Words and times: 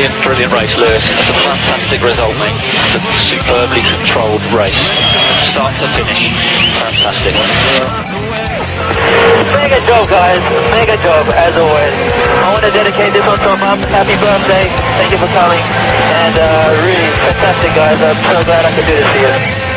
Brilliant, 0.00 0.24
brilliant 0.24 0.52
race, 0.56 0.74
Lewis. 0.80 1.04
That's 1.12 1.28
a 1.28 1.36
fantastic 1.44 2.00
result, 2.00 2.32
mate. 2.40 2.56
It's 2.56 2.96
a 2.96 3.12
superbly 3.28 3.84
controlled 3.84 4.40
race. 4.56 4.80
Start 5.52 5.76
to 5.76 5.86
finish. 5.92 6.32
Fantastic. 6.80 7.36
Mega 9.60 9.80
job, 9.84 10.08
guys. 10.08 10.40
Mega 10.72 10.96
job, 11.04 11.28
as 11.36 11.52
always. 11.52 11.94
I 12.16 12.48
want 12.48 12.64
to 12.64 12.72
dedicate 12.72 13.12
this 13.12 13.26
one 13.28 13.36
to 13.44 13.48
my 13.60 13.76
mum. 13.76 13.78
Happy 13.92 14.16
birthday. 14.16 14.64
Thank 14.96 15.12
you 15.12 15.20
for 15.20 15.28
coming. 15.36 15.60
And 15.60 16.36
uh, 16.40 16.80
really 16.80 17.10
fantastic, 17.20 17.70
guys. 17.76 18.00
I'm 18.00 18.16
so 18.32 18.40
glad 18.48 18.64
I 18.64 18.72
could 18.72 18.88
do 18.88 18.96
this 18.96 19.04
for 19.04 19.20
you. 19.20 19.69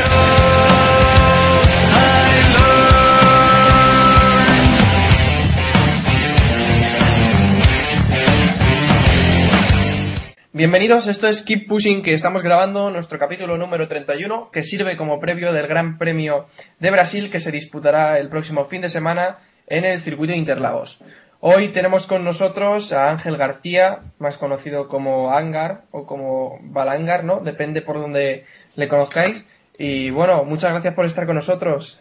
Bienvenidos, 10.63 11.07
esto 11.07 11.27
es 11.27 11.41
Keep 11.41 11.67
Pushing, 11.67 12.01
que 12.01 12.13
estamos 12.13 12.41
grabando 12.41 12.89
nuestro 12.89 13.19
capítulo 13.19 13.57
número 13.57 13.85
31, 13.89 14.49
que 14.49 14.63
sirve 14.63 14.95
como 14.95 15.19
previo 15.19 15.51
del 15.51 15.67
Gran 15.67 15.97
Premio 15.97 16.45
de 16.79 16.89
Brasil, 16.89 17.29
que 17.29 17.41
se 17.41 17.51
disputará 17.51 18.17
el 18.17 18.29
próximo 18.29 18.63
fin 18.63 18.79
de 18.81 18.87
semana 18.87 19.39
en 19.67 19.83
el 19.83 19.99
circuito 19.99 20.31
de 20.31 20.37
Interlagos. 20.37 21.01
Hoy 21.41 21.73
tenemos 21.73 22.07
con 22.07 22.23
nosotros 22.23 22.93
a 22.93 23.09
Ángel 23.09 23.35
García, 23.35 24.03
más 24.19 24.37
conocido 24.37 24.87
como 24.87 25.33
Angar 25.33 25.81
o 25.91 26.05
como 26.05 26.59
Balangar, 26.61 27.25
¿no? 27.25 27.41
Depende 27.41 27.81
por 27.81 27.99
donde 27.99 28.45
le 28.77 28.87
conozcáis. 28.87 29.45
Y 29.77 30.11
bueno, 30.11 30.45
muchas 30.45 30.71
gracias 30.71 30.93
por 30.93 31.05
estar 31.05 31.25
con 31.25 31.35
nosotros. 31.35 31.99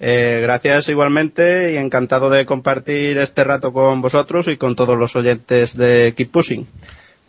Eh, 0.00 0.38
gracias 0.40 0.88
igualmente 0.88 1.74
y 1.74 1.76
encantado 1.76 2.30
de 2.30 2.46
compartir 2.46 3.18
este 3.18 3.44
rato 3.44 3.74
con 3.74 4.00
vosotros 4.00 4.48
y 4.48 4.56
con 4.56 4.76
todos 4.76 4.96
los 4.96 5.14
oyentes 5.14 5.76
de 5.76 6.14
Keep 6.16 6.30
Pushing. 6.30 6.66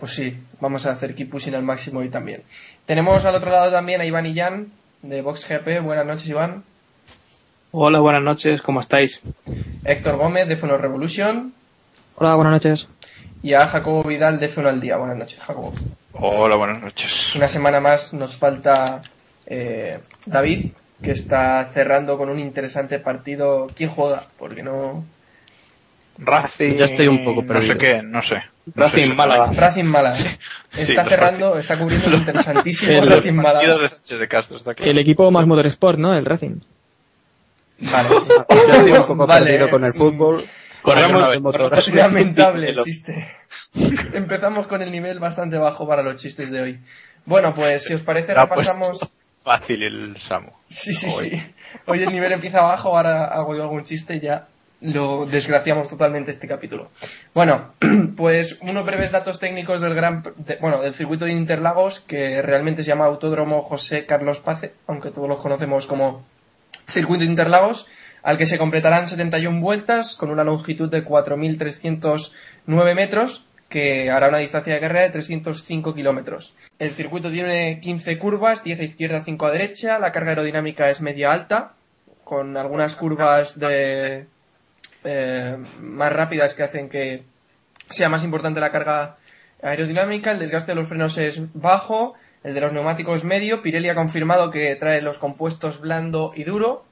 Pues 0.04 0.16
sí, 0.16 0.38
vamos 0.60 0.86
a 0.86 0.92
hacer 0.92 1.16
Keep 1.16 1.30
Pushing 1.30 1.56
al 1.56 1.64
máximo 1.64 2.02
hoy 2.02 2.10
también. 2.10 2.44
Tenemos 2.86 3.24
al 3.24 3.36
otro 3.36 3.50
lado 3.50 3.72
también 3.72 4.02
a 4.02 4.06
Iván 4.06 4.26
Illán, 4.26 4.68
de 5.02 5.22
Vox 5.22 5.48
GP. 5.48 5.82
Buenas 5.82 6.06
noches, 6.06 6.28
Iván. 6.28 6.66
Hola, 7.72 8.02
buenas 8.02 8.22
noches, 8.22 8.62
¿cómo 8.62 8.82
estáis? 8.82 9.22
Héctor 9.86 10.18
Gómez, 10.18 10.50
de 10.50 10.60
F1 10.60 10.78
Revolution. 10.78 11.54
Hola, 12.16 12.36
buenas 12.36 12.52
noches. 12.52 12.88
Y 13.44 13.54
a 13.54 13.66
Jacobo 13.66 14.04
Vidal, 14.04 14.42
de 14.42 14.54
F1 14.54 14.68
al 14.68 14.82
Día. 14.82 14.98
Buenas 14.98 15.16
noches, 15.16 15.40
Jacobo. 15.40 15.72
Hola, 16.20 16.58
buenas 16.58 16.84
noches. 16.84 17.34
Una 17.38 17.48
semana 17.48 17.80
más 17.80 18.14
nos 18.14 18.36
falta 18.36 19.04
eh, 19.46 20.00
David, 20.26 20.72
que 21.02 21.12
está 21.12 21.64
cerrando 21.72 22.18
con 22.18 22.28
un 22.28 22.40
interesante 22.40 23.00
partido. 23.00 23.68
¿Quién 23.74 23.90
juega? 23.90 24.28
Porque 24.38 24.64
no. 24.64 25.06
Racing. 26.18 26.76
Yo 26.78 26.86
estoy 26.86 27.08
un 27.08 27.24
poco 27.26 27.42
No 27.42 27.48
perdido. 27.48 27.74
sé 27.74 27.80
qué, 27.80 28.02
no 28.04 28.22
sé. 28.22 28.44
No 28.76 28.84
Racing 28.86 29.08
sé, 29.10 29.14
Málaga. 29.14 29.52
Racing 29.56 29.84
Málaga. 29.86 30.16
Sí, 30.16 30.28
Está 30.78 31.06
cerrando, 31.06 31.58
está 31.58 31.78
cubriendo 31.78 32.08
un 32.14 32.14
interesantísimo 32.16 32.92
El- 32.92 33.10
Racing 33.10 33.34
Málaga. 33.34 33.78
de 33.78 33.90
Sánchez 33.90 34.20
de 34.20 34.28
Castro, 34.28 34.58
está 34.58 34.74
claro. 34.74 34.92
El 34.92 34.98
equipo 35.00 35.30
más 35.32 35.46
Motorsport, 35.48 36.00
¿no? 36.00 36.14
El 36.16 36.26
Racing. 36.26 36.60
Vale. 37.80 38.10
Yo 38.50 38.74
estoy 38.74 38.92
un 38.92 39.06
poco 39.08 39.28
Vale. 39.28 39.46
perdido 39.46 39.70
con 39.70 39.84
el 39.84 39.94
fútbol. 39.94 40.44
Corremos- 40.82 41.40
motor. 41.42 41.94
Lamentable 41.94 42.70
el 42.70 42.80
chiste. 42.80 43.28
Empezamos 44.14 44.68
con 44.68 44.82
el 44.82 44.92
nivel 44.92 45.20
bastante 45.20 45.58
bajo 45.58 45.88
para 45.88 46.04
los 46.04 46.22
chistes 46.22 46.52
de 46.52 46.62
hoy. 46.62 46.80
Bueno, 47.26 47.54
pues 47.56 47.84
si 47.86 47.94
os 47.94 48.02
parece, 48.02 48.34
puesto 48.34 48.42
repasamos. 48.56 49.00
Fácil 49.44 49.84
el 49.84 50.18
Samu. 50.22 50.52
Sí, 50.70 50.94
sí, 50.94 51.08
Hoy. 51.08 51.30
sí. 51.32 51.46
Hoy 51.88 52.02
el 52.04 52.12
nivel 52.12 52.32
empieza 52.34 52.62
bajo, 52.62 52.96
ahora 52.96 53.26
hago 53.26 53.56
yo 53.56 53.64
algún 53.64 53.84
chiste 53.84 54.16
y 54.16 54.20
ya 54.22 54.48
lo 54.84 55.26
desgraciamos 55.26 55.90
totalmente 55.90 56.30
este 56.32 56.48
capítulo. 56.48 56.90
Bueno, 57.34 57.74
pues 58.18 58.58
unos 58.62 58.86
breves 58.86 59.12
datos 59.12 59.40
técnicos 59.40 59.82
del 59.82 59.96
gran, 59.96 60.24
de- 60.38 60.58
bueno, 60.58 60.82
del 60.82 60.94
circuito 60.94 61.26
de 61.26 61.32
Interlagos, 61.32 62.02
que 62.02 62.42
realmente 62.42 62.84
se 62.84 62.90
llama 62.90 63.06
Autódromo 63.06 63.62
José 63.62 64.06
Carlos 64.06 64.40
Pace, 64.40 64.74
aunque 64.88 65.10
todos 65.12 65.28
los 65.30 65.42
conocemos 65.42 65.88
como 65.88 66.24
circuito 66.90 67.24
de 67.24 67.30
Interlagos, 67.30 67.88
al 68.24 68.38
que 68.38 68.46
se 68.46 68.58
completarán 68.58 69.08
71 69.08 69.60
vueltas 69.62 70.16
con 70.16 70.30
una 70.30 70.44
longitud 70.44 70.90
de 70.90 71.04
4.309 71.06 72.96
metros, 72.96 73.46
que 73.70 74.12
hará 74.12 74.28
una 74.30 74.38
distancia 74.38 74.74
de 74.74 74.80
carrera 74.80 75.02
de 75.02 75.10
305 75.10 75.96
kilómetros. 75.96 76.54
El 76.78 76.92
circuito 76.92 77.32
tiene 77.32 77.80
15 77.80 78.18
curvas, 78.20 78.64
10 78.64 78.80
a 78.80 78.84
izquierda, 78.84 79.22
5 79.24 79.46
a 79.46 79.52
derecha. 79.52 79.98
La 80.00 80.12
carga 80.12 80.30
aerodinámica 80.32 80.90
es 80.90 81.02
media 81.02 81.32
alta, 81.32 81.74
con 82.24 82.56
algunas 82.58 82.96
curvas 82.96 83.60
de 83.60 84.28
eh, 85.04 85.58
más 85.80 86.14
rápidas 86.14 86.54
que 86.54 86.64
hacen 86.64 86.90
que 86.90 87.24
sea 87.90 88.10
más 88.10 88.24
importante 88.24 88.60
la 88.60 88.72
carga 88.72 89.18
aerodinámica. 89.62 90.32
El 90.32 90.40
desgaste 90.40 90.72
de 90.72 90.76
los 90.76 90.88
frenos 90.88 91.18
es 91.18 91.42
bajo, 91.54 92.14
el 92.44 92.54
de 92.54 92.62
los 92.62 92.74
neumáticos 92.74 93.24
medio. 93.24 93.62
Pirelli 93.62 93.90
ha 93.90 93.96
confirmado 93.96 94.52
que 94.52 94.76
trae 94.76 95.02
los 95.02 95.18
compuestos 95.18 95.80
blando 95.80 96.34
y 96.36 96.44
duro. 96.44 96.86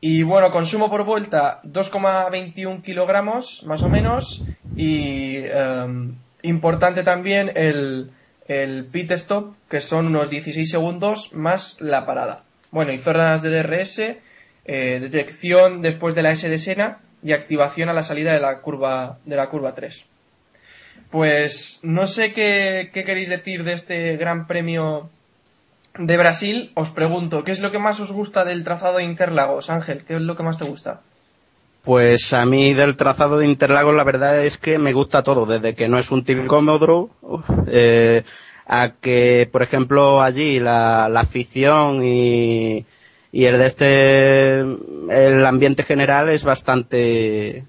Y 0.00 0.22
bueno, 0.22 0.50
consumo 0.50 0.90
por 0.90 1.04
vuelta 1.04 1.60
2,21 1.64 2.82
kilogramos 2.82 3.64
más 3.64 3.82
o 3.82 3.88
menos. 3.88 4.44
Y 4.76 5.38
em, 5.38 6.14
importante 6.42 7.02
también 7.02 7.50
el, 7.56 8.12
el 8.46 8.86
pit 8.86 9.10
stop, 9.12 9.54
que 9.68 9.80
son 9.80 10.06
unos 10.06 10.30
16 10.30 10.70
segundos 10.70 11.32
más 11.32 11.80
la 11.80 12.06
parada. 12.06 12.44
Bueno, 12.70 12.92
y 12.92 12.98
zonas 12.98 13.42
de 13.42 13.50
DRS, 13.50 13.98
eh, 13.98 14.98
detección 15.00 15.82
después 15.82 16.14
de 16.14 16.22
la 16.22 16.30
S 16.30 16.48
de 16.48 16.58
Sena 16.58 17.00
y 17.22 17.32
activación 17.32 17.88
a 17.88 17.92
la 17.92 18.02
salida 18.02 18.32
de 18.32 18.40
la 18.40 18.60
curva, 18.60 19.18
de 19.24 19.36
la 19.36 19.48
curva 19.48 19.74
3. 19.74 20.04
Pues 21.10 21.80
no 21.82 22.06
sé 22.06 22.32
qué, 22.32 22.90
qué 22.92 23.04
queréis 23.04 23.28
decir 23.28 23.64
de 23.64 23.72
este 23.72 24.16
gran 24.16 24.46
premio 24.46 25.08
de 25.98 26.16
Brasil. 26.16 26.70
Os 26.74 26.90
pregunto, 26.90 27.44
¿qué 27.44 27.52
es 27.52 27.60
lo 27.60 27.70
que 27.70 27.78
más 27.78 28.00
os 28.00 28.12
gusta 28.12 28.44
del 28.44 28.64
trazado 28.64 28.98
de 28.98 29.04
Interlagos? 29.04 29.70
Ángel, 29.70 30.04
¿qué 30.06 30.16
es 30.16 30.22
lo 30.22 30.36
que 30.36 30.42
más 30.42 30.58
te 30.58 30.64
gusta? 30.64 31.00
Pues 31.82 32.32
a 32.32 32.44
mí 32.44 32.74
del 32.74 32.96
trazado 32.96 33.38
de 33.38 33.46
Interlagos 33.46 33.94
la 33.94 34.04
verdad 34.04 34.44
es 34.44 34.58
que 34.58 34.78
me 34.78 34.92
gusta 34.92 35.22
todo, 35.22 35.46
desde 35.46 35.74
que 35.74 35.88
no 35.88 35.98
es 35.98 36.10
un 36.10 36.24
tilcómodo 36.24 37.10
eh, 37.66 38.24
a 38.66 38.90
que, 39.00 39.48
por 39.50 39.62
ejemplo, 39.62 40.20
allí 40.20 40.60
la, 40.60 41.08
la 41.08 41.20
afición 41.20 42.04
y, 42.04 42.84
y 43.38 43.44
el 43.44 43.56
de 43.56 43.66
este, 43.66 44.58
el 44.58 45.46
ambiente 45.46 45.84
general 45.84 46.28
es 46.28 46.42
bastante, 46.42 47.66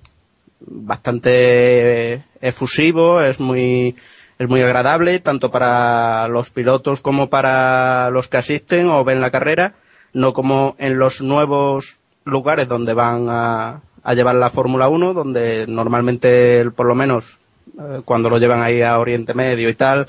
bastante 0.61 2.23
efusivo, 2.41 3.21
es 3.21 3.39
muy, 3.39 3.95
es 4.39 4.49
muy 4.49 4.63
agradable, 4.63 5.19
tanto 5.19 5.51
para 5.51 6.27
los 6.27 6.49
pilotos 6.49 7.01
como 7.01 7.29
para 7.29 8.09
los 8.09 8.27
que 8.27 8.37
asisten 8.37 8.89
o 8.89 9.03
ven 9.03 9.21
la 9.21 9.29
carrera, 9.29 9.75
no 10.11 10.33
como 10.33 10.75
en 10.79 10.97
los 10.97 11.21
nuevos 11.21 11.99
lugares 12.25 12.67
donde 12.67 12.95
van 12.95 13.27
a, 13.29 13.83
a 14.01 14.13
llevar 14.15 14.37
la 14.37 14.49
Fórmula 14.49 14.89
1, 14.89 15.13
donde 15.13 15.67
normalmente, 15.67 16.67
por 16.71 16.87
lo 16.87 16.95
menos, 16.95 17.37
eh, 17.79 18.01
cuando 18.05 18.31
lo 18.31 18.39
llevan 18.39 18.63
ahí 18.63 18.81
a 18.81 18.97
Oriente 18.97 19.35
Medio 19.35 19.69
y 19.69 19.75
tal, 19.75 20.07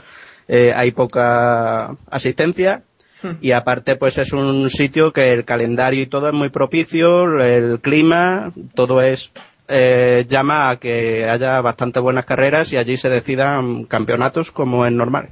eh, 0.48 0.72
hay 0.74 0.92
poca 0.92 1.96
asistencia. 2.08 2.82
Y 3.40 3.52
aparte, 3.52 3.96
pues 3.96 4.18
es 4.18 4.32
un 4.32 4.70
sitio 4.70 5.12
que 5.12 5.32
el 5.32 5.44
calendario 5.44 6.02
y 6.02 6.06
todo 6.06 6.28
es 6.28 6.34
muy 6.34 6.48
propicio, 6.48 7.40
el 7.40 7.80
clima, 7.80 8.52
todo 8.74 9.02
es 9.02 9.30
eh, 9.68 10.24
llama 10.28 10.70
a 10.70 10.76
que 10.78 11.28
haya 11.28 11.60
bastante 11.60 12.00
buenas 12.00 12.24
carreras 12.24 12.72
y 12.72 12.76
allí 12.76 12.96
se 12.96 13.08
decidan 13.08 13.84
campeonatos 13.84 14.50
como 14.50 14.84
es 14.86 14.92
normal. 14.92 15.28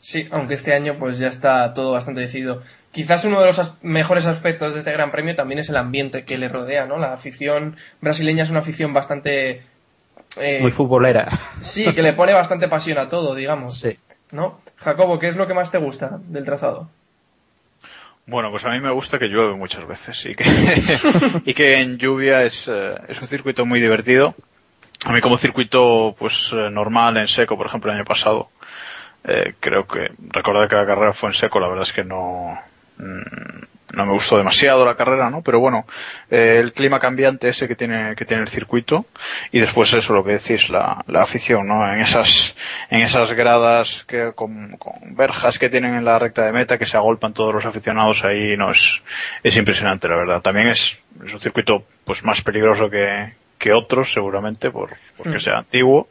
Sí, 0.00 0.28
aunque 0.32 0.54
este 0.54 0.74
año 0.74 0.96
pues 0.98 1.18
ya 1.18 1.28
está 1.28 1.72
todo 1.74 1.92
bastante 1.92 2.20
decidido. 2.20 2.60
Quizás 2.92 3.24
uno 3.24 3.40
de 3.40 3.46
los 3.46 3.58
as- 3.58 3.72
mejores 3.82 4.26
aspectos 4.26 4.74
de 4.74 4.80
este 4.80 4.92
Gran 4.92 5.10
Premio 5.10 5.34
también 5.34 5.58
es 5.60 5.68
el 5.70 5.76
ambiente 5.76 6.24
que 6.24 6.36
le 6.38 6.48
rodea, 6.48 6.86
¿no? 6.86 6.98
La 6.98 7.12
afición 7.14 7.76
brasileña 8.00 8.42
es 8.42 8.50
una 8.50 8.58
afición 8.60 8.92
bastante... 8.92 9.62
eh, 10.38 10.58
Muy 10.60 10.72
futbolera. 10.72 11.28
sí, 11.60 11.84
que 11.94 12.02
le 12.02 12.12
pone 12.12 12.34
bastante 12.34 12.68
pasión 12.68 12.98
a 12.98 13.08
todo, 13.08 13.34
digamos. 13.34 13.78
Sí. 13.80 13.96
¿No? 14.32 14.60
Jacobo, 14.76 15.18
¿qué 15.18 15.28
es 15.28 15.36
lo 15.36 15.46
que 15.46 15.54
más 15.54 15.70
te 15.70 15.78
gusta 15.78 16.18
del 16.28 16.44
trazado? 16.44 16.88
Bueno, 18.26 18.50
pues 18.50 18.64
a 18.64 18.70
mí 18.70 18.80
me 18.80 18.90
gusta 18.90 19.18
que 19.18 19.28
llueve 19.28 19.54
muchas 19.54 19.86
veces 19.86 20.24
y 20.26 20.34
que, 20.34 20.44
y 21.44 21.54
que 21.54 21.80
en 21.80 21.98
lluvia 21.98 22.44
es, 22.44 22.68
eh, 22.68 22.94
es 23.08 23.20
un 23.20 23.28
circuito 23.28 23.66
muy 23.66 23.80
divertido. 23.80 24.34
A 25.04 25.12
mí 25.12 25.20
como 25.20 25.36
circuito 25.36 26.14
pues 26.16 26.50
eh, 26.52 26.70
normal 26.70 27.16
en 27.16 27.26
seco, 27.26 27.56
por 27.56 27.66
ejemplo 27.66 27.90
el 27.90 27.96
año 27.96 28.04
pasado, 28.04 28.50
eh, 29.24 29.54
creo 29.58 29.86
que 29.86 30.12
recordar 30.28 30.68
que 30.68 30.76
la 30.76 30.86
carrera 30.86 31.12
fue 31.12 31.30
en 31.30 31.34
seco, 31.34 31.58
la 31.58 31.68
verdad 31.68 31.82
es 31.82 31.92
que 31.92 32.04
no 32.04 32.56
mm, 32.98 33.71
no 33.92 34.06
me 34.06 34.12
gustó 34.12 34.36
demasiado 34.36 34.84
la 34.84 34.96
carrera, 34.96 35.30
¿no? 35.30 35.42
Pero 35.42 35.60
bueno, 35.60 35.86
eh, 36.30 36.58
el 36.60 36.72
clima 36.72 36.98
cambiante 36.98 37.48
ese 37.48 37.68
que 37.68 37.76
tiene 37.76 38.14
que 38.16 38.24
tiene 38.24 38.42
el 38.42 38.48
circuito 38.48 39.06
y 39.50 39.60
después 39.60 39.92
eso 39.92 40.12
lo 40.14 40.24
que 40.24 40.32
decís 40.32 40.68
la, 40.70 41.04
la 41.06 41.22
afición, 41.22 41.66
¿no? 41.68 41.86
En 41.92 42.00
esas 42.00 42.56
en 42.90 43.00
esas 43.00 43.32
gradas 43.34 44.04
que 44.08 44.32
con, 44.34 44.76
con 44.78 44.94
verjas 45.14 45.58
que 45.58 45.70
tienen 45.70 45.94
en 45.94 46.04
la 46.04 46.18
recta 46.18 46.44
de 46.44 46.52
meta 46.52 46.78
que 46.78 46.86
se 46.86 46.96
agolpan 46.96 47.32
todos 47.34 47.54
los 47.54 47.64
aficionados 47.66 48.24
ahí, 48.24 48.56
no 48.56 48.70
es 48.70 49.02
es 49.42 49.56
impresionante 49.56 50.08
la 50.08 50.16
verdad. 50.16 50.40
También 50.40 50.68
es, 50.68 50.98
es 51.24 51.32
un 51.32 51.40
circuito 51.40 51.84
pues 52.04 52.24
más 52.24 52.40
peligroso 52.40 52.88
que 52.90 53.32
que 53.58 53.72
otros 53.72 54.12
seguramente 54.12 54.70
por 54.72 54.90
porque 55.16 55.36
Mm. 55.36 55.40
sea 55.40 55.58
antiguo, 55.58 56.08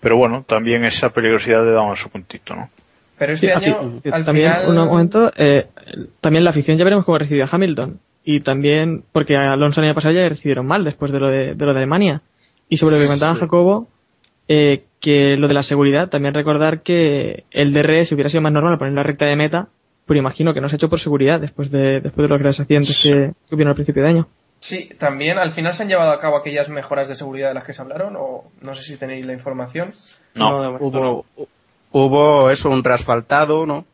pero 0.00 0.16
bueno, 0.18 0.44
también 0.46 0.84
esa 0.84 1.08
peligrosidad 1.08 1.64
le 1.64 1.72
da 1.72 1.96
su 1.96 2.10
puntito, 2.10 2.54
¿no? 2.54 2.68
Pero 3.20 3.34
este 3.34 3.48
Sí, 3.48 3.52
año, 3.52 4.00
al 4.12 4.24
también, 4.24 4.48
final... 4.48 4.68
un 4.70 4.88
momento, 4.88 5.30
eh, 5.36 5.66
también 6.22 6.42
la 6.42 6.50
afición 6.50 6.78
ya 6.78 6.84
veremos 6.84 7.04
cómo 7.04 7.18
recibió 7.18 7.44
a 7.44 7.48
Hamilton. 7.52 8.00
Y 8.24 8.40
también, 8.40 9.04
porque 9.12 9.36
a 9.36 9.52
Alonso 9.52 9.82
el 9.82 9.88
año 9.88 9.94
pasado 9.94 10.14
ya 10.14 10.22
le 10.22 10.30
recibieron 10.30 10.66
mal 10.66 10.84
después 10.84 11.12
de 11.12 11.20
lo 11.20 11.28
de, 11.28 11.54
de 11.54 11.66
lo 11.66 11.72
de 11.74 11.78
Alemania. 11.80 12.22
Y 12.70 12.78
sobre 12.78 12.94
lo 12.94 13.00
que 13.02 13.06
comentaba 13.08 13.36
Jacobo, 13.36 13.88
eh, 14.48 14.84
que 15.00 15.36
lo 15.36 15.48
de 15.48 15.54
la 15.54 15.62
seguridad, 15.62 16.08
también 16.08 16.32
recordar 16.32 16.80
que 16.80 17.44
el 17.50 17.74
DRS 17.74 18.12
hubiera 18.12 18.30
sido 18.30 18.40
más 18.40 18.54
normal 18.54 18.78
poner 18.78 18.94
la 18.94 19.02
recta 19.02 19.26
de 19.26 19.36
meta, 19.36 19.68
pero 20.06 20.18
imagino 20.18 20.54
que 20.54 20.62
no 20.62 20.70
se 20.70 20.76
ha 20.76 20.78
hecho 20.78 20.88
por 20.88 20.98
seguridad 20.98 21.40
después 21.40 21.70
de, 21.70 22.00
después 22.00 22.24
de 22.24 22.28
los 22.28 22.38
graves 22.38 22.60
accidentes 22.60 23.02
que, 23.02 23.32
que 23.48 23.54
hubieron 23.54 23.68
al 23.72 23.74
principio 23.74 24.02
de 24.02 24.08
año. 24.08 24.28
Sí, 24.60 24.88
también 24.98 25.38
al 25.38 25.52
final 25.52 25.74
se 25.74 25.82
han 25.82 25.88
llevado 25.90 26.12
a 26.12 26.20
cabo 26.20 26.36
aquellas 26.38 26.70
mejoras 26.70 27.08
de 27.08 27.14
seguridad 27.14 27.48
de 27.48 27.54
las 27.54 27.64
que 27.64 27.74
se 27.74 27.82
hablaron, 27.82 28.16
o 28.16 28.44
no 28.62 28.74
sé 28.74 28.82
si 28.82 28.96
tenéis 28.96 29.26
la 29.26 29.34
información. 29.34 29.90
No. 30.34 30.62
de 30.62 30.68
momento 30.68 31.00
no. 31.38 31.46
Hubo, 31.92 32.50
eso, 32.50 32.70
un 32.70 32.84
reasfaltado, 32.84 33.66
¿no? 33.66 33.84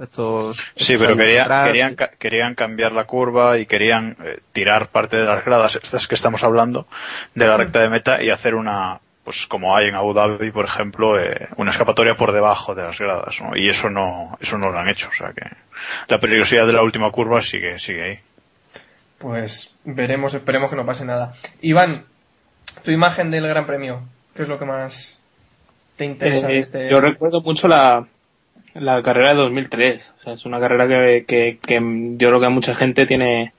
Estos, 0.00 0.56
Sí, 0.74 0.96
pero 0.98 1.16
querían, 1.16 1.42
atrás. 1.44 1.66
querían, 1.66 1.94
ca- 1.94 2.10
querían 2.18 2.54
cambiar 2.54 2.92
la 2.92 3.04
curva 3.04 3.58
y 3.58 3.66
querían 3.66 4.16
eh, 4.24 4.40
tirar 4.52 4.88
parte 4.88 5.18
de 5.18 5.26
las 5.26 5.44
gradas, 5.44 5.78
estas 5.80 6.08
que 6.08 6.14
estamos 6.14 6.42
hablando, 6.44 6.86
de 7.34 7.46
la 7.46 7.56
recta 7.58 7.80
de 7.80 7.90
meta 7.90 8.22
y 8.22 8.30
hacer 8.30 8.54
una, 8.54 9.00
pues 9.22 9.46
como 9.46 9.76
hay 9.76 9.88
en 9.88 9.94
Abu 9.94 10.14
Dhabi, 10.14 10.50
por 10.50 10.64
ejemplo, 10.64 11.20
eh, 11.20 11.46
una 11.56 11.70
escapatoria 11.70 12.16
por 12.16 12.32
debajo 12.32 12.74
de 12.74 12.84
las 12.84 12.98
gradas, 12.98 13.38
¿no? 13.42 13.54
Y 13.54 13.68
eso 13.68 13.90
no, 13.90 14.36
eso 14.40 14.56
no 14.56 14.70
lo 14.70 14.78
han 14.78 14.88
hecho, 14.88 15.08
o 15.10 15.14
sea 15.14 15.32
que 15.32 15.44
la 16.08 16.18
peligrosidad 16.18 16.66
de 16.66 16.72
la 16.72 16.82
última 16.82 17.10
curva 17.12 17.40
sigue, 17.42 17.78
sigue 17.78 18.02
ahí. 18.02 18.18
Pues 19.18 19.74
veremos, 19.84 20.34
esperemos 20.34 20.70
que 20.70 20.76
no 20.76 20.86
pase 20.86 21.04
nada. 21.04 21.32
Iván, 21.60 22.04
tu 22.82 22.90
imagen 22.90 23.30
del 23.30 23.46
Gran 23.46 23.66
Premio, 23.66 24.02
¿qué 24.34 24.42
es 24.42 24.48
lo 24.48 24.58
que 24.58 24.64
más 24.64 25.18
te 26.02 26.12
interesa 26.12 26.48
de 26.48 26.54
Eh, 26.56 26.58
este? 26.58 26.90
Yo 26.90 27.00
recuerdo 27.00 27.40
mucho 27.42 27.68
la, 27.68 28.06
la 28.74 29.02
carrera 29.02 29.30
de 29.30 29.34
2003. 29.36 30.14
O 30.18 30.22
sea, 30.22 30.32
es 30.34 30.44
una 30.46 30.60
carrera 30.60 30.86
que, 30.88 31.24
que, 31.26 31.58
que 31.64 31.80
yo 32.18 32.28
creo 32.28 32.40
que 32.40 32.48
mucha 32.48 32.74
gente 32.74 33.06
tiene, 33.06 33.52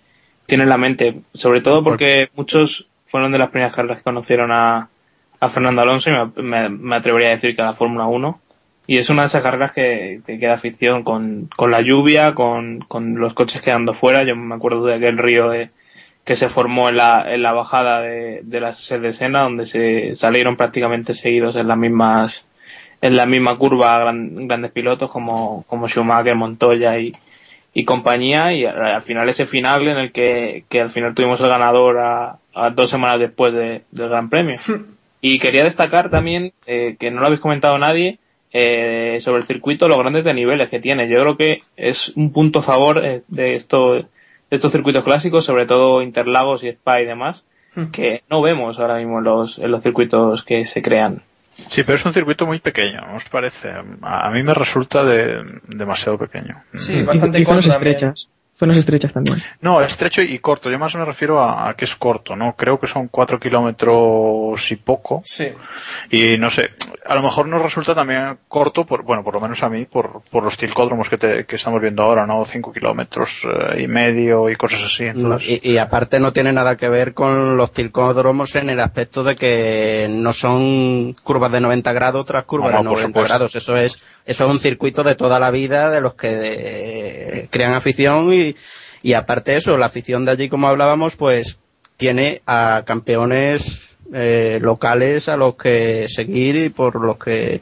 tiene 0.45 0.63
en 0.63 0.69
la 0.69 0.77
mente. 0.77 1.15
Sobre 1.33 1.61
todo 1.61 1.83
porque 1.83 2.29
muchos 2.35 2.87
fueron 3.05 3.31
de 3.31 3.37
las 3.37 3.49
primeras 3.49 3.73
carreras 3.75 3.99
que 3.99 4.03
conocieron 4.03 4.51
a, 4.51 4.89
a 5.39 5.49
Fernando 5.49 5.81
Alonso 5.81 6.09
y 6.09 6.13
me, 6.13 6.43
me- 6.43 6.69
me 6.69 6.95
atrevería 6.95 7.29
a 7.29 7.33
decir 7.33 7.55
que 7.55 7.61
a 7.61 7.65
la 7.65 7.73
Fórmula 7.73 8.05
1. 8.07 8.39
Y 8.85 8.97
es 8.97 9.09
una 9.09 9.21
de 9.21 9.27
esas 9.27 9.41
carreras 9.43 9.71
que, 9.71 10.19
que 10.27 10.37
queda 10.39 10.55
afición 10.55 11.03
con, 11.03 11.47
con 11.55 11.71
la 11.71 11.79
lluvia, 11.81 12.33
con, 12.33 12.79
con 12.79 13.15
los 13.15 13.33
coches 13.33 13.61
quedando 13.61 13.93
fuera. 13.93 14.23
Yo 14.25 14.35
me 14.35 14.55
acuerdo 14.55 14.85
de 14.85 14.95
aquel 14.95 15.17
río 15.17 15.49
de, 15.49 15.69
que 16.23 16.35
se 16.35 16.47
formó 16.49 16.89
en 16.89 16.97
la, 16.97 17.25
en 17.33 17.41
la 17.43 17.51
bajada 17.53 18.01
de, 18.01 18.41
de 18.43 18.59
la 18.61 18.71
de 18.71 19.13
Sena, 19.13 19.41
donde 19.43 19.65
se 19.65 20.15
salieron 20.15 20.55
prácticamente 20.55 21.13
seguidos 21.13 21.55
en 21.55 21.67
las 21.67 21.77
mismas, 21.77 22.45
en 23.01 23.15
la 23.15 23.25
misma 23.25 23.57
curva 23.57 23.99
gran- 23.99 24.47
grandes 24.47 24.71
pilotos 24.71 25.11
como, 25.11 25.65
como 25.67 25.87
Schumacher, 25.89 26.35
Montoya 26.35 26.97
y, 26.97 27.13
y 27.73 27.83
compañía 27.85 28.53
y 28.53 28.65
al, 28.65 28.81
al 28.85 29.01
final 29.01 29.27
ese 29.27 29.45
final 29.45 29.87
en 29.87 29.97
el 29.97 30.11
que, 30.13 30.63
que 30.69 30.79
al 30.81 30.91
final 30.91 31.13
tuvimos 31.13 31.41
el 31.41 31.49
ganador 31.49 31.97
a, 31.99 32.37
a 32.53 32.69
dos 32.69 32.89
semanas 32.89 33.19
después 33.19 33.53
de- 33.53 33.81
del 33.91 34.09
Gran 34.09 34.29
Premio. 34.29 34.55
Y 35.19 35.39
quería 35.39 35.63
destacar 35.63 36.09
también, 36.09 36.51
eh, 36.67 36.95
que 36.99 37.09
no 37.11 37.19
lo 37.21 37.27
habéis 37.27 37.41
comentado 37.41 37.77
nadie, 37.77 38.17
eh, 38.51 39.17
sobre 39.21 39.39
el 39.39 39.47
circuito, 39.47 39.87
los 39.87 39.97
grandes 39.97 40.23
desniveles 40.25 40.69
que 40.69 40.79
tiene. 40.79 41.09
Yo 41.09 41.19
creo 41.21 41.37
que 41.37 41.59
es 41.75 42.09
un 42.15 42.31
punto 42.31 42.59
a 42.59 42.63
favor 42.63 43.03
eh, 43.03 43.21
de, 43.29 43.55
esto, 43.55 43.93
de 43.93 44.05
estos 44.53 44.71
circuitos 44.71 45.03
clásicos, 45.03 45.45
sobre 45.45 45.65
todo 45.65 46.01
Interlagos 46.01 46.63
y 46.63 46.69
Spa 46.69 47.01
y 47.01 47.05
demás, 47.05 47.43
que 47.91 48.21
no 48.29 48.41
vemos 48.41 48.79
ahora 48.79 48.97
mismo 48.97 49.17
en 49.17 49.23
los, 49.23 49.57
en 49.57 49.71
los 49.71 49.81
circuitos 49.81 50.43
que 50.43 50.65
se 50.65 50.81
crean. 50.81 51.21
Sí, 51.69 51.83
pero 51.83 51.95
es 51.95 52.05
un 52.05 52.13
circuito 52.13 52.45
muy 52.45 52.59
pequeño, 52.59 53.01
¿no 53.01 53.15
os 53.15 53.29
parece? 53.29 53.71
A, 54.01 54.27
a 54.27 54.31
mí 54.31 54.41
me 54.43 54.53
resulta 54.53 55.03
de, 55.03 55.43
demasiado 55.67 56.17
pequeño. 56.17 56.63
Sí, 56.75 57.01
bastante 57.03 57.43
corto. 57.43 57.69
Zonas 58.55 58.77
estrechas 58.77 59.11
también. 59.11 59.41
No, 59.61 59.81
estrecho 59.81 60.21
y 60.21 60.37
corto. 60.39 60.69
Yo 60.69 60.77
más 60.77 60.93
me 60.95 61.03
refiero 61.03 61.39
a, 61.41 61.69
a 61.69 61.73
que 61.75 61.85
es 61.85 61.95
corto, 61.95 62.35
¿no? 62.35 62.55
Creo 62.55 62.79
que 62.79 62.85
son 62.87 63.07
cuatro 63.07 63.39
kilómetros 63.39 64.71
y 64.71 64.75
poco. 64.75 65.21
Sí, 65.25 65.47
Y 66.11 66.37
no 66.37 66.49
sé, 66.49 66.69
a 67.05 67.15
lo 67.15 67.21
mejor 67.23 67.47
nos 67.47 67.61
resulta 67.61 67.95
también 67.95 68.37
corto, 68.47 68.85
por, 68.85 69.03
bueno, 69.03 69.23
por 69.23 69.33
lo 69.33 69.41
menos 69.41 69.61
a 69.63 69.69
mí, 69.69 69.85
por, 69.85 70.21
por 70.31 70.43
los 70.43 70.57
tilcódromos 70.57 71.09
que, 71.09 71.17
te- 71.17 71.45
que 71.45 71.55
estamos 71.55 71.81
viendo 71.81 72.03
ahora, 72.03 72.25
¿no? 72.27 72.45
Cinco 72.45 72.71
kilómetros 72.71 73.41
eh, 73.45 73.81
y 73.83 73.87
medio 73.87 74.49
y 74.49 74.55
cosas 74.55 74.83
así. 74.83 75.05
Entonces, 75.05 75.63
y, 75.63 75.71
y 75.73 75.77
aparte 75.79 76.19
no 76.19 76.31
tiene 76.31 76.53
nada 76.53 76.77
que 76.77 76.89
ver 76.89 77.13
con 77.13 77.57
los 77.57 77.71
tilcódromos 77.71 78.55
en 78.55 78.69
el 78.69 78.79
aspecto 78.79 79.23
de 79.23 79.35
que 79.35 80.07
no 80.11 80.31
son 80.31 81.13
curvas 81.23 81.51
de 81.51 81.59
90 81.59 81.91
grados 81.93 82.25
tras 82.25 82.43
curvas 82.43 82.71
No, 82.71 82.83
no, 82.83 82.83
de 82.83 82.89
por 82.89 82.97
90 82.99 83.07
supuesto. 83.07 83.27
grados. 83.33 83.55
Eso 83.55 83.77
es, 83.77 83.99
eso 84.25 84.45
es 84.45 84.51
un 84.51 84.59
circuito 84.59 85.03
de 85.03 85.15
toda 85.15 85.39
la 85.39 85.49
vida 85.51 85.89
de 85.89 86.01
los 86.01 86.13
que 86.13 86.29
eh, 86.31 87.47
crean 87.49 87.73
afición 87.73 88.31
y, 88.33 88.42
y 89.01 89.13
aparte 89.13 89.55
eso, 89.55 89.77
la 89.77 89.87
afición 89.87 90.25
de 90.25 90.31
allí, 90.31 90.49
como 90.49 90.67
hablábamos, 90.67 91.15
pues 91.15 91.59
tiene 91.97 92.41
a 92.45 92.83
campeones 92.85 93.95
eh, 94.13 94.59
locales 94.61 95.29
a 95.29 95.37
los 95.37 95.55
que 95.55 96.05
seguir 96.09 96.55
y 96.55 96.69
por 96.69 96.99
los 97.01 97.17
que 97.17 97.61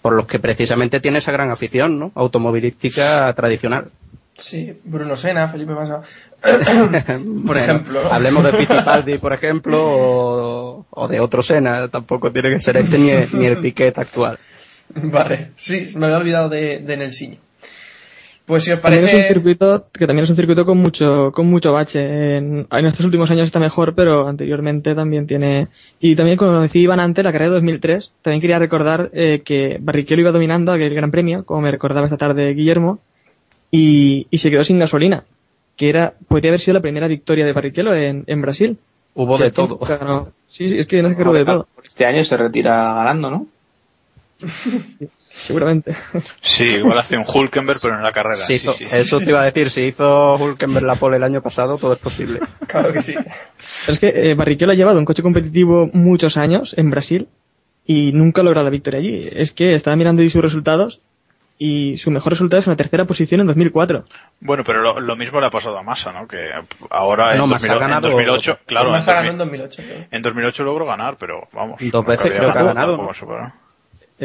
por 0.00 0.14
los 0.14 0.26
que 0.26 0.40
precisamente 0.40 0.98
tiene 1.00 1.18
esa 1.18 1.30
gran 1.30 1.50
afición, 1.50 1.98
¿no? 1.98 2.10
Automovilística 2.16 3.32
tradicional. 3.34 3.90
sí, 4.36 4.76
Bruno 4.84 5.14
Sena, 5.14 5.48
Felipe 5.48 5.72
Massa. 5.74 6.00
por 6.42 7.20
Bueno, 7.24 7.60
ejemplo. 7.60 8.12
Hablemos 8.12 8.42
de 8.42 8.52
Fittipaldi, 8.52 9.18
por 9.18 9.32
ejemplo, 9.32 9.78
o, 9.80 10.86
o 10.90 11.06
de 11.08 11.20
otro 11.20 11.40
Sena. 11.40 11.86
Tampoco 11.86 12.32
tiene 12.32 12.50
que 12.50 12.58
ser 12.60 12.78
este 12.78 12.98
ni, 12.98 13.10
el- 13.10 13.28
ni 13.38 13.46
el 13.46 13.58
Piquet 13.60 13.96
actual. 13.96 14.38
Vale, 14.94 15.52
sí, 15.54 15.90
me 15.94 16.06
había 16.06 16.18
olvidado 16.18 16.48
de, 16.48 16.80
de 16.80 16.96
Nelsinho. 16.96 17.36
Pues 18.44 18.64
si 18.64 18.72
os 18.72 18.80
También 18.80 19.04
es 19.04 19.10
un 19.12 19.16
parece... 19.20 19.34
circuito 19.34 19.86
que 19.92 20.06
también 20.06 20.24
es 20.24 20.30
un 20.30 20.36
circuito 20.36 20.66
con 20.66 20.76
mucho 20.78 21.30
con 21.32 21.46
mucho 21.46 21.72
bache. 21.72 22.00
En, 22.38 22.66
en 22.70 22.86
estos 22.86 23.06
últimos 23.06 23.30
años 23.30 23.44
está 23.44 23.60
mejor, 23.60 23.94
pero 23.94 24.26
anteriormente 24.26 24.94
también 24.94 25.26
tiene 25.28 25.62
y 26.00 26.16
también 26.16 26.36
como 26.36 26.60
decía 26.60 26.82
Iván 26.82 26.98
antes 27.00 27.24
la 27.24 27.30
carrera 27.32 27.50
de 27.50 27.54
2003. 27.56 28.10
También 28.22 28.40
quería 28.40 28.58
recordar 28.58 29.10
eh, 29.12 29.42
que 29.44 29.78
Barrichello 29.80 30.22
iba 30.22 30.32
dominando 30.32 30.72
aquel 30.72 30.92
Gran 30.94 31.10
Premio, 31.12 31.44
como 31.44 31.60
me 31.60 31.70
recordaba 31.70 32.06
esta 32.06 32.16
tarde 32.18 32.52
Guillermo, 32.52 32.98
y, 33.70 34.26
y 34.30 34.38
se 34.38 34.50
quedó 34.50 34.64
sin 34.64 34.78
gasolina, 34.80 35.22
que 35.76 35.88
era 35.88 36.14
podría 36.26 36.50
haber 36.50 36.60
sido 36.60 36.74
la 36.74 36.80
primera 36.82 37.06
victoria 37.06 37.44
de 37.46 37.52
Barrichello 37.52 37.94
en, 37.94 38.24
en 38.26 38.42
Brasil. 38.42 38.76
Hubo 39.14 39.38
de 39.38 39.52
todo. 39.52 39.78
ganó- 39.78 40.30
Sí, 40.48 40.68
sí, 40.68 40.78
es 40.80 40.86
que 40.86 41.00
no 41.00 41.08
sé 41.10 41.16
qué 41.16 41.24
de 41.24 41.44
todo, 41.46 41.66
Este 41.82 42.04
año 42.04 42.22
se 42.24 42.36
retira 42.36 42.74
ganando, 42.94 43.30
¿no? 43.30 43.46
seguramente. 45.34 45.94
sí, 46.40 46.64
igual 46.64 46.98
hace 46.98 47.16
un 47.16 47.24
Hulkenberg, 47.26 47.78
pero 47.82 47.96
en 47.96 48.02
la 48.02 48.12
carrera. 48.12 48.36
Se 48.36 48.54
hizo- 48.54 48.72
Sí, 48.74 48.84
sí. 48.84 48.96
Eso 48.96 49.18
te 49.20 49.30
iba 49.30 49.40
a 49.40 49.44
decir, 49.44 49.70
si 49.70 49.82
hizo 49.82 50.36
Hulkenberg 50.36 50.84
la 50.86 50.96
pole 50.96 51.16
el 51.16 51.22
año 51.24 51.40
pasado, 51.42 51.78
todo 51.78 51.92
es 51.94 51.98
posible. 51.98 52.40
Claro 52.66 52.92
que 52.92 53.02
sí. 53.02 53.14
Pero 53.14 53.92
es 53.94 53.98
que 53.98 54.08
eh, 54.30 54.34
Barrichello 54.34 54.72
ha 54.72 54.76
llevado 54.76 54.98
un 54.98 55.04
coche 55.04 55.22
competitivo 55.22 55.88
muchos 55.92 56.36
años 56.36 56.74
en 56.76 56.90
Brasil 56.90 57.28
y 57.84 58.12
nunca 58.12 58.40
ha 58.40 58.44
logrado 58.44 58.64
la 58.64 58.70
victoria 58.70 59.00
allí. 59.00 59.28
Es 59.34 59.52
que 59.52 59.74
estaba 59.74 59.96
mirando 59.96 60.22
ahí 60.22 60.30
sus 60.30 60.42
resultados 60.42 61.00
y 61.58 61.96
su 61.98 62.10
mejor 62.10 62.32
resultado 62.32 62.60
es 62.60 62.66
una 62.66 62.76
tercera 62.76 63.04
posición 63.04 63.40
en 63.40 63.46
2004. 63.46 64.04
Bueno, 64.40 64.64
pero 64.64 64.80
lo, 64.80 64.98
lo 65.00 65.16
mismo 65.16 65.38
le 65.40 65.46
ha 65.46 65.50
pasado 65.50 65.78
a 65.78 65.82
Massa, 65.82 66.10
¿no? 66.12 66.26
Que 66.26 66.50
ahora 66.90 67.32
en, 67.32 67.38
No, 67.38 67.46
Massa 67.46 67.68
2000 67.74 67.76
ha 67.76 67.86
ganado- 67.88 68.06
en 68.08 68.12
2008, 68.14 68.58
claro, 68.66 68.86
en, 68.88 68.92
Massa 68.92 69.14
ganó 69.14 69.30
en 69.30 69.38
2000 69.38 69.60
2008. 69.62 69.82
creo. 69.94 70.06
en 70.10 70.22
2008 70.22 70.64
logró 70.64 70.86
ganar, 70.86 71.16
pero 71.18 71.46
vamos. 71.52 71.80
Dos 71.90 72.04
veces 72.06 72.30
creo 72.32 72.52
que 72.52 72.58
ha 72.58 72.62
ganado, 72.64 72.96
tampoco 72.96 73.08
¿no? 73.08 73.14
se 73.14 73.26
puede. 73.26 73.52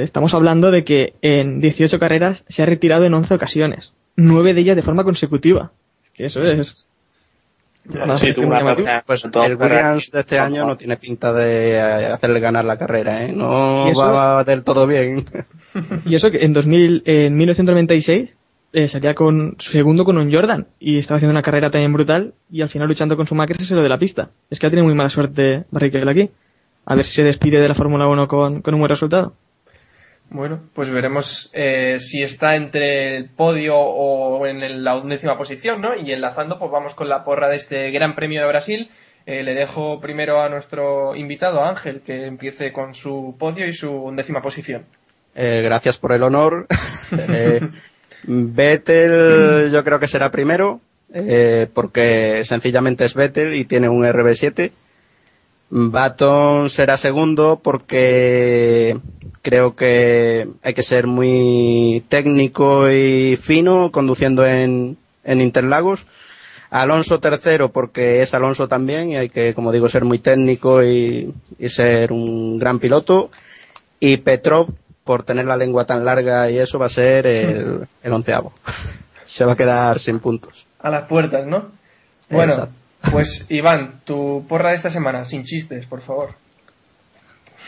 Estamos 0.03 0.33
hablando 0.33 0.69
de 0.69 0.83
que 0.83 1.13
en 1.21 1.59
18 1.59 1.99
carreras 1.99 2.43
se 2.47 2.61
ha 2.61 2.65
retirado 2.65 3.05
en 3.05 3.13
11 3.13 3.33
ocasiones, 3.33 3.93
nueve 4.15 4.53
de 4.53 4.61
ellas 4.61 4.75
de 4.75 4.83
forma 4.83 5.03
consecutiva. 5.03 5.71
Que 6.13 6.25
eso 6.25 6.43
es... 6.43 6.85
Sí, 8.19 8.33
muy 8.35 8.45
una 8.45 9.03
Pues 9.05 9.23
el 9.23 9.55
Williams 9.55 10.11
de 10.11 10.19
este 10.19 10.39
año 10.39 10.65
no 10.65 10.75
tiene 10.75 10.97
pinta 10.97 11.31
de 11.31 11.75
eh, 11.75 12.05
hacerle 12.07 12.41
ganar 12.41 12.65
la 12.65 12.77
carrera, 12.77 13.23
¿eh? 13.23 13.31
No 13.31 13.93
va 13.93 14.43
del 14.43 14.63
todo 14.63 14.87
bien. 14.87 15.23
Y 16.05 16.15
eso 16.15 16.31
que 16.31 16.43
en 16.43 16.53
2000, 16.53 17.03
en 17.05 17.37
1996 17.37 18.29
eh, 18.73 18.87
salía 18.87 19.13
con 19.13 19.55
su 19.59 19.71
segundo 19.71 20.05
con 20.05 20.17
un 20.17 20.33
Jordan 20.33 20.67
y 20.79 20.97
estaba 20.97 21.17
haciendo 21.17 21.31
una 21.31 21.43
carrera 21.43 21.69
también 21.69 21.93
brutal 21.93 22.33
y 22.49 22.61
al 22.61 22.69
final 22.69 22.87
luchando 22.87 23.15
con 23.15 23.27
su 23.27 23.35
Schumacher 23.35 23.57
se 23.57 23.75
lo 23.75 23.83
de 23.83 23.89
la 23.89 23.99
pista. 23.99 24.31
Es 24.49 24.59
que 24.59 24.65
ha 24.67 24.69
tenido 24.69 24.85
muy 24.85 24.95
mala 24.95 25.09
suerte 25.09 25.65
Barrichello 25.69 26.09
aquí. 26.09 26.31
A 26.85 26.95
ver 26.95 27.05
si 27.05 27.13
se 27.13 27.23
despide 27.23 27.59
de 27.59 27.67
la 27.67 27.75
Fórmula 27.75 28.07
1 28.07 28.27
con, 28.27 28.61
con 28.61 28.73
un 28.73 28.79
buen 28.79 28.89
resultado. 28.89 29.33
Bueno, 30.29 30.59
pues 30.73 30.89
veremos 30.89 31.49
eh, 31.53 31.97
si 31.99 32.21
está 32.21 32.55
entre 32.57 33.15
el 33.15 33.29
podio 33.29 33.77
o 33.77 34.45
en 34.45 34.61
el- 34.61 34.83
la 34.83 34.97
undécima 34.97 35.37
posición, 35.37 35.79
¿no? 35.81 35.95
Y 35.95 36.11
enlazando, 36.11 36.59
pues 36.59 36.69
vamos 36.71 36.93
con 36.95 37.07
la 37.07 37.23
porra 37.23 37.47
de 37.47 37.55
este 37.55 37.91
Gran 37.91 38.13
Premio 38.15 38.41
de 38.41 38.47
Brasil. 38.47 38.89
Eh, 39.25 39.43
le 39.43 39.53
dejo 39.53 39.99
primero 40.01 40.41
a 40.41 40.49
nuestro 40.49 41.15
invitado, 41.15 41.63
Ángel, 41.63 42.01
que 42.01 42.25
empiece 42.25 42.71
con 42.73 42.93
su 42.93 43.35
podio 43.39 43.67
y 43.67 43.73
su 43.73 43.91
undécima 43.91 44.41
posición. 44.41 44.85
Eh, 45.35 45.61
gracias 45.63 45.97
por 45.97 46.11
el 46.11 46.23
honor. 46.23 46.67
Vettel 48.27 49.69
yo 49.71 49.83
creo 49.83 49.99
que 49.99 50.07
será 50.07 50.31
primero, 50.31 50.81
porque 51.73 52.41
sencillamente 52.43 53.05
es 53.05 53.13
Vettel 53.13 53.55
y 53.55 53.65
tiene 53.65 53.89
un 53.89 54.03
RB7. 54.05 54.71
Baton 55.69 56.69
será 56.69 56.95
segundo 56.97 57.59
porque 57.61 58.97
creo 59.47 59.77
que 59.77 60.49
hay 60.61 60.73
que 60.73 60.83
ser 60.83 61.07
muy 61.07 62.03
técnico 62.09 62.91
y 62.91 63.37
fino 63.41 63.93
conduciendo 63.93 64.45
en, 64.45 64.97
en 65.23 65.39
Interlagos. 65.39 66.05
Alonso 66.69 67.21
tercero 67.21 67.71
porque 67.71 68.21
es 68.21 68.33
Alonso 68.33 68.67
también 68.67 69.09
y 69.09 69.15
hay 69.15 69.29
que, 69.29 69.53
como 69.53 69.71
digo, 69.71 69.87
ser 69.87 70.03
muy 70.03 70.19
técnico 70.19 70.83
y, 70.83 71.33
y 71.57 71.69
ser 71.69 72.11
un 72.11 72.59
gran 72.59 72.79
piloto. 72.79 73.29
Y 74.01 74.17
Petrov 74.17 74.67
por 75.05 75.23
tener 75.23 75.45
la 75.45 75.55
lengua 75.55 75.85
tan 75.85 76.03
larga 76.03 76.51
y 76.51 76.57
eso 76.57 76.77
va 76.77 76.87
a 76.87 76.89
ser 76.89 77.25
el, 77.25 77.87
el 78.03 78.11
onceavo. 78.11 78.51
Se 79.23 79.45
va 79.45 79.53
a 79.53 79.55
quedar 79.57 79.99
sin 79.99 80.19
puntos. 80.19 80.65
A 80.81 80.89
las 80.89 81.03
puertas, 81.03 81.47
¿no? 81.47 81.71
Bueno, 82.29 82.51
Exacto. 82.51 82.79
pues 83.13 83.45
Iván, 83.47 84.01
tu 84.03 84.45
porra 84.49 84.71
de 84.71 84.75
esta 84.75 84.89
semana, 84.89 85.23
sin 85.23 85.45
chistes, 85.45 85.85
por 85.85 86.01
favor. 86.01 86.31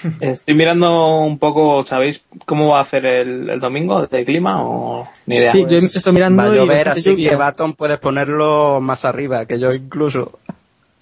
Estoy 0.21 0.53
mirando 0.55 1.17
un 1.19 1.37
poco, 1.39 1.83
¿sabéis 1.85 2.21
cómo 2.45 2.69
va 2.73 2.79
a 2.79 2.83
hacer 2.83 3.05
el, 3.05 3.49
el 3.49 3.59
domingo 3.59 4.05
de 4.07 4.25
clima 4.25 4.63
o 4.63 5.07
ni 5.25 5.37
idea? 5.37 5.51
Sí, 5.51 5.65
yo 5.69 5.77
estoy 5.77 6.13
mirando 6.13 6.43
Va 6.43 6.49
a 6.49 6.53
y 6.53 6.55
llover, 6.57 6.67
bastante 6.87 6.99
así 6.99 7.09
lluvia. 7.11 7.29
que 7.31 7.35
Baton 7.35 7.73
puedes 7.73 7.97
ponerlo 7.97 8.79
más 8.81 9.05
arriba 9.05 9.45
que 9.45 9.59
yo 9.59 9.73
incluso. 9.73 10.39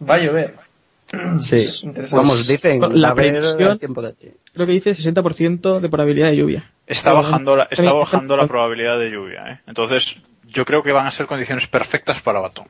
Va 0.09 0.15
a 0.15 0.17
llover. 0.19 0.55
Sí. 1.39 1.67
Interesante. 1.83 2.15
Vamos, 2.15 2.45
dicen, 2.47 2.81
La 2.99 3.09
a 3.11 3.15
previsión- 3.15 3.79
tiempo 3.79 4.01
de 4.01 4.13
Creo 4.53 4.65
que 4.65 4.73
dice 4.73 4.91
60% 4.95 5.79
de 5.79 5.89
probabilidad 5.89 6.27
de 6.29 6.35
lluvia. 6.37 6.69
Está 6.85 7.13
bajando 7.13 7.55
la, 7.55 7.67
está 7.69 7.93
bajando 7.93 8.35
la 8.35 8.47
probabilidad 8.47 8.97
de 8.99 9.09
lluvia, 9.11 9.43
¿eh? 9.51 9.59
Entonces, 9.67 10.17
yo 10.47 10.65
creo 10.65 10.81
que 10.83 10.91
van 10.91 11.05
a 11.07 11.11
ser 11.11 11.25
condiciones 11.27 11.67
perfectas 11.67 12.21
para 12.21 12.39
Baton. 12.39 12.65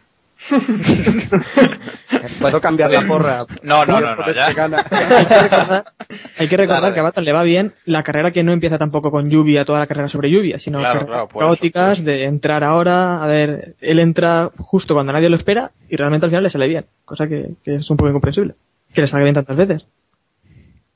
Puedo 2.39 2.61
cambiar 2.61 2.91
la 2.91 3.01
porra. 3.01 3.39
No, 3.63 3.85
no, 3.85 3.99
no, 3.99 4.15
no, 4.15 4.31
ya. 4.31 4.47
Hay 4.47 4.53
que 5.25 5.37
recordar, 5.41 5.83
hay 6.37 6.47
que 6.47 6.57
recordar 6.57 6.79
Claro. 6.81 6.93
que 6.93 6.99
a 6.99 7.03
Baton 7.03 7.23
le 7.25 7.33
va 7.33 7.43
bien 7.43 7.73
la 7.85 8.03
carrera 8.03 8.31
que 8.31 8.43
no 8.43 8.51
empieza 8.53 8.77
tampoco 8.77 9.11
con 9.11 9.29
lluvia, 9.29 9.65
toda 9.65 9.79
la 9.79 9.87
carrera 9.87 10.07
sobre 10.09 10.29
lluvia, 10.31 10.59
sino 10.59 10.79
Claro, 10.79 11.05
claro, 11.05 11.27
caóticas 11.27 11.93
eso. 11.99 12.03
de 12.03 12.25
entrar 12.25 12.63
ahora, 12.63 13.23
a 13.23 13.27
ver, 13.27 13.75
él 13.81 13.99
entra 13.99 14.49
justo 14.57 14.93
cuando 14.93 15.13
nadie 15.13 15.29
lo 15.29 15.35
espera 15.35 15.71
y 15.89 15.95
realmente 15.95 16.25
al 16.25 16.31
final 16.31 16.43
le 16.43 16.49
sale 16.49 16.67
bien, 16.67 16.85
cosa 17.05 17.27
que, 17.27 17.51
que 17.63 17.75
es 17.75 17.89
un 17.89 17.97
poco 17.97 18.09
incomprensible, 18.09 18.55
que 18.93 19.01
le 19.01 19.07
salga 19.07 19.23
bien 19.23 19.35
tantas 19.35 19.57
veces. 19.57 19.85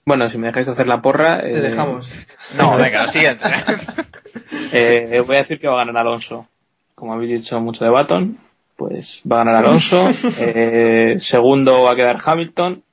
Bueno, 0.05 0.27
si 0.29 0.37
me 0.37 0.47
dejáis 0.47 0.67
hacer 0.67 0.87
la 0.87 1.01
porra, 1.01 1.41
Te 1.41 1.51
eh, 1.57 1.61
dejamos. 1.61 2.09
No, 2.57 2.75
venga, 2.75 3.03
la 3.03 3.07
siguiente. 3.07 3.45
eh, 4.73 5.21
voy 5.25 5.35
a 5.35 5.39
decir 5.39 5.59
que 5.59 5.67
va 5.67 5.81
a 5.81 5.85
ganar 5.85 5.97
Alonso. 6.05 6.47
Como 6.95 7.13
habéis 7.13 7.41
dicho 7.41 7.59
mucho 7.61 7.83
de 7.85 7.91
Baton, 7.91 8.37
pues 8.81 9.21
va 9.31 9.41
a 9.41 9.43
ganar 9.43 9.63
Alonso. 9.63 10.09
Eh, 10.39 11.15
segundo 11.19 11.83
va 11.83 11.91
a 11.91 11.95
quedar 11.95 12.17
Hamilton. 12.23 12.83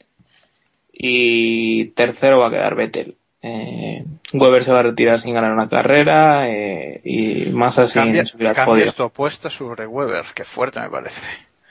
Y 0.93 1.87
tercero 1.91 2.41
va 2.41 2.49
a 2.49 2.51
quedar 2.51 2.75
Vettel. 2.75 3.17
Eh, 3.41 4.05
Weber 4.35 4.65
se 4.65 4.73
va 4.73 4.81
a 4.81 4.83
retirar 4.83 5.21
sin 5.21 5.33
ganar 5.33 5.53
una 5.53 5.69
carrera 5.69 6.49
eh, 6.49 7.01
y 7.05 7.51
Massa 7.53 7.87
sin 7.87 8.03
Cambia, 8.03 8.27
subir 8.27 8.49
al 8.49 8.55
podio. 8.55 8.67
cambias 8.67 8.95
tu 8.95 9.03
apuesta 9.05 9.49
sobre 9.49 9.87
Weber. 9.87 10.27
Qué 10.35 10.45
fuerte 10.45 10.81
me 10.81 10.91
parece. 10.91 11.23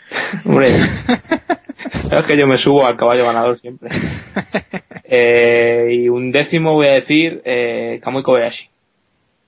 Hombre, 0.45 0.69
es 2.11 2.25
que 2.25 2.37
yo 2.37 2.47
me 2.47 2.57
subo 2.57 2.87
al 2.87 2.97
caballo 2.97 3.25
ganador 3.25 3.59
siempre. 3.59 3.89
Eh, 5.09 5.87
y 5.89 6.09
un 6.09 6.33
décimo 6.33 6.73
voy 6.73 6.89
a 6.89 6.91
decir 6.91 7.41
eh, 7.45 8.01
Kamui 8.03 8.23
Kobayashi. 8.23 8.67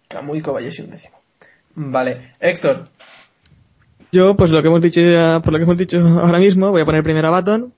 Kamui 0.08 0.40
Kobayashi 0.40 0.84
un 0.84 0.92
décimo. 0.92 1.20
Vale. 1.76 2.36
Héctor, 2.40 2.88
Yo, 4.12 4.36
pues 4.36 4.50
lo 4.52 4.62
que 4.62 4.68
hemos 4.68 4.82
dicho 4.82 5.02
ya- 5.02 5.40
por 5.44 5.54
lo 5.54 5.60
que 5.60 5.64
hemos 5.64 5.78
dicho 5.78 6.00
ahora 6.00 6.40
mismo, 6.40 6.72
voy 6.72 6.82
a 6.82 6.86
poner 6.86 7.04
primero 7.04 7.28
a 7.28 7.32
Baton, 7.32 7.74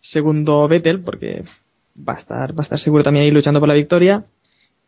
segundo 0.00 0.68
Vettel, 0.68 1.00
porque 1.00 1.42
va 1.96 2.14
a 2.14 2.16
estar, 2.16 2.52
va 2.52 2.60
a 2.60 2.62
estar 2.62 2.78
seguro 2.78 3.02
también 3.02 3.24
ahí 3.24 3.30
luchando 3.30 3.60
por 3.60 3.68
la 3.68 3.74
victoria. 3.74 4.24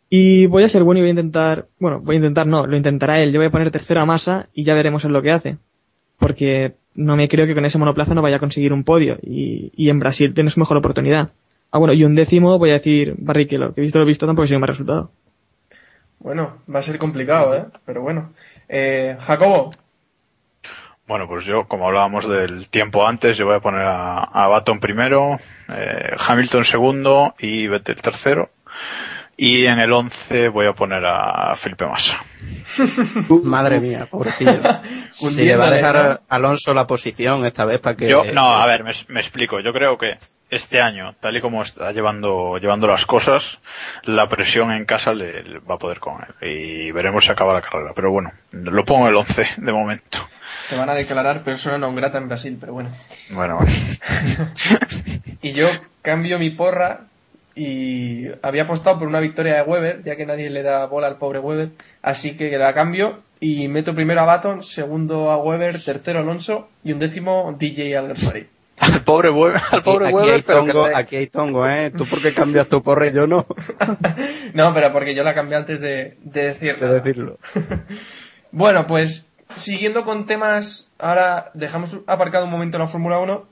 Y 0.09 0.47
voy 0.47 0.63
a 0.63 0.69
ser 0.69 0.85
bueno 0.85 0.99
y 0.99 1.03
voy 1.03 1.09
a 1.09 1.11
intentar, 1.11 1.67
bueno, 1.81 2.01
voy 2.01 2.17
a 2.17 2.19
intentar 2.19 2.47
no, 2.47 2.67
lo 2.67 2.77
intentará 2.77 3.21
él. 3.21 3.33
Yo 3.33 3.41
voy 3.41 3.47
a 3.49 3.51
poner 3.51 3.71
tercero 3.73 4.01
a 4.01 4.07
Massa 4.07 4.49
y 4.55 4.63
ya 4.65 4.75
veremos 4.75 5.05
en 5.05 5.13
lo 5.13 5.23
que 5.23 5.33
hace. 5.33 5.57
Porque 6.19 6.75
no 6.95 7.17
me 7.17 7.29
creo 7.29 7.47
que 7.47 7.55
con 7.55 7.65
ese 7.65 7.79
monoplaza 7.79 8.15
no 8.15 8.23
vaya 8.23 8.37
a 8.37 8.41
conseguir 8.41 8.73
un 8.73 8.85
podio. 8.85 9.19
Y, 9.23 9.73
y 9.75 9.89
en 9.91 9.99
Brasil 9.99 10.33
tiene 10.33 10.51
su 10.51 10.61
mejor 10.61 10.77
oportunidad. 10.77 11.31
Ah, 11.73 11.79
bueno, 11.79 11.93
y 11.93 12.05
un 12.05 12.15
décimo 12.15 12.59
voy 12.59 12.71
a 12.71 12.75
decir 12.75 13.15
Barrichello, 13.19 13.75
que 13.75 13.81
visto 13.81 13.99
lo 13.99 14.07
visto 14.07 14.27
tampoco 14.27 14.47
un 14.55 14.61
mal 14.61 14.69
resultado. 14.69 15.11
bueno, 16.21 16.59
va 16.73 16.79
a 16.79 16.83
ser 16.83 16.99
complicado, 16.99 17.55
¿eh? 17.57 17.65
Pero 17.85 18.03
bueno. 18.03 18.33
Eh, 18.69 19.17
Jacobo, 19.19 19.71
Bueno, 21.07 21.29
pues 21.29 21.45
yo, 21.45 21.69
como 21.69 21.87
hablábamos 21.87 22.29
del 22.29 22.69
tiempo 22.69 23.07
antes, 23.07 23.37
yo 23.37 23.47
voy 23.47 23.55
a 23.55 23.61
poner 23.61 23.83
a, 23.83 24.19
a 24.19 24.49
Baton 24.49 24.81
primero, 24.81 25.39
eh, 25.69 26.17
Hamilton 26.27 26.65
segundo 26.65 27.35
y 27.39 27.69
Vettel 27.69 28.03
tercero. 28.03 28.51
Y 29.39 29.67
en 29.67 29.79
el 29.79 29.93
11 29.93 30.49
voy 30.49 30.67
a 30.67 30.73
poner 30.73 31.05
a 31.05 31.55
Felipe 31.57 31.85
Massa. 31.87 32.25
Madre 33.45 33.81
mía, 33.81 34.07
pobrecillo. 34.11 34.61
si 35.11 35.45
le 35.45 35.57
va 35.57 35.67
a 35.67 35.71
dejar 35.71 36.09
¿no? 36.09 36.21
Alonso 36.29 36.73
la 36.73 36.87
posición 36.87 37.45
esta 37.45 37.67
vez 37.67 37.79
para 37.81 37.97
que... 37.97 38.09
Yo, 38.09 38.25
no, 38.33 38.55
a 38.55 38.67
ver, 38.67 38.83
me, 38.83 38.93
me 39.09 39.21
explico. 39.21 39.61
Yo 39.61 39.75
creo 39.75 39.99
que 39.99 40.17
este 40.49 40.81
año, 40.81 41.15
tal 41.21 41.37
y 41.37 41.43
como 41.43 41.63
está 41.63 41.93
llevando, 41.93 42.57
llevando 42.57 42.87
las 42.87 43.05
cosas, 43.05 43.59
la 44.05 44.27
presión 44.29 44.73
en 44.73 44.87
casa 44.87 45.13
le, 45.13 45.43
le 45.43 45.59
va 45.59 45.75
a 45.75 45.79
poder 45.79 46.01
con 46.01 46.15
él. 46.23 46.51
Y 46.51 46.91
veremos 46.93 47.27
si 47.27 47.31
acaba 47.31 47.53
la 47.53 47.61
carrera. 47.61 47.93
Pero 47.95 48.11
bueno, 48.11 48.33
lo 48.53 48.85
pongo 48.87 49.05
en 49.05 49.11
el 49.11 49.17
11 49.17 49.49
de 49.59 49.73
momento. 49.73 50.26
Te 50.69 50.77
van 50.77 50.89
a 50.91 50.95
declarar 50.95 51.43
persona 51.43 51.79
non 51.79 51.95
grata 51.95 52.19
en 52.19 52.29
Brasil, 52.29 52.57
pero 52.59 52.73
bueno. 52.75 52.91
Bueno, 53.31 53.57
bueno. 53.59 53.71
Y 55.43 55.53
yo 55.53 55.69
cambio 56.03 56.39
mi 56.39 56.51
porra 56.51 57.07
y 57.55 58.27
había 58.43 58.63
apostado 58.65 58.99
por 58.99 59.09
una 59.09 59.21
victoria 59.21 59.55
de 59.55 59.63
Weber, 59.63 60.03
ya 60.03 60.17
que 60.17 60.27
nadie 60.27 60.51
le 60.51 60.63
da 60.63 60.87
bola 60.87 61.07
al 61.07 61.17
pobre 61.19 61.39
Weber. 61.39 61.71
Así 62.03 62.37
que 62.37 62.51
la 62.59 62.75
cambio 62.75 63.23
y 63.41 63.69
meto 63.69 63.95
primero 63.95 64.21
a 64.23 64.25
Baton, 64.25 64.63
segundo 64.63 65.31
a 65.31 65.39
Weber, 65.39 65.81
tercero 65.83 66.19
a 66.19 66.23
Alonso 66.23 66.69
y 66.83 66.93
un 66.93 66.99
décimo 66.99 67.55
DJ 67.59 67.97
Alguersuari. 67.97 68.47
Al 68.79 69.05
pobre 69.05 69.31
Weber, 69.31 69.61
al 69.71 69.83
pobre 69.83 70.07
aquí, 70.09 70.15
Weber, 70.17 70.35
hay 70.35 70.43
pero 70.43 70.65
que 70.67 70.73
tongo, 70.73 70.89
te- 70.89 70.97
aquí 70.97 71.17
hay 71.17 71.27
tongo, 71.29 71.67
¿eh? 71.69 71.91
¿Tú 71.97 72.05
por 72.05 72.21
qué 72.21 72.33
cambias 72.35 72.69
tu 72.69 72.83
porra 72.83 73.07
y 73.07 73.15
yo 73.15 73.27
no? 73.27 73.47
No, 74.53 74.73
pero 74.75 74.93
porque 74.93 75.15
yo 75.15 75.23
la 75.23 75.35
cambié 75.35 75.57
antes 75.57 75.81
de, 75.81 76.17
de 76.23 76.43
decir 76.49 76.77
De 76.79 76.89
decirlo. 76.89 77.39
Bueno, 78.53 78.87
pues 78.87 79.27
siguiendo 79.55 80.05
con 80.05 80.27
temas, 80.27 80.91
ahora 80.99 81.51
dejamos 81.55 81.99
aparcado 82.07 82.45
un 82.45 82.51
momento 82.51 82.79
la 82.79 82.89
Fórmula 82.89 83.19
1 83.19 83.47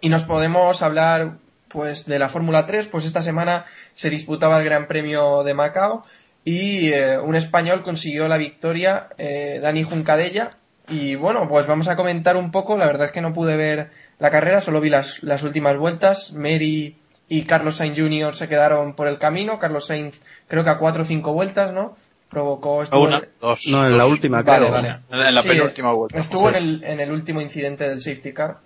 y 0.00 0.08
nos 0.08 0.24
podemos 0.24 0.82
hablar 0.82 1.38
pues 1.68 2.04
de 2.04 2.18
la 2.18 2.28
Fórmula 2.28 2.66
3, 2.66 2.88
pues 2.88 3.04
esta 3.04 3.22
semana 3.22 3.64
se 3.94 4.10
disputaba 4.10 4.58
el 4.58 4.64
Gran 4.64 4.86
Premio 4.86 5.42
de 5.42 5.54
Macao 5.54 6.02
y 6.44 6.92
eh, 6.92 7.18
un 7.18 7.34
español 7.34 7.82
consiguió 7.82 8.28
la 8.28 8.36
victoria, 8.36 9.08
eh, 9.16 9.58
Dani 9.62 9.84
Juncadella, 9.84 10.50
y 10.88 11.14
bueno, 11.14 11.48
pues 11.48 11.66
vamos 11.66 11.88
a 11.88 11.96
comentar 11.96 12.36
un 12.36 12.50
poco, 12.50 12.76
la 12.76 12.86
verdad 12.86 13.06
es 13.06 13.12
que 13.12 13.22
no 13.22 13.32
pude 13.32 13.56
ver 13.56 13.90
la 14.18 14.30
carrera, 14.30 14.60
solo 14.60 14.80
vi 14.80 14.90
las, 14.90 15.22
las 15.22 15.42
últimas 15.42 15.78
vueltas, 15.78 16.32
Mary 16.32 16.96
y 17.28 17.42
Carlos 17.44 17.76
Sainz 17.76 17.98
Jr. 17.98 18.34
se 18.34 18.48
quedaron 18.48 18.94
por 18.94 19.06
el 19.06 19.18
camino, 19.18 19.58
Carlos 19.58 19.86
Sainz 19.86 20.20
creo 20.48 20.64
que 20.64 20.70
a 20.70 20.78
cuatro 20.78 21.02
o 21.02 21.06
cinco 21.06 21.32
vueltas, 21.32 21.72
¿no? 21.72 21.96
Provocó... 22.32 22.82
estuvo 22.82 23.02
una. 23.04 23.18
en- 23.18 23.28
Dos, 23.40 23.60
No, 23.70 23.86
en 23.86 23.98
la 23.98 24.06
última, 24.06 24.42
Vale, 24.42 24.70
vale. 24.70 24.96
En 25.10 25.34
la 25.34 25.42
Sí, 25.42 25.48
penúltima 25.48 25.92
vuelta. 25.92 26.18
Estuvo 26.18 26.48
Sí. 26.50 26.56
en, 26.56 26.56
el, 26.56 26.84
en 26.84 27.00
el 27.00 27.12
último 27.12 27.40
incidente 27.40 27.88
del 27.88 28.00
safety 28.00 28.32
car. 28.32 28.56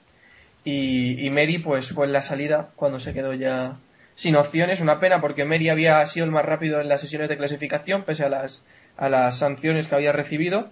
Y, 0.64 1.24
y 1.24 1.30
Mary, 1.30 1.58
pues 1.58 1.90
fue 1.92 2.06
en 2.06 2.12
la 2.12 2.22
salida 2.22 2.68
cuando 2.76 2.98
se 3.00 3.12
quedó 3.12 3.32
ya 3.34 3.74
sin 4.14 4.36
opciones. 4.36 4.80
Una 4.80 5.00
pena 5.00 5.20
porque 5.20 5.44
Mary 5.44 5.68
había 5.68 6.04
sido 6.06 6.26
el 6.26 6.32
más 6.32 6.44
rápido 6.44 6.80
en 6.80 6.88
las 6.88 7.00
sesiones 7.00 7.28
de 7.28 7.36
clasificación, 7.36 8.02
pese 8.02 8.24
a 8.24 8.28
las, 8.28 8.64
a 8.96 9.08
las 9.08 9.38
sanciones 9.38 9.88
que 9.88 9.94
había 9.96 10.12
recibido. 10.12 10.68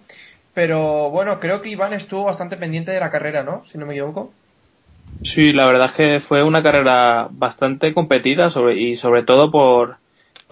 Pero 0.53 1.09
bueno, 1.11 1.39
creo 1.41 1.61
que 1.61 1.69
Iván 1.69 1.93
estuvo 1.93 2.23
bastante 2.23 2.55
pendiente 2.55 2.91
de 2.91 2.99
la 3.01 3.11
carrera, 3.11 3.43
¿no? 3.43 3.63
Si 3.65 3.77
no 3.77 3.85
me 3.85 3.91
equivoco. 3.93 4.31
Sí, 5.23 5.51
la 5.53 5.65
verdad 5.65 5.87
es 5.87 5.93
que 5.93 6.19
fue 6.21 6.43
una 6.43 6.63
carrera 6.63 7.27
bastante 7.31 7.93
competida 7.93 8.49
sobre, 8.51 8.77
y 8.79 8.95
sobre 8.95 9.23
todo 9.23 9.51
por, 9.51 9.97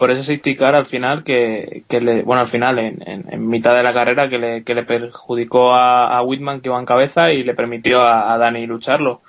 por 0.03 0.11
ese 0.11 0.23
safety 0.23 0.57
car 0.57 0.75
al 0.75 0.85
final 0.85 1.23
que, 1.23 1.85
le, 1.89 2.23
bueno, 2.23 2.41
al 2.41 2.49
final, 2.49 2.77
en, 2.77 3.47
mitad 3.47 3.73
de 3.73 3.83
la 3.83 3.93
carrera 3.93 4.27
que 4.27 4.37
le, 4.37 4.63
que 4.65 4.75
le 4.75 4.83
perjudicó 4.83 5.71
a, 5.71 6.21
Whitman 6.23 6.59
que 6.59 6.67
iba 6.67 6.77
en 6.77 6.85
cabeza 6.85 7.31
y 7.31 7.41
le 7.41 7.53
permitió 7.53 8.01
a, 8.01 8.33
a 8.33 8.37
Dani 8.37 8.67
lucharlo. 8.67 9.21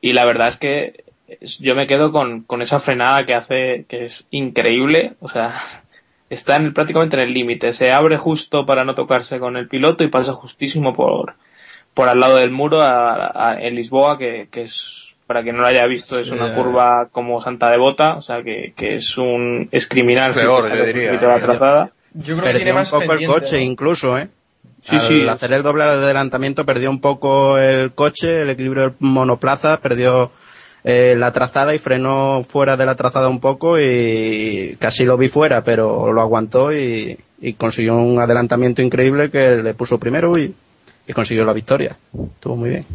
Y 0.00 0.14
la 0.14 0.24
verdad 0.24 0.48
es 0.48 0.56
que 0.56 1.04
yo 1.58 1.74
me 1.74 1.86
quedo 1.86 2.12
con, 2.12 2.44
con 2.44 2.62
esa 2.62 2.80
frenada 2.80 3.26
que 3.26 3.34
hace, 3.34 3.84
que 3.90 4.06
es 4.06 4.26
increíble, 4.30 5.16
o 5.20 5.28
sea, 5.28 5.60
está 6.30 6.58
prácticamente 6.72 7.16
en 7.16 7.24
el 7.24 7.34
límite, 7.34 7.74
se 7.74 7.92
abre 7.92 8.16
justo 8.16 8.64
para 8.64 8.86
no 8.86 8.94
tocarse 8.94 9.38
con 9.38 9.58
el 9.58 9.68
piloto 9.68 10.02
y 10.02 10.08
pasa 10.08 10.32
justísimo 10.32 10.94
por, 10.94 11.34
por 11.92 12.08
al 12.08 12.18
lado 12.18 12.38
del 12.38 12.52
muro 12.52 12.78
en 13.58 13.74
Lisboa, 13.74 14.16
que, 14.16 14.48
que 14.50 14.62
es, 14.62 15.01
para 15.26 15.42
quien 15.42 15.56
no 15.56 15.62
lo 15.62 15.68
haya 15.68 15.86
visto, 15.86 16.18
es 16.18 16.30
una 16.30 16.54
curva 16.54 17.08
como 17.10 17.40
Santa 17.42 17.70
Devota, 17.70 18.16
o 18.16 18.22
sea, 18.22 18.42
que, 18.42 18.72
que 18.76 18.96
es 18.96 19.16
un, 19.18 19.68
es 19.72 19.86
criminal. 19.86 20.34
si 20.34 20.40
Peor, 20.40 20.62
te 20.64 20.68
sale 20.68 20.78
yo 20.78 20.84
un 20.84 20.92
diría. 20.92 21.10
poquito 21.10 21.28
la 21.28 21.40
trazada. 21.40 21.90
Yo 22.14 22.36
creo 22.36 22.52
que 22.52 22.58
tiene 22.58 22.58
Perdió 22.58 22.72
un 22.74 22.78
más 22.80 22.90
poco 22.90 23.02
el 23.02 23.08
pendiente, 23.08 23.34
coche 23.34 23.56
¿no? 23.56 23.62
incluso, 23.62 24.18
¿eh? 24.18 24.28
Sí, 24.82 24.96
Al 24.96 25.08
sí. 25.08 25.28
hacer 25.28 25.52
el 25.52 25.62
doble 25.62 25.84
adelantamiento 25.84 26.66
perdió 26.66 26.90
un 26.90 27.00
poco 27.00 27.56
el 27.56 27.92
coche, 27.92 28.42
el 28.42 28.50
equilibrio 28.50 28.82
del 28.82 28.94
monoplaza, 28.98 29.80
perdió 29.80 30.32
eh, 30.84 31.14
la 31.16 31.32
trazada 31.32 31.72
y 31.74 31.78
frenó 31.78 32.42
fuera 32.42 32.76
de 32.76 32.84
la 32.84 32.96
trazada 32.96 33.28
un 33.28 33.38
poco 33.40 33.78
y 33.80 34.76
casi 34.80 35.04
lo 35.04 35.16
vi 35.16 35.28
fuera, 35.28 35.62
pero 35.62 36.12
lo 36.12 36.20
aguantó 36.20 36.72
y, 36.72 37.16
y 37.40 37.52
consiguió 37.52 37.94
un 37.96 38.18
adelantamiento 38.20 38.82
increíble 38.82 39.30
que 39.30 39.62
le 39.62 39.72
puso 39.74 39.98
primero 39.98 40.32
y, 40.36 40.52
y 41.06 41.12
consiguió 41.12 41.44
la 41.44 41.52
victoria. 41.52 41.96
Estuvo 42.34 42.56
muy 42.56 42.70
bien. 42.70 42.86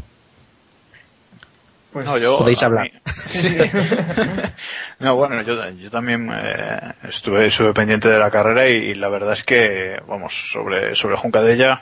Pues, 2.03 2.05
No, 2.09 2.17
yo, 2.19 2.37
Podéis 2.37 2.61
hablar. 2.63 2.91
mí- 2.91 2.99
no, 4.99 5.15
bueno, 5.15 5.41
yo, 5.41 5.69
yo 5.71 5.89
también 5.89 6.29
eh, 6.33 6.93
estuve, 7.07 7.47
estuve 7.47 7.73
pendiente 7.73 8.07
de 8.09 8.19
la 8.19 8.29
carrera 8.31 8.67
y, 8.69 8.73
y 8.73 8.95
la 8.95 9.09
verdad 9.09 9.33
es 9.33 9.43
que, 9.43 9.99
vamos, 10.07 10.49
sobre, 10.51 10.93
sobre 10.95 11.15
Juncadella, 11.17 11.81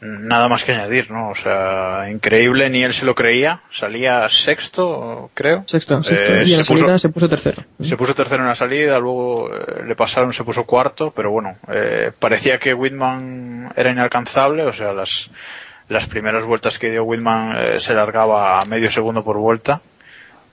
nada 0.00 0.48
más 0.48 0.62
que 0.62 0.72
añadir, 0.72 1.10
¿no? 1.10 1.30
O 1.30 1.34
sea, 1.34 2.06
increíble, 2.08 2.70
ni 2.70 2.84
él 2.84 2.94
se 2.94 3.04
lo 3.04 3.14
creía, 3.16 3.62
salía 3.70 4.28
sexto, 4.28 5.30
creo. 5.34 5.64
Sexto, 5.66 6.02
sexto. 6.04 6.14
Eh, 6.34 6.44
y 6.46 6.52
en 6.52 6.58
la 6.58 6.64
se 6.64 6.72
puso- 6.72 6.80
salida 6.82 6.98
se 6.98 7.08
puso 7.08 7.28
tercero. 7.28 7.64
se 7.80 7.96
puso 7.96 8.14
tercero 8.14 8.42
en 8.42 8.48
la 8.48 8.54
salida, 8.54 8.98
luego 9.00 9.50
eh, 9.52 9.82
le 9.86 9.96
pasaron, 9.96 10.32
se 10.32 10.44
puso 10.44 10.64
cuarto, 10.64 11.10
pero 11.10 11.30
bueno, 11.32 11.56
eh, 11.72 12.12
parecía 12.16 12.58
que 12.60 12.74
Whitman 12.74 13.72
era 13.76 13.90
inalcanzable, 13.90 14.62
o 14.64 14.72
sea, 14.72 14.92
las, 14.92 15.30
las 15.88 16.06
primeras 16.06 16.44
vueltas 16.44 16.78
que 16.78 16.90
dio 16.90 17.04
Whitman 17.04 17.56
eh, 17.56 17.80
se 17.80 17.94
largaba 17.94 18.60
a 18.60 18.64
medio 18.64 18.90
segundo 18.90 19.22
por 19.22 19.38
vuelta. 19.38 19.80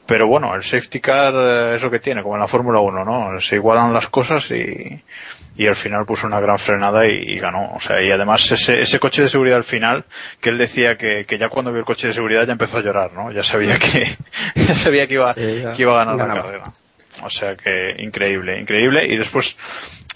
Pero 0.05 0.27
bueno, 0.27 0.53
el 0.55 0.63
safety 0.63 0.99
car 0.99 1.33
eh, 1.35 1.75
es 1.75 1.81
lo 1.81 1.89
que 1.89 1.99
tiene, 1.99 2.21
como 2.21 2.35
en 2.35 2.41
la 2.41 2.47
Fórmula 2.47 2.79
1, 2.79 3.03
¿no? 3.03 3.41
Se 3.41 3.55
igualan 3.55 3.91
las 3.91 4.07
cosas 4.07 4.49
y, 4.51 5.01
y 5.57 5.67
al 5.67 5.75
final 5.75 6.05
puso 6.05 6.27
una 6.27 6.39
gran 6.39 6.59
frenada 6.59 7.07
y, 7.07 7.15
y 7.15 7.39
ganó. 7.39 7.73
O 7.73 7.79
sea, 7.79 8.01
y 8.01 8.11
además 8.11 8.51
ese, 8.51 8.81
ese 8.81 8.99
coche 8.99 9.23
de 9.23 9.29
seguridad 9.29 9.57
al 9.57 9.63
final, 9.63 10.05
que 10.39 10.49
él 10.49 10.57
decía 10.57 10.95
que, 10.95 11.25
que 11.25 11.37
ya 11.37 11.49
cuando 11.49 11.71
vio 11.71 11.79
el 11.79 11.85
coche 11.85 12.07
de 12.07 12.13
seguridad 12.13 12.45
ya 12.45 12.51
empezó 12.51 12.77
a 12.77 12.81
llorar, 12.81 13.13
¿no? 13.13 13.31
Ya 13.31 13.43
sabía 13.43 13.79
que, 13.79 14.15
ya 14.55 14.75
sabía 14.75 15.07
que 15.07 15.15
iba, 15.15 15.33
Sí, 15.33 15.63
que 15.75 15.81
iba 15.81 15.99
a 15.99 16.05
ganar 16.05 16.27
la 16.27 16.33
carrera. 16.35 16.63
O 17.23 17.29
sea 17.29 17.55
que 17.55 17.95
increíble, 17.99 18.59
increíble. 18.59 19.05
Y 19.07 19.15
después, 19.17 19.57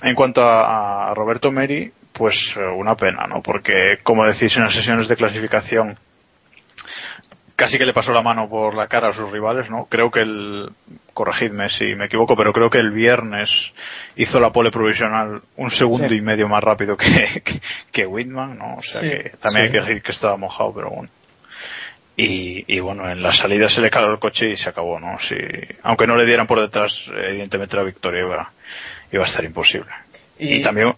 en 0.04 0.14
cuanto 0.14 0.44
a, 0.44 1.10
a 1.10 1.14
Roberto 1.16 1.50
Meri, 1.50 1.92
pues 2.20 2.56
eh, 2.58 2.60
una 2.64 2.96
pena, 2.96 3.26
¿no? 3.28 3.42
Porque, 3.42 3.98
como 4.04 4.26
decís, 4.26 4.56
en 4.58 4.64
las 4.66 4.74
sesiones 4.74 5.08
de 5.08 5.16
clasificación 5.16 5.96
casi 7.56 7.78
que 7.78 7.86
le 7.86 7.94
pasó 7.94 8.14
la 8.14 8.22
mano 8.22 8.48
por 8.48 8.74
la 8.76 8.88
cara 8.88 9.10
a 9.10 9.14
sus 9.14 9.30
rivales, 9.32 9.70
¿no? 9.70 9.86
Creo 9.90 10.12
que 10.12 10.22
el, 10.22 10.70
corregidme 11.14 11.70
si 11.70 11.86
me 11.96 12.06
equivoco, 12.06 12.36
pero 12.38 12.54
creo 12.54 12.70
que 12.70 12.78
el 12.80 12.92
viernes 12.92 13.74
hizo 14.16 14.40
la 14.40 14.52
pole 14.52 14.72
provisional 14.72 15.42
un 15.58 15.70
segundo 15.72 16.08
Sí. 16.08 16.16
y 16.16 16.22
medio 16.22 16.48
más 16.48 16.64
rápido 16.64 16.96
que, 16.96 17.06
que, 17.44 17.60
que 17.92 18.06
Whitman, 18.06 18.58
¿no? 18.58 18.76
O 18.76 18.82
sea 18.84 19.02
Sí, 19.02 19.10
que 19.10 19.30
también 19.42 19.52
sí. 19.52 19.68
hay 19.68 19.72
que 19.72 19.80
decir 19.86 20.02
que 20.02 20.12
estaba 20.12 20.38
mojado, 20.38 20.74
pero 20.74 20.90
bueno. 20.90 21.10
Y, 22.16 22.66
y 22.68 22.80
bueno, 22.82 23.10
en 23.10 23.24
la 23.24 23.32
salida 23.32 23.70
se 23.70 23.80
le 23.82 23.90
caló 23.90 24.12
el 24.12 24.20
coche 24.20 24.50
y 24.50 24.56
se 24.58 24.70
acabó, 24.70 25.00
¿no? 25.00 25.18
Si, 25.20 25.36
aunque 25.84 26.06
no 26.06 26.16
le 26.18 26.26
dieran 26.26 26.48
por 26.48 26.60
detrás, 26.60 27.10
evidentemente 27.16 27.78
la 27.78 27.84
victoria 27.84 28.22
iba, 28.22 28.52
iba 29.12 29.24
a 29.24 29.26
estar 29.26 29.44
imposible. 29.46 29.90
Y, 30.38 30.56
Y- 30.56 30.62
también, 30.62 30.94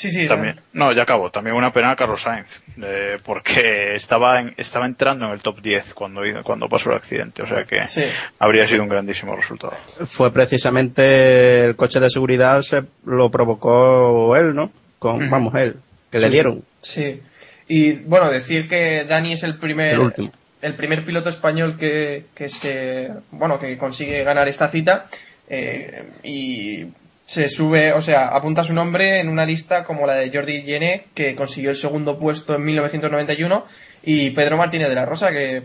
Sí, 0.00 0.10
sí. 0.10 0.28
también, 0.28 0.60
no, 0.74 0.92
ya 0.92 1.02
acabó. 1.02 1.28
También 1.30 1.56
una 1.56 1.72
pena 1.72 1.90
a 1.90 1.96
Carlos 1.96 2.22
Sainz, 2.22 2.60
eh, 2.80 3.18
porque 3.24 3.96
estaba 3.96 4.40
en- 4.40 4.54
estaba 4.56 4.86
entrando 4.86 5.26
en 5.26 5.32
el 5.32 5.42
top 5.42 5.60
10 5.60 5.92
cuando, 5.92 6.22
cuando 6.44 6.68
pasó 6.68 6.90
el 6.90 6.96
accidente. 6.98 7.42
O 7.42 7.46
sea 7.46 7.64
que 7.64 7.82
Sí. 7.84 8.04
habría 8.38 8.64
sido 8.66 8.82
un 8.84 8.88
grandísimo 8.88 9.34
resultado. 9.34 9.72
Fue 10.04 10.32
precisamente 10.32 11.64
el 11.64 11.74
coche 11.76 11.98
de 11.98 12.10
seguridad 12.10 12.62
se 12.62 12.84
lo 13.04 13.28
provocó 13.30 14.36
él, 14.36 14.54
¿no? 14.54 14.70
Con, 15.00 15.28
vamos, 15.30 15.54
él, 15.56 15.76
que 16.12 16.20
le 16.20 16.30
dieron. 16.30 16.62
Sí. 16.80 17.20
Y 17.66 17.92
bueno, 17.94 18.30
decir 18.30 18.68
que 18.68 19.04
Dani 19.04 19.32
es 19.32 19.42
el 19.42 19.58
primer 19.58 19.94
El 19.94 19.98
último. 20.00 20.32
el 20.62 20.74
primer 20.74 21.04
piloto 21.04 21.28
español 21.28 21.76
que, 21.76 22.26
que 22.34 22.48
se 22.48 23.10
bueno 23.32 23.58
que 23.58 23.76
consigue 23.76 24.22
ganar 24.24 24.46
esta 24.48 24.68
cita 24.68 25.06
eh, 25.48 26.04
y 26.22 26.86
se 27.28 27.46
sube, 27.50 27.92
o 27.92 28.00
sea, 28.00 28.28
apunta 28.28 28.64
su 28.64 28.72
nombre 28.72 29.20
en 29.20 29.28
una 29.28 29.44
lista 29.44 29.84
como 29.84 30.06
la 30.06 30.14
de 30.14 30.30
Jordi 30.32 30.62
Llené, 30.62 31.04
que 31.12 31.34
consiguió 31.34 31.68
el 31.68 31.76
segundo 31.76 32.18
puesto 32.18 32.54
en 32.54 32.64
1991, 32.64 33.66
y 34.02 34.30
Pedro 34.30 34.56
Martínez 34.56 34.88
de 34.88 34.94
la 34.94 35.04
Rosa, 35.04 35.30
que 35.30 35.64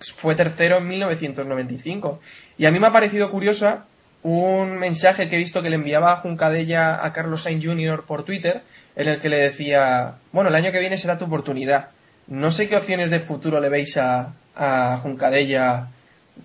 fue 0.00 0.34
tercero 0.34 0.76
en 0.76 0.86
1995. 0.86 2.20
Y 2.58 2.66
a 2.66 2.70
mí 2.70 2.78
me 2.78 2.88
ha 2.88 2.92
parecido 2.92 3.30
curiosa 3.30 3.86
un 4.22 4.76
mensaje 4.76 5.30
que 5.30 5.36
he 5.36 5.38
visto 5.38 5.62
que 5.62 5.70
le 5.70 5.76
enviaba 5.76 6.18
Juncadella 6.18 7.02
a 7.02 7.10
Carlos 7.14 7.44
Sainz 7.44 7.64
Jr. 7.64 8.04
por 8.04 8.26
Twitter, 8.26 8.60
en 8.94 9.08
el 9.08 9.18
que 9.18 9.30
le 9.30 9.38
decía, 9.38 10.16
bueno, 10.32 10.50
el 10.50 10.56
año 10.56 10.72
que 10.72 10.80
viene 10.80 10.98
será 10.98 11.16
tu 11.16 11.24
oportunidad. 11.24 11.88
No 12.26 12.50
sé 12.50 12.68
qué 12.68 12.76
opciones 12.76 13.08
de 13.08 13.20
futuro 13.20 13.60
le 13.60 13.70
veis 13.70 13.96
a, 13.96 14.34
a 14.54 14.98
Juncadella 14.98 15.86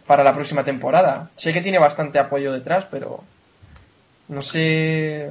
para 0.07 0.23
la 0.23 0.33
próxima 0.33 0.63
temporada. 0.63 1.31
Sé 1.35 1.51
que 1.51 1.59
tiene 1.59 1.79
bastante 1.79 2.17
apoyo 2.17 2.53
detrás, 2.53 2.85
pero 2.89 3.25
no 4.27 4.41
sé. 4.41 5.29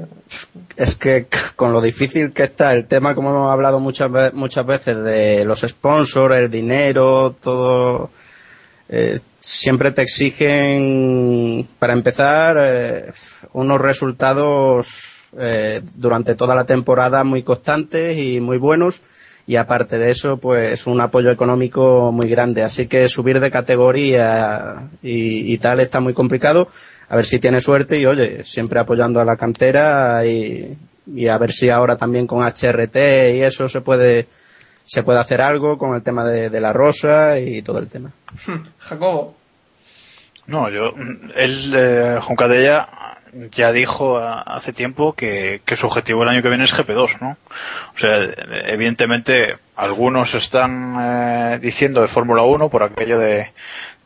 Es 0.77 0.97
que 0.97 1.27
con 1.57 1.73
lo 1.73 1.81
difícil 1.81 2.33
que 2.33 2.45
está 2.45 2.75
el 2.75 2.87
tema, 2.87 3.15
como 3.15 3.31
hemos 3.31 3.53
hablado 3.53 3.81
muchas, 3.81 4.11
muchas 4.35 4.67
veces, 4.67 5.03
de 5.03 5.45
los 5.45 5.61
sponsors, 5.61 6.37
el 6.37 6.51
dinero, 6.51 7.35
todo, 7.41 8.11
eh, 8.89 9.21
siempre 9.41 9.93
te 9.93 10.03
exigen, 10.03 11.67
para 11.79 11.95
empezar, 11.95 12.59
eh, 12.63 13.13
unos 13.55 13.81
resultados 13.81 15.31
eh, 15.39 15.81
durante 15.95 16.35
toda 16.35 16.55
la 16.55 16.67
temporada 16.67 17.25
muy 17.25 17.43
constantes 17.43 18.19
y 18.19 18.41
muy 18.41 18.59
buenos. 18.59 19.01
Y 19.45 19.57
aparte 19.57 19.99
de 19.99 20.13
eso, 20.13 20.37
pues 20.37 20.87
un 20.87 21.01
apoyo 21.01 21.31
económico 21.31 22.13
muy 22.13 22.29
grande. 22.29 22.63
Así 22.63 22.87
que 22.87 23.09
subir 23.09 23.41
de 23.41 23.51
categoría 23.51 24.89
y 25.03 25.59
tal 25.59 25.81
está 25.81 25.99
muy 25.99 26.15
complicado. 26.15 26.69
A 27.13 27.17
ver 27.17 27.25
si 27.27 27.39
tiene 27.39 27.61
suerte 27.61 28.01
y 28.01 28.07
oye, 28.07 28.43
siempre 28.43 28.81
apoyando 28.81 29.21
a 29.21 29.25
la 29.25 29.37
cantera 29.37 30.25
y, 30.25 30.77
y 31.15 31.29
a 31.29 31.37
ver 31.37 31.53
si 31.53 31.69
ahora 31.69 31.97
también 31.97 32.27
con 32.27 32.43
HRT 32.43 32.97
y 33.35 33.43
eso 33.43 33.69
se 33.69 33.83
puede 33.83 34.27
se 34.85 35.03
puede 35.03 35.21
hacer 35.21 35.41
algo 35.43 35.77
con 35.79 35.95
el 35.95 36.03
tema 36.03 36.25
de, 36.25 36.49
de 36.51 36.61
la 36.61 36.73
rosa 36.73 37.39
y 37.39 37.63
todo 37.63 37.79
el 37.81 37.89
tema. 37.89 38.11
Jacobo. 38.79 39.37
No, 40.47 40.69
yo, 40.71 40.93
él, 41.37 41.73
eh, 41.77 42.19
Juncadella 42.21 42.89
ya 43.53 43.73
dijo 43.73 44.19
a- 44.19 44.41
hace 44.43 44.73
tiempo 44.73 45.13
que, 45.13 45.61
que 45.65 45.77
su 45.77 45.87
objetivo 45.87 46.23
el 46.23 46.29
año 46.31 46.43
que 46.43 46.49
viene 46.49 46.65
es 46.65 46.75
GP2, 46.75 47.21
¿no? 47.21 47.37
O 47.95 47.99
sea, 47.99 48.27
evidentemente 48.67 49.57
algunos 49.77 50.35
están 50.35 50.97
eh, 50.99 51.59
diciendo 51.63 52.01
de 52.03 52.09
Fórmula 52.09 52.43
1 52.43 52.69
por 52.71 52.83
aquello 52.83 53.19
de, 53.19 53.53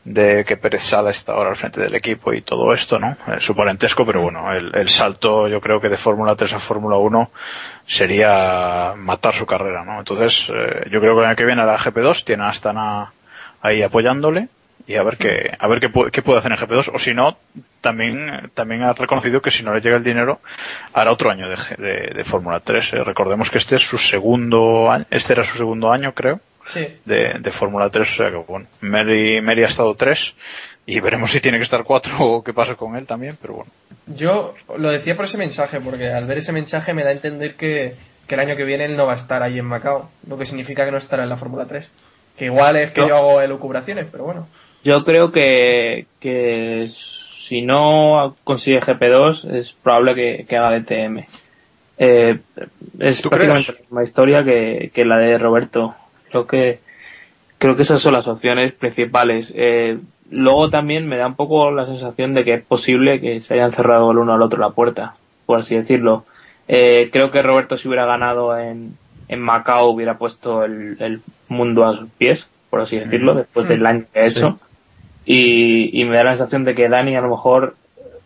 de 0.07 0.45
que 0.45 0.55
Pérez 0.55 0.83
Sala 0.83 1.11
está 1.11 1.33
ahora 1.33 1.49
al 1.49 1.57
frente 1.57 1.81
del 1.81 1.93
equipo 1.93 2.31
y 2.31 2.39
todo 2.41 2.73
esto, 2.73 2.97
¿no? 2.97 3.17
Eh, 3.27 3.39
su 3.39 3.53
parentesco, 3.53 4.05
pero 4.05 4.21
bueno, 4.21 4.53
el, 4.53 4.73
el 4.73 4.87
salto 4.87 5.49
yo 5.49 5.59
creo 5.59 5.81
que 5.81 5.89
de 5.89 5.97
Fórmula 5.97 6.33
3 6.33 6.53
a 6.53 6.59
Fórmula 6.59 6.95
1 6.95 7.29
sería 7.85 8.93
matar 8.95 9.33
su 9.33 9.45
carrera, 9.45 9.83
¿no? 9.83 9.99
Entonces, 9.99 10.49
eh, 10.49 10.87
yo 10.89 11.01
creo 11.01 11.13
que 11.13 11.19
el 11.19 11.25
año 11.25 11.35
que 11.35 11.45
viene 11.45 11.61
hará 11.61 11.77
GP2, 11.77 12.23
tiene 12.23 12.43
a 12.43 12.49
Astana 12.49 13.11
ahí 13.61 13.83
apoyándole 13.83 14.47
y 14.87 14.95
a 14.95 15.03
ver 15.03 15.17
qué, 15.17 15.51
a 15.59 15.67
ver 15.67 15.81
qué, 15.81 15.91
qué 16.09 16.21
puede 16.21 16.39
hacer 16.39 16.53
en 16.53 16.57
GP2 16.57 16.91
o 16.93 16.99
si 16.99 17.13
no, 17.13 17.37
también, 17.81 18.49
también 18.53 18.83
ha 18.83 18.93
reconocido 18.93 19.41
que 19.41 19.51
si 19.51 19.63
no 19.63 19.73
le 19.73 19.81
llega 19.81 19.97
el 19.97 20.05
dinero 20.05 20.39
hará 20.93 21.11
otro 21.11 21.29
año 21.31 21.49
de, 21.49 21.57
de, 21.77 22.13
de 22.15 22.23
Fórmula 22.23 22.61
3. 22.61 22.93
eh. 22.93 23.03
Recordemos 23.03 23.49
que 23.51 23.57
este 23.57 23.75
es 23.75 23.81
su 23.81 23.97
segundo 23.97 24.89
año, 24.89 25.05
este 25.09 25.33
era 25.33 25.43
su 25.43 25.57
segundo 25.57 25.91
año 25.91 26.13
creo 26.13 26.39
Sí. 26.67 26.85
de, 27.05 27.33
de 27.39 27.51
Fórmula 27.51 27.89
3, 27.89 28.07
o 28.07 28.15
sea 28.23 28.29
que 28.29 28.37
bueno, 28.37 28.67
Mary, 28.81 29.41
Mary 29.41 29.63
ha 29.63 29.67
estado 29.67 29.95
3 29.95 30.35
y 30.85 30.99
veremos 30.99 31.31
si 31.31 31.39
tiene 31.41 31.57
que 31.57 31.63
estar 31.63 31.83
4 31.83 32.13
o 32.19 32.43
qué 32.43 32.53
pasa 32.53 32.75
con 32.75 32.95
él 32.95 33.05
también, 33.07 33.35
pero 33.41 33.55
bueno. 33.55 33.71
Yo 34.07 34.53
lo 34.77 34.89
decía 34.89 35.15
por 35.15 35.25
ese 35.25 35.37
mensaje, 35.37 35.79
porque 35.81 36.07
al 36.09 36.25
ver 36.25 36.37
ese 36.37 36.53
mensaje 36.53 36.93
me 36.93 37.03
da 37.03 37.09
a 37.09 37.13
entender 37.13 37.55
que, 37.55 37.93
que 38.27 38.35
el 38.35 38.41
año 38.41 38.55
que 38.55 38.63
viene 38.63 38.85
él 38.85 38.95
no 38.95 39.05
va 39.05 39.13
a 39.13 39.17
estar 39.17 39.43
ahí 39.43 39.59
en 39.59 39.65
Macao, 39.65 40.09
lo 40.27 40.37
que 40.37 40.45
significa 40.45 40.85
que 40.85 40.91
no 40.91 40.97
estará 40.97 41.23
en 41.23 41.29
la 41.29 41.37
Fórmula 41.37 41.65
3. 41.65 41.91
Que 42.37 42.45
igual 42.45 42.75
es 42.77 42.91
que 42.91 43.01
No. 43.01 43.07
yo 43.09 43.17
hago 43.17 43.41
elucubraciones, 43.41 44.07
pero 44.11 44.23
bueno. 44.25 44.47
Yo 44.83 45.03
creo 45.03 45.31
que, 45.31 46.05
que 46.21 46.89
si 47.47 47.61
no 47.63 48.35
consigue 48.45 48.79
GP2, 48.79 49.55
es 49.55 49.73
probable 49.73 50.15
que, 50.15 50.45
que 50.45 50.55
haga 50.55 50.77
DTM. 50.79 51.25
Eh, 51.97 52.39
es 52.99 53.21
¿Tú 53.21 53.29
prácticamente 53.29 53.65
crees? 53.73 53.79
la 53.79 53.85
misma 53.85 54.03
historia 54.03 54.43
que, 54.45 54.91
que 54.93 55.03
la 55.03 55.17
de 55.17 55.37
Roberto. 55.37 55.95
Creo 56.29 56.45
que 56.47 56.79
creo 57.57 57.75
que 57.75 57.81
esas 57.83 58.01
son 58.01 58.13
las 58.13 58.27
opciones 58.27 58.73
principales. 58.73 59.51
Eh, 59.55 59.97
luego 60.31 60.69
también 60.69 61.07
me 61.07 61.17
da 61.17 61.27
un 61.27 61.35
poco 61.35 61.71
la 61.71 61.85
sensación 61.85 62.33
de 62.33 62.43
que 62.43 62.53
es 62.55 62.63
posible 62.63 63.19
que 63.19 63.39
se 63.41 63.55
hayan 63.55 63.71
cerrado 63.71 64.11
el 64.11 64.17
uno 64.19 64.33
al 64.33 64.41
otro 64.41 64.59
la 64.59 64.69
puerta, 64.71 65.15
por 65.45 65.59
así 65.59 65.75
decirlo. 65.75 66.25
Eh, 66.67 67.09
creo 67.11 67.31
que 67.31 67.41
Roberto 67.41 67.77
si 67.77 67.87
hubiera 67.87 68.05
ganado 68.05 68.57
en, 68.57 68.97
en 69.29 69.39
Macao 69.41 69.89
hubiera 69.89 70.17
puesto 70.17 70.63
el, 70.65 70.97
el 70.99 71.21
mundo 71.49 71.85
a 71.85 71.95
sus 71.95 72.09
pies, 72.09 72.47
por 72.69 72.81
así 72.81 72.97
decirlo, 72.99 73.33
después 73.35 73.67
del 73.69 73.85
año 73.85 74.05
que 74.13 74.19
ha 74.19 74.23
Sí. 74.29 74.37
hecho. 74.39 74.59
Y, 75.25 75.99
y 76.01 76.05
me 76.05 76.15
da 76.17 76.23
la 76.25 76.31
sensación 76.35 76.63
de 76.63 76.75
que 76.75 76.87
Dani 76.89 77.15
a 77.15 77.21
lo 77.21 77.29
mejor 77.29 77.75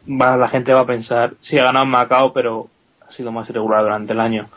va, 0.08 0.36
la 0.38 0.48
gente 0.50 0.74
va 0.74 0.82
a 0.82 0.86
pensar, 0.86 1.34
sí 1.40 1.58
ha 1.58 1.64
ganado 1.64 1.86
en 1.86 1.92
Macao, 1.92 2.34
pero 2.34 2.68
ha 3.08 3.12
sido 3.12 3.32
más 3.32 3.50
irregular 3.50 3.82
durante 3.84 4.14
el 4.14 4.20
año. 4.20 4.48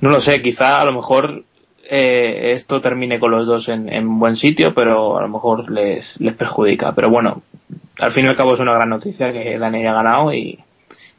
No 0.00 0.10
lo 0.10 0.20
sé, 0.20 0.40
quizá 0.42 0.80
a 0.80 0.84
lo 0.84 0.92
mejor 0.92 1.42
eh, 1.90 2.52
esto 2.52 2.80
termine 2.80 3.18
con 3.20 3.30
los 3.30 3.46
dos 3.46 3.68
en, 3.68 3.92
en 3.92 4.18
buen 4.18 4.36
sitio, 4.36 4.74
pero 4.74 5.18
a 5.18 5.22
lo 5.22 5.28
mejor 5.28 5.70
les, 5.70 6.18
les 6.20 6.34
perjudica. 6.36 6.92
Pero 6.92 7.10
bueno, 7.10 7.42
al 8.00 8.12
fin 8.12 8.24
y 8.24 8.28
al 8.28 8.36
cabo 8.36 8.54
es 8.54 8.60
una 8.60 8.72
gran 8.74 8.88
noticia 8.88 9.32
que 9.32 9.58
Dani 9.58 9.80
haya 9.80 9.92
ganado 9.92 10.32
y, 10.32 10.58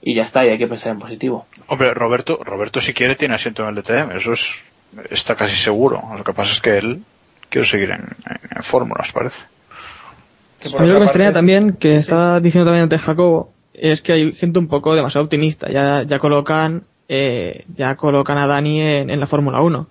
y 0.02 0.16
ya 0.16 0.24
está, 0.24 0.46
y 0.46 0.50
hay 0.50 0.58
que 0.58 0.68
pensar 0.68 0.92
en 0.94 1.00
positivo. 1.00 1.46
Hombre, 1.68 1.94
Roberto, 1.94 2.40
Roberto 2.44 2.82
si 2.82 2.94
quiere 2.94 3.16
tiene 3.16 3.36
asiento 3.36 3.64
en 3.64 3.70
el 3.70 3.76
DTM, 3.84 4.12
eso 4.18 4.34
es, 4.34 4.64
está 5.10 5.36
casi 5.36 5.56
seguro. 5.56 6.02
Lo 6.18 6.24
que 6.24 6.34
pasa 6.34 6.54
es 6.54 6.62
que 6.62 6.78
él 6.78 7.02
quiere 7.50 7.68
seguir 7.68 7.92
en, 7.92 8.02
en, 8.02 8.40
en 8.58 8.64
fórmulas, 8.64 9.12
parece. 9.12 9.46
Que 10.62 10.70
por 10.70 10.82
A 10.82 10.84
mí 10.84 10.90
lo 10.90 10.96
otra 10.96 10.96
que 10.96 11.00
me 11.00 11.06
extraña 11.06 11.34
también, 11.34 11.74
que 11.74 11.94
Sí. 11.94 12.00
está 12.00 12.40
diciendo 12.40 12.66
también 12.66 12.84
antes 12.84 13.02
Jacobo, 13.02 13.52
es 13.74 14.02
que 14.02 14.14
hay 14.14 14.32
gente 14.34 14.58
un 14.60 14.68
poco 14.68 14.96
demasiado 14.96 15.26
optimista. 15.26 15.68
Ya, 15.72 16.04
ya 16.08 16.18
colocan, 16.20 16.84
eh, 17.10 17.66
ya 17.76 17.96
colocan 17.96 18.38
a 18.38 18.48
Dani 18.48 18.82
en, 18.82 19.10
en 19.10 19.20
la 19.20 19.28
Fórmula 19.28 19.62
1. 19.62 19.88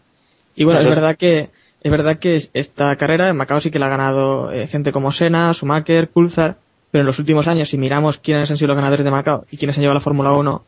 Y 0.56 0.64
bueno, 0.64 0.80
es 0.80 0.86
verdad 0.88 1.16
que, 1.16 1.50
es 1.82 1.90
verdad 1.90 2.18
que 2.18 2.36
es- 2.36 2.50
esta 2.54 2.94
carrera 2.96 3.28
en 3.28 3.36
Macao 3.36 3.60
sí 3.60 3.70
que 3.70 3.78
la 3.78 3.86
ha 3.86 3.90
ganado 3.90 4.50
eh, 4.52 4.66
gente 4.68 4.92
como 4.92 5.10
Senna, 5.10 5.52
Schumacher, 5.52 6.08
Coulthard, 6.10 6.54
pero 6.90 7.02
en 7.02 7.06
los 7.06 7.18
últimos 7.18 7.48
años, 7.48 7.68
si 7.68 7.78
miramos 7.78 8.18
quiénes 8.18 8.50
han 8.50 8.56
sido 8.56 8.68
los 8.68 8.76
ganadores 8.76 9.04
de 9.04 9.10
Macao 9.10 9.44
y 9.50 9.56
quiénes 9.56 9.76
han 9.76 9.82
llevado 9.82 9.94
la 9.98 10.00
Fórmula 10.04 10.32
1, 10.32 10.62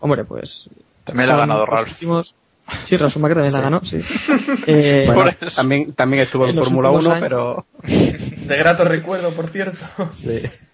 hombre, 0.00 0.24
pues... 0.24 0.68
También 1.04 1.28
la 1.28 1.34
ha 1.34 1.38
ganado 1.38 1.60
los 1.60 1.68
Ralph. 1.68 1.90
últimos- 1.92 2.34
Sí, 2.84 2.96
Ralph 2.96 3.12
Schumacher 3.12 3.36
también 3.42 3.52
la 3.54 3.58
Sí. 3.58 3.64
ganó, 3.64 3.80
sí. 3.84 4.62
Eh, 4.68 5.10
Bueno, 5.12 5.30
también, 5.56 5.92
también 5.94 6.22
estuvo 6.22 6.44
en 6.44 6.50
En 6.50 6.56
los 6.56 6.64
Fórmula 6.66 6.90
últimos 6.90 7.06
1, 7.06 7.14
años- 7.16 7.24
pero 7.28 7.66
De 8.46 8.56
grato 8.56 8.84
recuerdo, 8.84 9.30
por 9.30 9.48
cierto. 9.48 9.76
sí. 10.10 10.28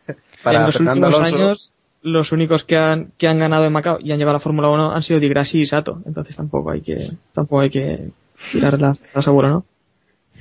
en 0.08 0.16
Para 0.42 0.66
los 0.66 0.74
Fernando 0.74 1.06
últimos 1.06 1.28
Alonso, 1.32 1.46
años, 1.46 1.72
los 2.02 2.32
únicos 2.32 2.64
que 2.64 2.76
han, 2.76 3.12
que 3.16 3.28
han 3.28 3.38
ganado 3.38 3.64
en 3.64 3.72
Macao 3.72 3.98
y 4.00 4.12
han 4.12 4.18
llevado 4.18 4.34
la 4.36 4.40
Fórmula 4.42 4.68
1 4.68 4.92
han 4.92 5.02
sido 5.02 5.18
Di 5.20 5.28
Grassi 5.28 5.60
y 5.62 5.66
Sato. 5.66 6.02
Entonces 6.04 6.36
tampoco 6.36 6.70
hay 6.70 6.82
que, 6.82 6.96
tampoco 7.32 7.60
hay 7.62 7.70
que 7.70 8.10
tirar 8.52 8.80
la, 8.80 8.96
la 9.14 9.22
segura, 9.22 9.48
¿no? 9.48 9.66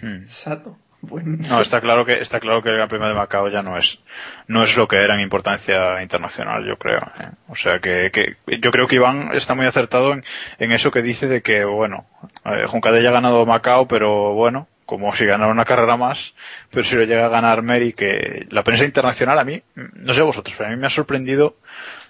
Hmm. 0.01 0.21
Exacto. 0.23 0.77
Bueno. 1.01 1.37
No, 1.47 1.61
está 1.61 1.81
claro 1.81 2.03
que 2.03 2.19
está 2.19 2.39
claro 2.39 2.63
que 2.63 2.69
el 2.69 2.77
Gran 2.77 2.89
Premio 2.89 3.07
de 3.07 3.13
Macao 3.13 3.47
ya 3.49 3.61
no 3.61 3.77
es 3.77 3.99
no 4.47 4.63
es 4.63 4.75
lo 4.75 4.87
que 4.87 4.97
era 4.97 5.13
en 5.13 5.19
importancia 5.19 6.01
internacional, 6.01 6.65
yo 6.65 6.77
creo. 6.77 6.99
¿eh? 7.19 7.29
O 7.47 7.55
sea 7.55 7.79
que, 7.79 8.09
que 8.11 8.37
yo 8.59 8.71
creo 8.71 8.87
que 8.87 8.95
Iván 8.95 9.29
está 9.33 9.53
muy 9.53 9.67
acertado 9.67 10.13
en, 10.13 10.23
en 10.57 10.71
eso 10.71 10.89
que 10.89 11.03
dice 11.03 11.27
de 11.27 11.43
que 11.43 11.63
bueno, 11.63 12.05
eh, 12.45 12.65
Juncadella 12.65 13.03
ya 13.03 13.09
ha 13.09 13.13
ganado 13.13 13.45
Macao, 13.45 13.87
pero 13.87 14.33
bueno, 14.33 14.67
como 14.85 15.13
si 15.13 15.25
ganara 15.25 15.51
una 15.51 15.65
carrera 15.65 15.97
más, 15.97 16.33
pero 16.71 16.83
si 16.83 16.95
lo 16.95 17.03
llega 17.03 17.25
a 17.25 17.29
ganar 17.29 17.61
Mary, 17.61 17.93
que 17.93 18.47
la 18.49 18.63
prensa 18.63 18.85
internacional 18.85 19.37
a 19.37 19.43
mí, 19.43 19.61
no 19.75 20.13
sé 20.13 20.21
vosotros, 20.21 20.55
pero 20.57 20.69
a 20.69 20.71
mí 20.71 20.77
me 20.77 20.87
ha 20.87 20.91
sorprendido 20.91 21.57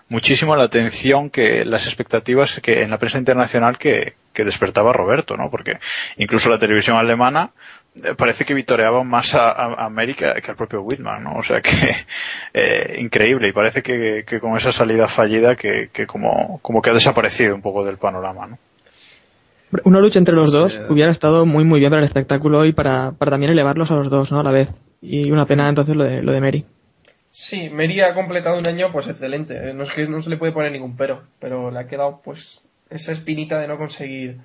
muchísimo 0.10 0.56
la 0.56 0.66
atención 0.66 1.30
que 1.30 1.66
las 1.66 1.86
expectativas 1.88 2.60
que 2.62 2.82
en 2.84 2.92
la 2.92 2.98
prensa 3.00 3.18
internacional 3.18 3.78
que, 3.78 4.14
que 4.34 4.44
despertaba 4.46 4.94
Roberto, 4.94 5.36
¿no? 5.38 5.50
Porque 5.50 5.80
incluso 6.18 6.50
la 6.50 6.60
televisión 6.60 6.98
alemana 6.98 7.52
eh, 8.04 8.14
parece 8.16 8.46
que 8.46 8.54
vitoreaba 8.54 9.04
más 9.04 9.34
a, 9.34 9.50
a- 9.52 9.86
América 9.86 10.36
que 10.42 10.52
al 10.52 10.58
propio 10.58 10.82
Whitman, 10.82 11.24
¿no? 11.24 11.36
O 11.38 11.44
sea 11.44 11.62
que 11.62 11.72
eh, 12.54 12.98
increíble 13.00 13.48
y 13.48 13.52
parece 13.52 13.82
que, 13.82 14.24
que 14.28 14.40
con 14.40 14.56
esa 14.58 14.72
salida 14.72 15.08
fallida 15.08 15.56
que, 15.56 15.90
que 15.92 16.06
como, 16.06 16.60
como 16.62 16.82
que 16.82 16.90
ha 16.92 16.94
desaparecido 16.94 17.56
un 17.56 17.62
poco 17.62 17.84
del 17.84 17.98
panorama, 17.98 18.48
¿no? 18.48 18.60
Una 19.84 20.00
lucha 20.00 20.20
entre 20.20 20.36
los 20.36 20.52
dos 20.54 20.80
hubiera 20.90 21.12
estado 21.12 21.46
muy 21.46 21.66
muy 21.66 21.80
bien 21.80 21.90
para 21.90 22.00
el 22.02 22.06
espectáculo 22.08 22.66
y 22.66 22.72
para, 22.72 23.12
para 23.12 23.32
también 23.32 23.52
elevarlos 23.52 23.92
a 23.92 23.96
los 23.96 24.10
dos, 24.10 24.32
¿no? 24.32 24.40
A 24.40 24.44
la 24.44 24.52
vez. 24.52 24.70
Y 25.02 25.32
una 25.32 25.46
pena 25.46 25.68
entonces 25.68 25.96
lo 25.96 26.04
de, 26.06 26.22
lo 26.22 26.32
de 26.32 26.40
Mary. 26.40 26.66
Sí, 27.38 27.70
Meri 27.70 28.00
ha 28.00 28.14
completado 28.14 28.58
un 28.58 28.66
año 28.66 28.94
pues 28.94 29.08
excelente. 29.08 29.70
Eh, 29.70 29.74
No 29.74 29.84
es 29.84 29.92
que 29.92 30.08
no 30.08 30.22
se 30.22 30.30
le 30.30 30.38
puede 30.38 30.54
poner 30.54 30.72
ningún 30.72 30.96
pero, 30.96 31.24
pero 31.40 31.70
le 31.70 31.80
ha 31.80 31.86
quedado 31.88 32.22
pues 32.24 32.62
esa 32.90 33.12
espinita 33.12 33.60
de 33.60 33.68
no 33.68 33.78
conseguir 33.78 34.38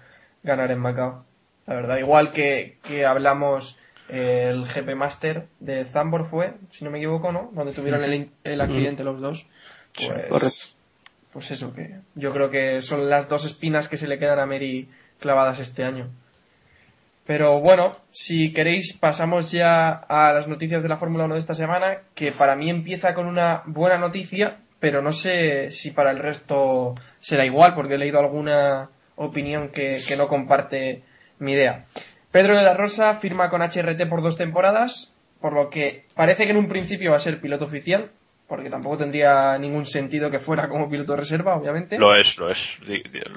ganar 0.43 0.73
en 0.73 0.81
Macao. 0.81 1.25
La 1.69 1.75
verdad, 1.75 1.99
igual 1.99 2.33
que, 2.33 2.79
que 2.83 3.07
hablamos 3.07 3.79
eh, 4.09 4.49
el 4.51 4.65
GP 4.67 4.97
Master 4.97 5.47
de 5.61 5.85
Zambor 5.85 6.25
fue, 6.25 6.55
si 6.73 6.83
no 6.85 6.91
me 6.91 6.99
equivoco, 6.99 7.31
¿no? 7.31 7.53
Donde 7.55 7.73
tuvieron 7.73 8.03
el, 8.03 8.29
el 8.43 8.61
accidente 8.61 9.05
los 9.05 9.21
dos. 9.21 9.47
Pues, 10.29 10.75
pues 11.33 11.51
eso 11.53 11.73
que 11.73 11.95
yo 12.17 12.33
creo 12.33 12.51
que 12.51 12.83
son 12.83 13.09
las 13.09 13.29
dos 13.29 13.45
espinas 13.45 13.87
que 13.87 13.99
se 13.99 14.09
le 14.09 14.19
quedan 14.19 14.41
a 14.41 14.47
Mary 14.47 14.89
clavadas 15.21 15.61
este 15.61 15.85
año. 15.85 16.09
Pero 17.31 17.61
bueno, 17.61 17.93
si 18.11 18.53
queréis 18.53 18.93
pasamos 18.93 19.53
ya 19.53 19.91
a 19.91 20.33
las 20.33 20.49
noticias 20.49 20.83
de 20.83 20.89
la 20.89 20.97
Fórmula 20.97 21.27
1 21.27 21.35
de 21.35 21.39
esta 21.39 21.55
semana, 21.55 21.99
que 22.17 22.33
para 22.33 22.57
mí 22.57 22.69
empieza 22.69 23.15
con 23.15 23.27
una 23.29 23.63
buena 23.67 23.99
noticia, 23.99 24.59
pero 24.81 25.01
no 25.01 25.13
sé 25.13 25.71
si 25.71 25.93
para 25.93 26.11
el 26.11 26.19
resto 26.19 26.97
será 27.21 27.47
igual, 27.47 27.77
porque 27.77 27.95
he 27.95 27.99
leído 27.99 28.19
alguna 28.19 28.91
opinión 29.15 29.69
que, 29.69 30.01
que 30.09 30.17
no 30.17 30.27
comparte 30.27 31.05
mi 31.39 31.53
idea. 31.53 31.85
Pedro 32.33 32.57
de 32.57 32.65
la 32.65 32.75
Rosa 32.75 33.15
firma 33.15 33.49
con 33.49 33.63
HRT 33.63 34.09
por 34.09 34.23
dos 34.23 34.37
temporadas, 34.37 35.15
por 35.41 35.53
lo 35.53 35.71
que 35.71 36.07
parece 36.17 36.47
que 36.47 36.51
en 36.51 36.57
un 36.57 36.67
principio 36.67 37.13
va 37.13 37.19
a 37.19 37.21
ser 37.21 37.41
piloto 37.41 37.65
oficial, 37.65 38.11
porque 38.51 38.69
tampoco 38.69 38.97
tendría 38.97 39.57
ningún 39.59 39.87
sentido 39.87 40.29
que 40.29 40.41
fuera 40.41 40.69
como 40.69 40.91
piloto 40.91 41.13
de 41.13 41.19
reserva, 41.21 41.55
obviamente. 41.55 41.97
Lo 42.01 42.17
es, 42.17 42.37
lo 42.37 42.51
es. 42.51 42.79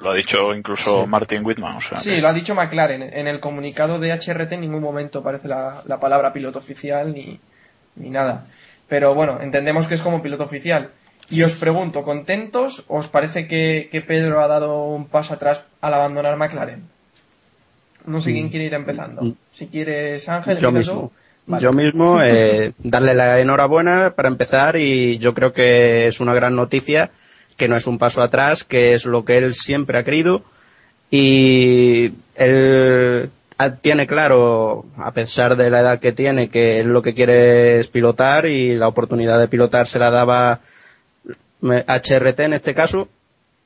Lo 0.00 0.10
ha 0.10 0.14
dicho 0.14 0.52
incluso 0.52 1.06
Martin 1.06 1.46
Whitman. 1.46 1.76
O 1.76 1.80
sea 1.80 1.98
Sí, 1.98 2.10
que- 2.10 2.20
lo 2.20 2.26
ha 2.26 2.32
dicho 2.32 2.52
McLaren. 2.56 3.00
En 3.04 3.28
el 3.28 3.38
comunicado 3.38 4.00
de 4.00 4.10
HRT 4.12 4.54
en 4.56 4.62
ningún 4.62 4.82
momento 4.82 5.20
aparece 5.20 5.46
la, 5.46 5.80
la 5.86 6.00
palabra 6.00 6.32
piloto 6.32 6.58
oficial 6.58 7.14
ni, 7.14 7.38
ni 7.94 8.10
nada. 8.10 8.46
Pero 8.88 9.14
bueno, 9.14 9.38
entendemos 9.40 9.86
que 9.86 9.94
es 9.94 10.02
como 10.02 10.20
piloto 10.20 10.42
oficial. 10.42 10.90
Y 11.30 11.42
os 11.44 11.54
pregunto, 11.54 12.02
¿contentos? 12.02 12.84
¿Os 12.88 13.06
parece 13.06 13.46
que, 13.46 13.88
que 13.92 14.00
Pedro 14.00 14.40
ha 14.40 14.48
dado 14.48 14.84
un 14.88 15.06
paso 15.06 15.32
atrás 15.34 15.62
al 15.80 15.94
abandonar 15.94 16.36
McLaren? 16.36 16.82
No 18.04 18.20
sé 18.20 18.32
quién 18.32 18.48
quiere 18.50 18.66
ir 18.66 18.74
empezando. 18.74 19.22
Si 19.52 19.68
quieres, 19.68 20.28
Ángel, 20.28 20.56
Mm. 20.56 20.60
yo 20.60 20.72
mismo. 20.72 20.94
tú. 21.00 21.12
Vale. 21.46 21.62
Yo 21.62 21.72
mismo, 21.72 22.20
eh, 22.22 22.72
darle 22.78 23.14
la 23.14 23.40
enhorabuena 23.40 24.14
para 24.16 24.28
empezar 24.28 24.76
y 24.76 25.18
yo 25.18 25.34
creo 25.34 25.52
que 25.52 26.06
es 26.06 26.20
una 26.20 26.34
gran 26.34 26.56
noticia, 26.56 27.10
que 27.56 27.68
no 27.68 27.76
es 27.76 27.86
un 27.86 27.98
paso 27.98 28.22
atrás, 28.22 28.64
que 28.64 28.94
es 28.94 29.04
lo 29.04 29.24
que 29.24 29.38
él 29.38 29.54
siempre 29.54 29.98
ha 29.98 30.04
querido 30.04 30.42
y 31.10 32.12
él 32.34 33.30
tiene 33.80 34.06
claro, 34.06 34.84
a 34.96 35.12
pesar 35.12 35.56
de 35.56 35.70
la 35.70 35.80
edad 35.80 36.00
que 36.00 36.12
tiene, 36.12 36.48
que 36.48 36.80
él 36.80 36.88
lo 36.88 37.02
que 37.02 37.14
quiere 37.14 37.78
es 37.78 37.88
pilotar 37.88 38.46
y 38.46 38.74
la 38.74 38.88
oportunidad 38.88 39.38
de 39.38 39.48
pilotar 39.48 39.86
se 39.86 40.00
la 40.00 40.10
daba 40.10 40.60
HRT 41.62 42.40
en 42.40 42.54
este 42.54 42.74
caso 42.74 43.08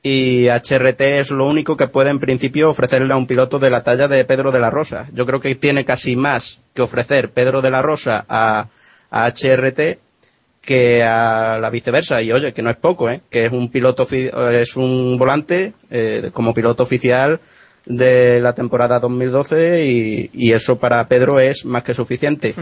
y 0.09 0.49
HRT 0.49 1.01
es 1.21 1.31
lo 1.31 1.47
único 1.47 1.77
que 1.77 1.88
puede 1.88 2.11
en 2.11 2.18
principio 2.21 2.71
ofrecerle 2.71 3.12
a 3.12 3.16
un 3.16 3.27
piloto 3.27 3.59
de 3.59 3.68
la 3.71 3.83
talla 3.83 4.09
de 4.09 4.25
Pedro 4.25 4.51
de 4.53 4.59
la 4.61 4.71
Rosa. 4.71 5.09
Yo 5.12 5.27
creo 5.27 5.40
que 5.40 5.55
tiene 5.55 5.85
casi 5.85 6.16
más 6.16 6.61
que 6.75 6.83
ofrecer 6.83 7.31
Pedro 7.31 7.61
de 7.61 7.71
la 7.71 7.83
Rosa 7.83 8.25
a, 8.29 8.68
a 9.11 9.27
HRT 9.29 9.99
que 10.62 11.03
a 11.03 11.59
la 11.61 11.71
viceversa. 11.71 12.23
Y 12.23 12.33
oye, 12.33 12.53
que 12.53 12.62
no 12.62 12.71
es 12.71 12.77
poco, 12.77 13.11
¿eh? 13.11 13.21
que 13.31 13.47
es 13.47 13.53
un 13.53 13.71
piloto, 13.71 14.07
ofi- 14.07 14.31
es 14.53 14.77
un 14.77 15.16
volante 15.18 15.73
eh, 15.90 16.31
como 16.33 16.55
piloto 16.55 16.83
oficial 16.83 17.40
de 17.87 18.38
la 18.40 18.55
temporada 18.55 19.01
2012 19.01 19.85
y, 19.85 20.31
y 20.33 20.53
eso 20.53 20.79
para 20.79 21.07
Pedro 21.09 21.40
es 21.40 21.64
más 21.64 21.83
que 21.85 21.94
suficiente. 21.94 22.55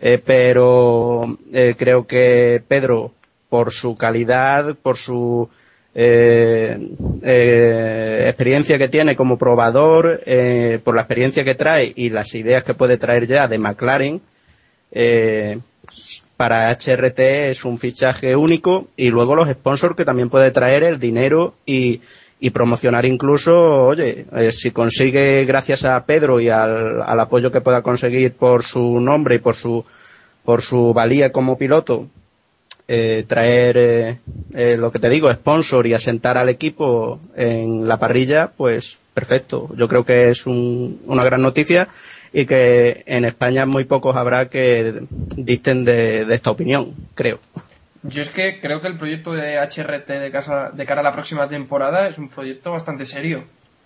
Eh, 0.00 0.20
pero 0.24 1.38
eh, 1.52 1.74
creo 1.78 2.06
que 2.06 2.62
Pedro, 2.66 3.12
por 3.48 3.72
su 3.72 3.94
calidad, 3.94 4.74
por 4.82 4.96
su 4.96 5.48
eh, 5.94 6.78
eh, 7.22 8.24
experiencia 8.28 8.78
que 8.78 8.88
tiene 8.88 9.14
como 9.14 9.36
probador, 9.36 10.22
eh, 10.24 10.80
por 10.82 10.94
la 10.94 11.02
experiencia 11.02 11.44
que 11.44 11.54
trae 11.54 11.92
y 11.94 12.10
las 12.10 12.34
ideas 12.34 12.64
que 12.64 12.74
puede 12.74 12.96
traer 12.96 13.26
ya 13.26 13.48
de 13.48 13.58
McLaren, 13.58 14.20
para 16.36 16.70
HRT 16.70 17.50
es 17.50 17.64
un 17.64 17.78
fichaje 17.78 18.36
único 18.36 18.88
y 18.96 19.10
luego 19.10 19.34
los 19.34 19.48
sponsors 19.48 19.96
que 19.96 20.04
también 20.04 20.28
puede 20.28 20.50
traer 20.50 20.82
el 20.82 20.98
dinero 20.98 21.54
y, 21.64 22.00
promocionar 22.52 23.06
incluso, 23.06 23.86
oye, 23.86 24.26
si 24.50 24.72
consigue 24.72 25.44
gracias 25.44 25.84
a 25.84 26.04
Pedro 26.04 26.40
y 26.40 26.48
al, 26.48 27.00
al 27.00 27.20
apoyo 27.20 27.52
que 27.52 27.60
pueda 27.60 27.82
conseguir 27.82 28.32
por 28.32 28.64
su 28.64 28.98
nombre 28.98 29.36
y 29.36 29.38
por 29.38 29.54
su 29.54 29.84
por 30.44 30.60
su 30.60 30.92
valía 30.92 31.30
como 31.30 31.56
piloto 31.56 32.08
eh, 32.94 33.24
traer 33.26 33.76
eh, 33.78 34.18
eh, 34.52 34.76
lo 34.76 34.90
que 34.92 34.98
te 34.98 35.08
digo, 35.08 35.32
sponsor 35.32 35.86
y 35.86 35.94
asentar 35.94 36.36
al 36.36 36.50
equipo 36.50 37.18
en 37.34 37.88
la 37.88 37.96
parrilla, 37.98 38.52
pues 38.54 38.98
perfecto. 39.14 39.68
Yo 39.76 39.88
creo 39.88 40.04
que 40.04 40.28
es 40.28 40.46
un- 40.46 41.00
una 41.06 41.24
gran 41.24 41.40
noticia 41.40 41.88
y 42.34 42.44
que 42.44 43.02
en 43.06 43.24
España 43.24 43.64
muy 43.64 43.84
pocos 43.84 44.14
habrá 44.16 44.48
que 44.50 45.02
dicten 45.36 45.84
de, 45.86 46.26
de 46.26 46.34
esta 46.34 46.50
opinión, 46.50 46.92
creo. 47.14 47.38
Yo 48.02 48.20
es 48.20 48.28
que 48.30 48.60
creo 48.60 48.80
que 48.82 48.88
el 48.88 48.98
proyecto 48.98 49.32
de 49.32 49.56
HRT 49.58 50.08
de, 50.20 50.30
casa, 50.30 50.70
de 50.74 50.84
cara 50.84 51.00
a 51.00 51.04
la 51.04 51.12
próxima 51.12 51.48
temporada 51.48 52.08
es 52.08 52.18
un 52.18 52.28
proyecto 52.28 52.72
bastante 52.72 53.06
serio. 53.06 53.44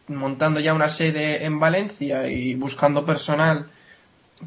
Montando 0.08 0.58
ya 0.58 0.72
una 0.74 0.88
sede 0.88 1.44
en 1.44 1.60
Valencia 1.60 2.26
y 2.28 2.54
buscando 2.54 3.04
personal 3.04 3.66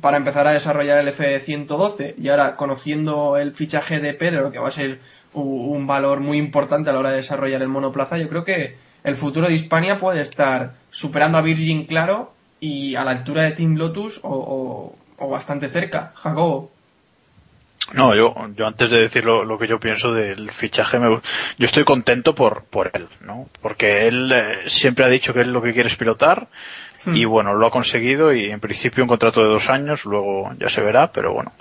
para 0.02 0.18
empezar 0.18 0.46
a 0.48 0.52
desarrollar 0.52 1.00
el 1.00 1.08
F-112 1.10 2.16
y 2.18 2.30
ahora 2.30 2.56
conociendo 2.56 3.38
el 3.38 3.54
fichaje 3.54 4.00
de 4.00 4.14
Pedro, 4.14 4.52
que 4.52 4.60
va 4.60 4.68
a 4.68 4.72
ser 4.72 5.00
un 5.34 5.86
valor 5.88 6.20
muy 6.20 6.38
importante 6.38 6.90
a 6.90 6.94
la 6.94 7.00
hora 7.00 7.10
de 7.12 7.18
desarrollar 7.18 7.62
el 7.62 7.70
monoplaza, 7.70 8.18
yo 8.18 8.30
creo 8.30 8.44
que 8.44 8.78
el 9.04 9.16
futuro 9.16 9.48
de 9.48 9.54
Hispania 9.54 10.00
puede 10.00 10.22
estar 10.22 10.74
superando 10.92 11.38
a 11.38 11.42
Virgin, 11.42 11.86
claro, 11.86 12.34
y 12.60 12.96
a 12.96 13.04
la 13.04 13.12
altura 13.12 13.44
de 13.44 13.52
Team 13.52 13.76
Lotus 13.76 14.20
o, 14.24 14.30
o- 14.30 14.96
o 15.26 15.30
bastante 15.30 15.70
cerca. 15.70 16.12
Jacobo. 16.16 16.72
No, 17.94 18.14
yo, 18.16 18.36
yo 18.56 18.68
antes 18.68 18.90
de 18.92 19.00
decir 19.00 19.26
lo, 19.26 19.44
lo 19.44 19.58
que 19.58 19.68
yo 19.68 19.80
pienso 19.80 20.14
del 20.14 20.52
fichaje, 20.52 21.00
me- 21.00 21.08
yo 21.58 21.66
estoy 21.66 21.84
contento 21.86 22.36
por, 22.36 22.64
por 22.66 22.92
él, 22.94 23.08
¿no? 23.22 23.48
Porque 23.62 24.08
él 24.08 24.32
eh, 24.32 24.58
siempre 24.68 25.06
ha 25.06 25.10
dicho 25.10 25.34
que 25.34 25.42
él 25.42 25.52
lo 25.54 25.62
que 25.62 25.74
quiere 25.74 25.90
es 25.90 25.96
pilotar 25.96 26.48
y 27.06 27.26
bueno, 27.26 27.54
lo 27.54 27.66
ha 27.66 27.72
conseguido 27.72 28.34
y 28.34 28.46
en 28.46 28.60
principio 28.60 29.04
un 29.04 29.08
contrato 29.08 29.42
de 29.42 29.50
dos 29.50 29.70
años, 29.70 30.06
luego 30.06 30.52
ya 30.60 30.70
se 30.70 30.82
verá, 30.82 31.12
pero 31.12 31.34
bueno, 31.34 31.52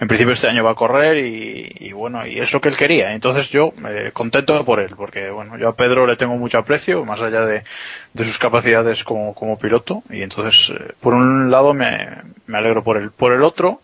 en 0.00 0.08
principio 0.08 0.32
este 0.32 0.48
año 0.48 0.64
va 0.64 0.72
a 0.72 0.74
correr 0.74 1.18
y, 1.18 1.72
y 1.78 1.92
bueno, 1.92 2.26
y 2.26 2.40
es 2.40 2.52
lo 2.52 2.60
que 2.60 2.68
él 2.68 2.76
quería. 2.76 3.12
Entonces 3.12 3.50
yo, 3.50 3.72
eh, 3.88 4.10
contento 4.12 4.64
por 4.64 4.80
él, 4.80 4.94
porque 4.96 5.30
bueno, 5.30 5.56
yo 5.58 5.68
a 5.68 5.76
Pedro 5.76 6.06
le 6.06 6.16
tengo 6.16 6.36
mucho 6.36 6.58
aprecio, 6.58 7.04
más 7.04 7.22
allá 7.22 7.44
de, 7.44 7.64
de 8.12 8.24
sus 8.24 8.38
capacidades 8.38 9.04
como, 9.04 9.34
como 9.34 9.58
piloto 9.58 10.02
y 10.10 10.22
entonces, 10.22 10.70
eh, 10.70 10.92
por 11.00 11.14
un 11.14 11.50
lado 11.50 11.74
me, 11.74 12.08
me 12.46 12.58
alegro 12.58 12.82
por 12.82 12.96
él. 12.96 13.10
Por 13.10 13.32
el 13.32 13.42
otro, 13.42 13.80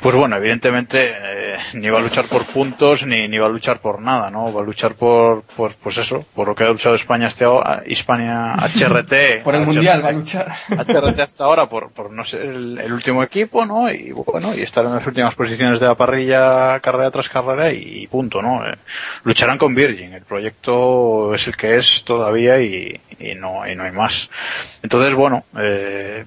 pues 0.00 0.14
bueno, 0.14 0.36
evidentemente 0.36 1.14
eh, 1.14 1.56
ni 1.74 1.88
va 1.88 1.98
a 1.98 2.02
luchar 2.02 2.26
por 2.26 2.44
puntos 2.44 3.06
ni, 3.06 3.28
ni 3.28 3.38
va 3.38 3.46
a 3.46 3.50
luchar 3.50 3.80
por 3.80 4.00
nada, 4.00 4.30
¿no? 4.30 4.52
Va 4.52 4.60
a 4.60 4.64
luchar 4.64 4.94
por, 4.94 5.42
por 5.42 5.74
pues 5.74 5.98
eso, 5.98 6.24
por 6.34 6.48
lo 6.48 6.54
que 6.54 6.64
ha 6.64 6.68
luchado 6.68 6.94
España 6.94 7.28
este 7.28 7.44
ahora, 7.44 7.82
Hispania 7.86 8.54
HRT. 8.54 9.42
Por 9.42 9.54
el 9.54 9.62
HRT, 9.62 9.66
Mundial 9.66 10.04
va 10.04 10.08
a 10.08 10.12
luchar. 10.12 10.52
HRT 10.68 11.20
hasta 11.20 11.44
ahora 11.44 11.68
por, 11.68 11.90
por 11.90 12.10
no 12.10 12.24
ser 12.24 12.42
el, 12.42 12.78
el 12.78 12.92
último 12.92 13.22
equipo, 13.22 13.64
¿no? 13.64 13.90
Y 13.90 14.12
bueno, 14.12 14.54
y 14.54 14.62
estar 14.62 14.84
en 14.84 14.94
las 14.94 15.06
últimas 15.06 15.34
posiciones 15.34 15.80
de 15.80 15.86
la 15.86 15.94
parrilla 15.94 16.80
carrera 16.80 17.10
tras 17.10 17.28
carrera 17.28 17.72
y, 17.72 18.06
punto, 18.08 18.42
¿no? 18.42 18.66
Eh, 18.66 18.74
lucharán 19.24 19.58
con 19.58 19.74
Virgin, 19.74 20.12
el 20.12 20.22
proyecto 20.22 21.34
es 21.34 21.46
el 21.46 21.56
que 21.56 21.76
es 21.76 22.04
todavía 22.04 22.60
y, 22.60 23.00
y 23.18 23.34
no, 23.34 23.66
y 23.66 23.74
no 23.74 23.84
hay 23.84 23.92
más. 23.92 24.28
Entonces, 24.82 25.14
bueno, 25.14 25.44
eh, 25.58 26.24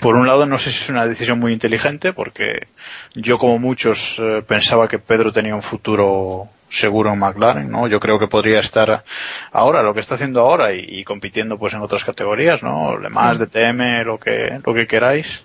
por 0.00 0.16
un 0.16 0.26
lado 0.26 0.46
no 0.46 0.58
sé 0.58 0.70
si 0.70 0.82
es 0.82 0.88
una 0.88 1.06
decisión 1.06 1.38
muy 1.38 1.52
inteligente 1.52 2.12
porque 2.12 2.68
yo 3.14 3.38
como 3.38 3.58
muchos 3.58 4.18
eh, 4.18 4.42
pensaba 4.46 4.88
que 4.88 4.98
Pedro 4.98 5.32
tenía 5.32 5.54
un 5.54 5.62
futuro 5.62 6.48
seguro 6.68 7.12
en 7.12 7.18
McLaren, 7.18 7.70
¿no? 7.70 7.86
Yo 7.86 8.00
creo 8.00 8.18
que 8.18 8.28
podría 8.28 8.60
estar 8.60 9.04
ahora, 9.52 9.82
lo 9.82 9.94
que 9.94 10.00
está 10.00 10.16
haciendo 10.16 10.40
ahora 10.40 10.72
y, 10.72 10.84
y 10.86 11.04
compitiendo 11.04 11.58
pues 11.58 11.74
en 11.74 11.80
otras 11.80 12.04
categorías, 12.04 12.62
¿no? 12.62 12.98
Le 12.98 13.08
más, 13.08 13.38
DTM, 13.38 14.04
lo 14.04 14.18
que, 14.18 14.60
lo 14.64 14.74
que 14.74 14.86
queráis. 14.86 15.44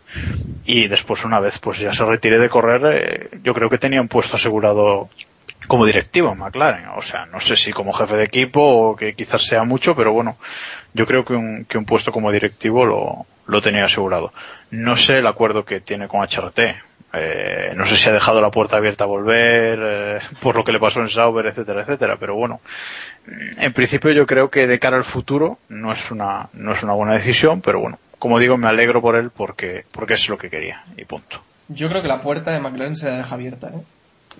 Y 0.65 0.87
después 0.87 1.23
una 1.23 1.39
vez 1.39 1.59
pues 1.59 1.79
ya 1.79 1.91
se 1.91 2.05
retire 2.05 2.39
de 2.39 2.49
correr, 2.49 2.81
eh, 2.93 3.29
yo 3.43 3.53
creo 3.53 3.69
que 3.69 3.77
tenía 3.77 4.01
un 4.01 4.07
puesto 4.07 4.35
asegurado 4.35 5.09
como 5.67 5.85
directivo 5.85 6.31
en 6.31 6.39
McLaren. 6.39 6.87
O 6.97 7.01
sea, 7.01 7.25
no 7.25 7.39
sé 7.39 7.55
si 7.55 7.71
como 7.71 7.93
jefe 7.93 8.15
de 8.15 8.25
equipo 8.25 8.61
o 8.61 8.95
que 8.95 9.13
quizás 9.13 9.43
sea 9.43 9.63
mucho, 9.63 9.95
pero 9.95 10.11
bueno, 10.11 10.37
yo 10.93 11.05
creo 11.05 11.23
que 11.23 11.33
un, 11.33 11.65
que 11.65 11.77
un 11.77 11.85
puesto 11.85 12.11
como 12.11 12.31
directivo 12.31 12.85
lo, 12.85 13.25
lo 13.47 13.61
tenía 13.61 13.85
asegurado. 13.85 14.31
No 14.71 14.95
sé 14.95 15.19
el 15.19 15.27
acuerdo 15.27 15.65
que 15.65 15.79
tiene 15.79 16.07
con 16.07 16.21
HRT. 16.21 16.59
Eh, 17.15 17.73
no 17.75 17.85
sé 17.85 17.95
si 17.95 18.09
ha 18.09 18.11
dejado 18.11 18.41
la 18.41 18.49
puerta 18.49 18.77
abierta 18.77 19.03
a 19.03 19.07
volver, 19.07 19.79
eh, 19.83 20.19
por 20.41 20.55
lo 20.55 20.63
que 20.63 20.71
le 20.71 20.79
pasó 20.79 20.99
en 20.99 21.09
Sauber, 21.09 21.45
etcétera, 21.45 21.81
etcétera, 21.83 22.17
pero 22.19 22.33
bueno, 22.35 22.59
en 23.59 23.71
principio 23.71 24.11
yo 24.11 24.25
creo 24.25 24.49
que 24.49 24.65
de 24.65 24.79
cara 24.79 24.97
al 24.97 25.03
futuro 25.03 25.59
no 25.69 25.91
es 25.93 26.09
una, 26.09 26.49
no 26.53 26.71
es 26.71 26.81
una 26.81 26.93
buena 26.93 27.13
decisión, 27.13 27.61
pero 27.61 27.79
bueno, 27.79 27.99
como 28.17 28.39
digo, 28.39 28.57
me 28.57 28.67
alegro 28.67 28.99
por 28.99 29.15
él 29.15 29.29
porque, 29.29 29.85
porque 29.91 30.15
es 30.15 30.27
lo 30.27 30.39
que 30.39 30.49
quería, 30.49 30.83
y 30.97 31.05
punto. 31.05 31.39
Yo 31.67 31.87
creo 31.87 32.01
que 32.01 32.07
la 32.07 32.21
puerta 32.21 32.49
de 32.51 32.59
McLaren 32.59 32.95
se 32.95 33.07
la 33.09 33.17
deja 33.17 33.35
abierta, 33.35 33.67
¿eh? 33.67 33.81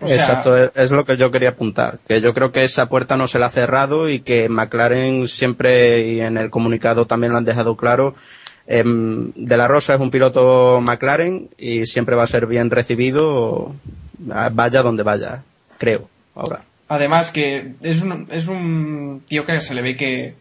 O 0.02 0.08
sea, 0.08 0.16
Exacto, 0.16 0.58
es- 0.58 0.72
es 0.74 0.92
lo 0.92 1.06
que 1.06 1.16
yo 1.16 1.30
quería 1.30 1.50
apuntar. 1.50 2.00
Que 2.08 2.20
yo 2.22 2.34
creo 2.34 2.52
que 2.52 2.64
esa 2.64 2.90
puerta 2.90 3.16
no 3.16 3.28
se 3.28 3.38
la 3.38 3.46
ha 3.46 3.50
cerrado 3.52 4.10
y 4.10 4.22
que 4.22 4.50
McLaren 4.50 5.28
siempre, 5.28 6.00
y 6.08 6.22
en 6.22 6.38
el 6.40 6.50
comunicado 6.50 7.06
también 7.06 7.32
lo 7.32 7.38
han 7.38 7.46
dejado 7.46 7.78
claro, 7.78 8.16
em, 8.68 9.32
De 9.36 9.58
La 9.58 9.68
Rosa 9.68 9.96
es 9.96 10.00
un 10.00 10.12
piloto 10.12 10.80
McLaren 10.82 11.50
y 11.58 11.86
siempre 11.86 12.16
va 12.16 12.24
a 12.24 12.28
ser 12.28 12.46
bien 12.48 12.70
recibido, 12.70 13.74
vaya 14.18 14.82
donde 14.82 15.04
vaya, 15.04 15.44
creo, 15.78 16.10
ahora. 16.36 16.62
Además 16.88 17.32
que 17.32 17.74
es 17.82 18.02
un, 18.02 18.28
es 18.30 18.48
un 18.48 19.24
tío 19.28 19.46
que 19.46 19.60
se 19.62 19.74
le 19.74 19.82
ve 19.82 19.98
que, 19.98 20.36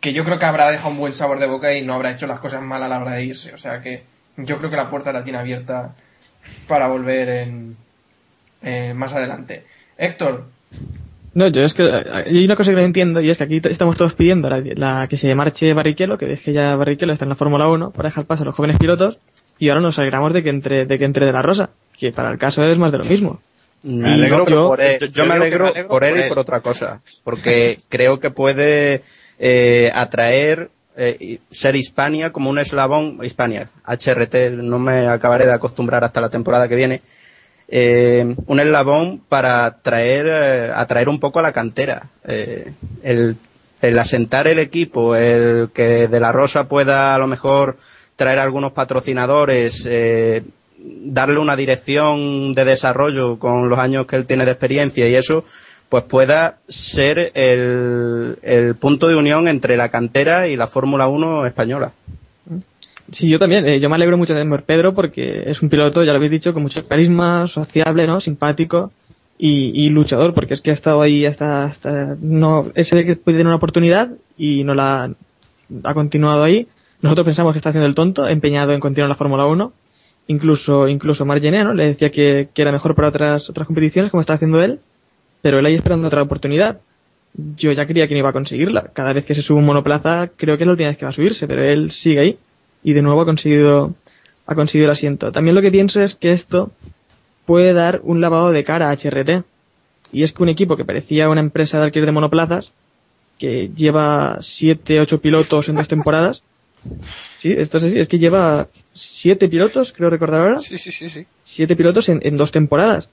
que 0.00 0.12
yo 0.12 0.24
creo 0.24 0.38
que 0.38 0.46
habrá 0.46 0.70
dejado 0.70 0.90
un 0.90 0.98
buen 0.98 1.12
sabor 1.12 1.38
de 1.38 1.46
boca 1.46 1.72
y 1.74 1.84
no 1.84 1.94
habrá 1.94 2.12
hecho 2.12 2.26
las 2.26 2.40
cosas 2.40 2.62
mal 2.62 2.82
a 2.82 2.88
la 2.88 3.00
hora 3.00 3.12
de 3.12 3.24
irse. 3.24 3.54
O 3.54 3.58
sea 3.58 3.80
que 3.80 4.02
yo 4.36 4.58
creo 4.58 4.70
que 4.70 4.76
la 4.76 4.90
puerta 4.90 5.12
la 5.12 5.24
tiene 5.24 5.38
abierta 5.38 5.94
para 6.68 6.88
volver 6.88 7.28
en, 7.28 7.76
eh, 8.62 8.92
más 8.94 9.14
adelante. 9.14 9.64
Héctor, 9.96 10.46
No, 11.36 11.48
yo 11.48 11.60
es 11.62 11.74
que 11.74 11.82
hay 11.82 12.44
una 12.46 12.56
cosa 12.56 12.70
que 12.70 12.76
no 12.76 12.82
entiendo 12.82 13.20
y 13.20 13.28
es 13.28 13.36
que 13.36 13.44
aquí 13.44 13.60
estamos 13.64 13.96
todos 13.96 14.14
pidiendo 14.14 14.48
la, 14.48 14.62
la 14.74 15.06
que 15.06 15.18
se 15.18 15.34
marche 15.34 15.74
Barrichello, 15.74 16.16
que 16.16 16.24
deje 16.26 16.50
ya 16.50 16.74
Barrichello 16.76 17.12
está 17.12 17.26
en 17.26 17.28
la 17.28 17.36
Fórmula 17.36 17.68
1 17.68 17.90
para 17.90 18.08
dejar 18.08 18.24
paso 18.24 18.42
a 18.42 18.46
los 18.46 18.56
jóvenes 18.56 18.78
pilotos 18.78 19.18
y 19.58 19.68
ahora 19.68 19.82
nos 19.82 19.98
alegramos 19.98 20.32
de 20.32 20.42
que 20.42 20.48
entre 20.48 20.86
de 20.86 20.96
que 20.96 21.04
entre 21.04 21.26
de 21.26 21.32
la 21.32 21.42
Rosa, 21.42 21.68
que 21.98 22.10
para 22.10 22.30
el 22.30 22.38
caso 22.38 22.62
es 22.62 22.78
más 22.78 22.90
de 22.90 22.98
lo 22.98 23.04
mismo. 23.04 23.40
Me 23.82 24.08
Y 24.08 24.12
alegro 24.14 24.46
yo- 24.46 24.68
por 24.68 24.80
él. 24.80 24.96
Yo, 24.98 25.06
yo 25.08 25.24
me, 25.26 25.32
que 25.32 25.36
alegro 25.36 25.64
me 25.66 25.70
alegro 25.72 25.88
por 25.88 26.04
él 26.04 26.10
por 26.12 26.18
y 26.18 26.22
él. 26.22 26.28
por 26.28 26.38
otra 26.38 26.60
cosa. 26.60 27.02
Porque 27.22 27.76
creo 27.90 28.18
que 28.18 28.30
puede 28.30 29.02
eh, 29.38 29.90
atraer 29.94 30.70
eh, 30.96 31.16
y 31.20 31.40
ser 31.54 31.76
Hispania 31.76 32.32
como 32.32 32.48
un 32.48 32.58
eslabón, 32.58 33.18
Hispania, 33.22 33.68
HRT, 33.84 34.52
no 34.56 34.78
me 34.78 35.06
acabaré 35.08 35.44
de 35.46 35.52
acostumbrar 35.52 36.02
hasta 36.02 36.22
la 36.22 36.30
temporada 36.30 36.66
que 36.68 36.76
viene, 36.76 37.02
eh, 37.68 38.34
un 38.46 38.60
eslabón 38.60 39.20
para 39.28 39.78
traer, 39.82 40.26
eh, 40.26 40.72
atraer 40.74 41.08
un 41.08 41.20
poco 41.20 41.40
a 41.40 41.42
la 41.42 41.52
cantera. 41.52 42.08
Eh, 42.28 42.72
el, 43.02 43.36
asentar 43.98 44.48
el 44.48 44.58
equipo, 44.58 45.14
el 45.14 45.70
que 45.72 46.08
de 46.08 46.20
la 46.20 46.32
Rosa 46.32 46.66
pueda 46.66 47.14
a 47.14 47.18
lo 47.18 47.28
mejor 47.28 47.76
traer 48.16 48.38
algunos 48.38 48.72
patrocinadores, 48.72 49.86
eh, 49.88 50.42
darle 50.78 51.38
una 51.38 51.54
dirección 51.54 52.54
de 52.54 52.64
desarrollo 52.64 53.38
con 53.38 53.68
los 53.68 53.78
años 53.78 54.06
que 54.06 54.16
él 54.16 54.26
tiene 54.26 54.44
de 54.44 54.52
experiencia 54.52 55.08
y 55.08 55.14
eso, 55.14 55.44
pues 55.88 56.02
pueda 56.04 56.58
ser 56.66 57.30
el, 57.34 58.38
el 58.42 58.74
punto 58.74 59.06
de 59.06 59.14
unión 59.14 59.46
entre 59.46 59.76
la 59.76 59.88
cantera 59.90 60.48
y 60.48 60.56
la 60.56 60.66
Fórmula 60.66 61.06
1 61.06 61.46
española. 61.46 61.92
Sí, 63.12 63.28
yo 63.28 63.38
también. 63.38 63.66
eh, 63.66 63.80
yo 63.80 63.88
me 63.88 63.94
alegro 63.96 64.18
mucho 64.18 64.34
de 64.34 64.44
ver 64.44 64.64
Pedro 64.64 64.94
porque 64.94 65.42
es 65.46 65.62
un 65.62 65.68
piloto, 65.68 66.02
ya 66.02 66.12
lo 66.12 66.16
habéis 66.16 66.32
dicho, 66.32 66.52
con 66.52 66.62
mucho 66.62 66.86
carisma, 66.86 67.46
sociable, 67.46 68.06
¿no? 68.06 68.20
Simpático 68.20 68.92
y, 69.38 69.86
y 69.86 69.90
luchador, 69.90 70.34
porque 70.34 70.54
es 70.54 70.60
que 70.60 70.70
ha 70.70 70.74
estado 70.74 71.02
ahí 71.02 71.24
hasta, 71.24 71.64
hasta 71.64 72.16
no, 72.20 72.70
ese 72.74 73.04
que 73.04 73.16
puede 73.16 73.38
tener 73.38 73.46
una 73.46 73.56
oportunidad 73.56 74.10
y 74.36 74.64
no 74.64 74.74
la 74.74 75.12
ha 75.84 75.94
continuado 75.94 76.42
ahí. 76.42 76.66
Nosotros 77.00 77.26
pensamos 77.26 77.52
que 77.52 77.58
está 77.58 77.68
haciendo 77.70 77.86
el 77.86 77.94
tonto, 77.94 78.26
empeñado 78.26 78.72
en 78.72 78.80
continuar 78.80 79.08
la 79.08 79.16
Fórmula 79.16 79.46
1. 79.46 79.72
Incluso, 80.28 80.88
incluso 80.88 81.24
Margené, 81.24 81.62
¿no? 81.62 81.72
Le 81.74 81.86
decía 81.86 82.10
que, 82.10 82.48
que 82.52 82.62
era 82.62 82.72
mejor 82.72 82.96
para 82.96 83.08
otras, 83.08 83.48
otras 83.48 83.66
competiciones, 83.68 84.10
como 84.10 84.22
está 84.22 84.34
haciendo 84.34 84.60
él, 84.60 84.80
pero 85.42 85.60
él 85.60 85.66
ahí 85.66 85.74
esperando 85.74 86.08
otra 86.08 86.22
oportunidad. 86.22 86.80
Yo 87.56 87.70
ya 87.70 87.86
creía 87.86 88.08
que 88.08 88.14
no 88.14 88.20
iba 88.20 88.30
a 88.30 88.32
conseguirla. 88.32 88.90
Cada 88.92 89.12
vez 89.12 89.24
que 89.24 89.34
se 89.36 89.42
sube 89.42 89.58
un 89.58 89.66
monoplaza, 89.66 90.30
creo 90.36 90.56
que 90.56 90.64
es 90.64 90.66
la 90.66 90.72
última 90.72 90.88
vez 90.88 90.98
que 90.98 91.04
va 91.04 91.10
a 91.10 91.14
subirse, 91.14 91.46
pero 91.46 91.62
él 91.62 91.92
sigue 91.92 92.20
ahí 92.20 92.38
y 92.86 92.92
de 92.92 93.02
nuevo 93.02 93.20
ha 93.20 93.24
conseguido 93.24 93.94
ha 94.46 94.54
conseguido 94.54 94.86
el 94.86 94.92
asiento. 94.92 95.32
También 95.32 95.56
lo 95.56 95.60
que 95.62 95.72
pienso 95.72 96.00
es 96.00 96.14
que 96.14 96.30
esto 96.32 96.70
puede 97.46 97.72
dar 97.72 98.00
un 98.04 98.20
lavado 98.20 98.52
de 98.52 98.62
cara 98.62 98.90
a 98.90 98.92
HRT. 98.96 99.44
Y 100.12 100.22
es 100.22 100.32
que 100.32 100.42
un 100.44 100.48
equipo 100.48 100.76
que 100.76 100.84
parecía 100.84 101.28
una 101.28 101.40
empresa 101.40 101.78
de 101.78 101.84
alquiler 101.86 102.06
de 102.06 102.12
monoplazas, 102.12 102.72
que 103.40 103.70
lleva 103.76 104.38
siete, 104.40 105.00
ocho 105.00 105.20
pilotos 105.20 105.68
en 105.68 105.74
dos 105.74 105.88
temporadas. 105.88 106.42
Sí, 107.38 107.52
esto 107.58 107.78
es 107.78 107.84
así, 107.84 107.98
es 107.98 108.06
que 108.06 108.20
lleva 108.20 108.68
siete 108.94 109.48
pilotos, 109.48 109.92
creo 109.92 110.10
recordar 110.10 110.40
ahora. 110.42 110.58
Sí, 110.58 110.78
sí, 110.78 110.92
sí, 110.92 111.08
sí. 111.10 111.26
Siete 111.42 111.74
pilotos 111.74 112.08
en, 112.08 112.20
en 112.22 112.36
dos 112.36 112.52
temporadas. 112.52 113.08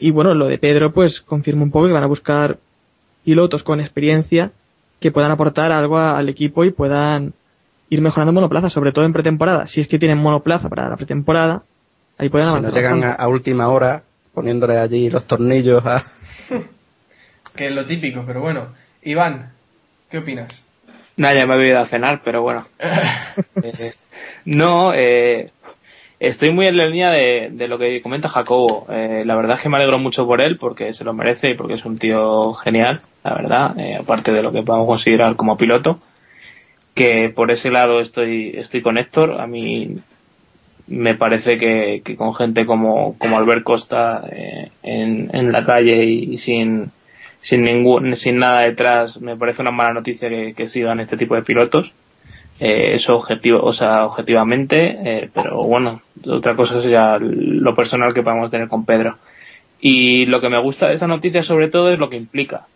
Y 0.00 0.10
bueno, 0.10 0.34
lo 0.34 0.46
de 0.48 0.58
Pedro 0.58 0.92
pues 0.92 1.20
confirma 1.20 1.62
un 1.62 1.70
poco 1.70 1.86
que 1.86 1.92
van 1.92 2.02
a 2.04 2.08
buscar 2.08 2.58
pilotos 3.24 3.62
con 3.62 3.78
experiencia 3.80 4.50
que 5.00 5.12
puedan 5.12 5.30
aportar 5.30 5.70
algo 5.70 5.98
a- 5.98 6.18
al 6.18 6.28
equipo 6.28 6.64
y 6.64 6.72
puedan 6.72 7.32
ir 7.90 8.00
mejorando 8.00 8.32
monoplaza, 8.32 8.70
sobre 8.70 8.92
todo 8.92 9.04
en 9.04 9.12
pretemporada. 9.12 9.66
Si 9.66 9.80
es 9.80 9.88
que 9.88 9.98
tienen 9.98 10.18
monoplaza 10.18 10.68
para 10.68 10.88
la 10.88 10.96
pretemporada, 10.96 11.62
ahí 12.18 12.28
pueden 12.28 12.46
Si 12.46 12.50
avanzar. 12.50 12.70
no 12.70 12.76
llegan 12.76 13.16
a, 13.18 13.28
última 13.28 13.68
hora, 13.68 14.02
poniéndole 14.34 14.78
allí 14.78 15.10
los 15.10 15.24
tornillos 15.26 15.84
a... 15.86 16.02
Que 17.56 17.66
es 17.66 17.74
lo 17.74 17.84
típico, 17.84 18.22
pero 18.24 18.40
bueno. 18.40 18.68
Iván, 19.02 19.50
¿qué 20.10 20.18
opinas? 20.18 20.46
Nada, 21.16 21.34
ya 21.34 21.46
me 21.46 21.56
he 21.56 21.68
ido 21.70 21.80
a 21.80 21.86
cenar, 21.86 22.20
pero 22.24 22.42
bueno. 22.42 22.66
Eh, 23.62 23.90
no, 24.44 24.92
eh, 24.94 25.50
estoy 26.20 26.52
muy 26.52 26.66
en 26.66 26.76
la 26.76 26.86
línea 26.86 27.10
de, 27.10 27.48
de 27.50 27.68
lo 27.68 27.78
que 27.78 28.00
comenta 28.02 28.28
Jacobo. 28.28 28.86
Eh, 28.90 29.22
la 29.24 29.34
verdad 29.34 29.56
es 29.56 29.62
que 29.62 29.68
me 29.68 29.76
alegro 29.76 29.98
mucho 29.98 30.26
por 30.26 30.40
él, 30.40 30.56
porque 30.58 30.92
se 30.92 31.04
lo 31.04 31.12
merece 31.12 31.50
y 31.50 31.54
porque 31.54 31.74
es 31.74 31.84
un 31.84 31.98
tío 31.98 32.54
genial, 32.54 33.00
la 33.24 33.34
verdad, 33.34 33.78
eh, 33.78 33.96
aparte 34.00 34.32
de 34.32 34.42
lo 34.42 34.52
que 34.52 34.62
podemos 34.62 34.86
considerar 34.86 35.34
como 35.36 35.56
piloto. 35.56 35.98
Que 36.98 37.28
por 37.28 37.52
ese 37.52 37.70
lado 37.70 38.00
estoy, 38.00 38.50
estoy 38.54 38.82
con 38.82 38.98
Héctor. 38.98 39.40
A 39.40 39.46
mí 39.46 39.98
me 40.88 41.14
parece 41.14 41.56
que, 41.56 42.02
que 42.04 42.16
con 42.16 42.34
gente 42.34 42.66
como, 42.66 43.16
como 43.18 43.38
Albert 43.38 43.62
Costa 43.62 44.24
eh, 44.32 44.72
en, 44.82 45.30
en 45.32 45.52
la 45.52 45.64
calle 45.64 46.04
y 46.04 46.38
sin, 46.38 46.90
sin 47.40 47.62
ningún, 47.62 48.16
sin 48.16 48.38
nada 48.38 48.62
detrás, 48.62 49.20
me 49.20 49.36
parece 49.36 49.62
una 49.62 49.70
mala 49.70 49.92
noticia 49.92 50.28
que, 50.28 50.68
sigan 50.68 50.98
este 50.98 51.16
tipo 51.16 51.36
de 51.36 51.42
pilotos. 51.42 51.92
Eh, 52.58 52.94
eso 52.94 53.16
objetivo, 53.16 53.62
o 53.62 53.72
sea, 53.72 54.04
objetivamente, 54.04 54.98
eh, 55.04 55.30
pero 55.32 55.60
bueno, 55.60 56.00
otra 56.26 56.56
cosa 56.56 56.80
ya 56.80 57.16
lo 57.20 57.76
personal 57.76 58.12
que 58.12 58.24
podemos 58.24 58.50
tener 58.50 58.66
con 58.66 58.84
Pedro. 58.84 59.18
Y 59.80 60.26
lo 60.26 60.40
que 60.40 60.48
me 60.48 60.58
gusta 60.58 60.88
de 60.88 60.94
esta 60.94 61.06
noticia 61.06 61.44
sobre 61.44 61.68
todo 61.68 61.92
es 61.92 62.00
lo 62.00 62.10
que 62.10 62.16
implica. 62.16 62.66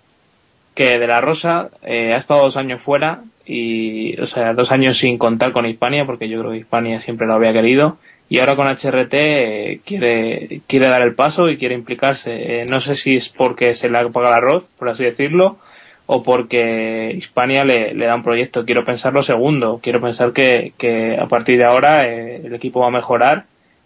Que 0.76 1.00
De 1.00 1.08
La 1.08 1.20
Rosa 1.20 1.70
ha 1.82 2.16
estado 2.16 2.44
dos 2.44 2.56
años 2.56 2.80
fuera 2.80 3.22
y, 3.46 4.20
o 4.20 4.26
sea, 4.26 4.54
dos 4.54 4.72
años 4.72 4.98
sin 4.98 5.18
contar 5.18 5.52
con 5.52 5.66
Hispania, 5.66 6.04
porque 6.06 6.28
yo 6.28 6.40
creo 6.40 6.52
que 6.52 6.58
Hispania 6.58 7.00
siempre 7.00 7.26
lo 7.26 7.34
había 7.34 7.52
querido. 7.52 7.98
Y 8.28 8.38
ahora 8.38 8.56
con 8.56 8.66
HRT 8.66 9.14
eh, 9.14 9.80
quiere, 9.84 10.62
quiere 10.66 10.88
dar 10.88 11.02
el 11.02 11.14
paso 11.14 11.50
y 11.50 11.58
quiere 11.58 11.74
implicarse. 11.74 12.32
Eh, 12.32 12.66
no 12.70 12.80
sé 12.80 12.94
si 12.94 13.16
es 13.16 13.28
porque 13.28 13.74
se 13.74 13.90
le 13.90 13.98
ha 13.98 14.08
pagado 14.08 14.34
el 14.34 14.44
arroz, 14.44 14.64
por 14.78 14.88
así 14.88 15.04
decirlo, 15.04 15.58
o 16.06 16.22
porque 16.22 17.12
Hispania 17.14 17.64
le, 17.64 17.94
le 17.94 18.06
da 18.06 18.14
un 18.14 18.22
proyecto. 18.22 18.64
Quiero 18.64 18.84
pensar 18.84 19.12
lo 19.12 19.22
segundo. 19.22 19.80
Quiero 19.82 20.00
pensar 20.00 20.32
que, 20.32 20.72
que 20.78 21.16
a 21.18 21.26
partir 21.26 21.58
de 21.58 21.64
ahora 21.64 22.08
eh, 22.08 22.42
el 22.44 22.54
equipo 22.54 22.80
va 22.80 22.88
a 22.88 22.90
mejorar. 22.90 23.44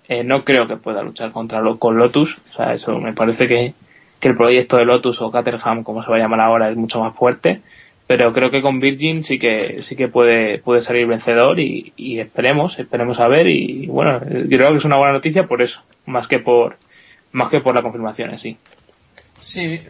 Eh, 0.08 0.22
no 0.22 0.44
creo 0.44 0.68
que 0.68 0.76
pueda 0.76 1.02
luchar 1.02 1.32
contra 1.32 1.60
lo, 1.60 1.78
con 1.78 1.96
Lotus. 1.96 2.38
O 2.50 2.54
sea, 2.54 2.72
eso 2.72 2.98
me 2.98 3.12
parece 3.12 3.48
que, 3.48 3.74
que 4.20 4.28
el 4.28 4.36
proyecto 4.36 4.76
de 4.76 4.84
Lotus 4.84 5.20
o 5.20 5.30
Caterham, 5.30 5.82
como 5.82 6.02
se 6.02 6.10
va 6.10 6.16
a 6.16 6.20
llamar 6.20 6.40
ahora, 6.40 6.70
es 6.70 6.76
mucho 6.76 7.00
más 7.00 7.14
fuerte. 7.14 7.62
Pero 8.06 8.32
creo 8.32 8.50
que 8.50 8.62
con 8.62 8.78
Virgin 8.78 9.24
sí 9.24 9.38
que 9.38 9.82
sí 9.82 9.96
que 9.96 10.06
puede 10.08 10.58
puede 10.58 10.80
salir 10.80 11.06
vencedor 11.08 11.58
y, 11.58 11.92
y 11.96 12.20
esperemos 12.20 12.78
esperemos 12.78 13.18
a 13.18 13.26
ver 13.26 13.48
y 13.48 13.86
bueno 13.88 14.18
eh, 14.18 14.46
creo 14.48 14.70
que 14.70 14.76
es 14.76 14.84
una 14.84 14.96
buena 14.96 15.12
noticia 15.14 15.44
por 15.48 15.60
eso 15.60 15.82
más 16.06 16.28
que 16.28 16.38
por 16.38 16.76
más 17.32 17.50
que 17.50 17.60
por 17.60 17.74
la 17.74 17.82
confirmación 17.82 18.30
en 18.30 18.38
sí. 18.38 18.56
Sí, 19.40 19.80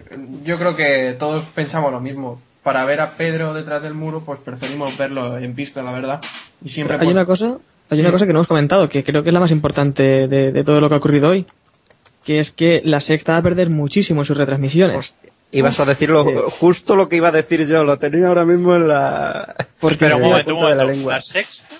yo 0.45 0.59
creo 0.59 0.75
que 0.77 1.15
todos 1.19 1.45
pensamos 1.47 1.93
lo 1.93 2.01
mismo. 2.01 2.41
Para 2.63 2.85
ver 2.85 3.01
a 3.01 3.13
Pedro 3.13 3.55
detrás 3.55 3.81
del 3.83 3.95
muro, 3.95 4.23
pues 4.27 4.41
preferimos 4.41 4.99
verlo 4.99 5.39
en 5.39 5.55
pista, 5.55 5.83
la 5.83 5.93
verdad. 5.93 6.21
Y 6.65 6.69
siempre 6.69 6.97
Hay 6.97 7.05
pues, 7.05 7.15
una 7.15 7.25
cosa, 7.25 7.59
hay 7.89 7.97
Sí. 7.99 8.01
una 8.01 8.11
cosa 8.11 8.27
que 8.27 8.33
no 8.33 8.41
hemos 8.41 8.49
comentado, 8.49 8.89
que 8.89 9.05
creo 9.05 9.23
que 9.23 9.29
es 9.29 9.33
la 9.35 9.39
más 9.41 9.53
importante 9.53 10.03
de, 10.27 10.51
de 10.51 10.65
todo 10.65 10.81
lo 10.81 10.89
que 10.89 10.97
ha 10.97 10.99
ocurrido 10.99 11.29
hoy, 11.31 11.47
que 12.25 12.41
es 12.41 12.51
que 12.51 12.81
la 12.85 12.99
sexta 13.01 13.33
va 13.33 13.39
a 13.39 13.43
perder 13.43 13.71
muchísimo 13.71 14.23
en 14.23 14.27
sus 14.27 14.37
retransmisiones. 14.37 14.99
Hostia, 14.99 15.31
ibas 15.53 15.81
a 15.81 15.85
decirlo 15.85 16.51
justo 16.51 16.97
lo 16.97 17.09
que 17.09 17.17
iba 17.17 17.29
a 17.29 17.33
decir 17.33 17.67
yo, 17.67 17.85
lo 17.85 17.99
tenía 17.99 18.29
ahora 18.29 18.45
mismo 18.45 18.75
en 18.75 18.89
la... 18.89 19.55
Porque 19.81 19.99
Pero 20.01 20.17
un 20.17 20.23
momento, 20.23 20.55
un 20.55 20.67
de 20.67 20.75
la 20.75 20.85
lengua. 20.85 21.15
La 21.15 21.23
sexta. 21.23 21.75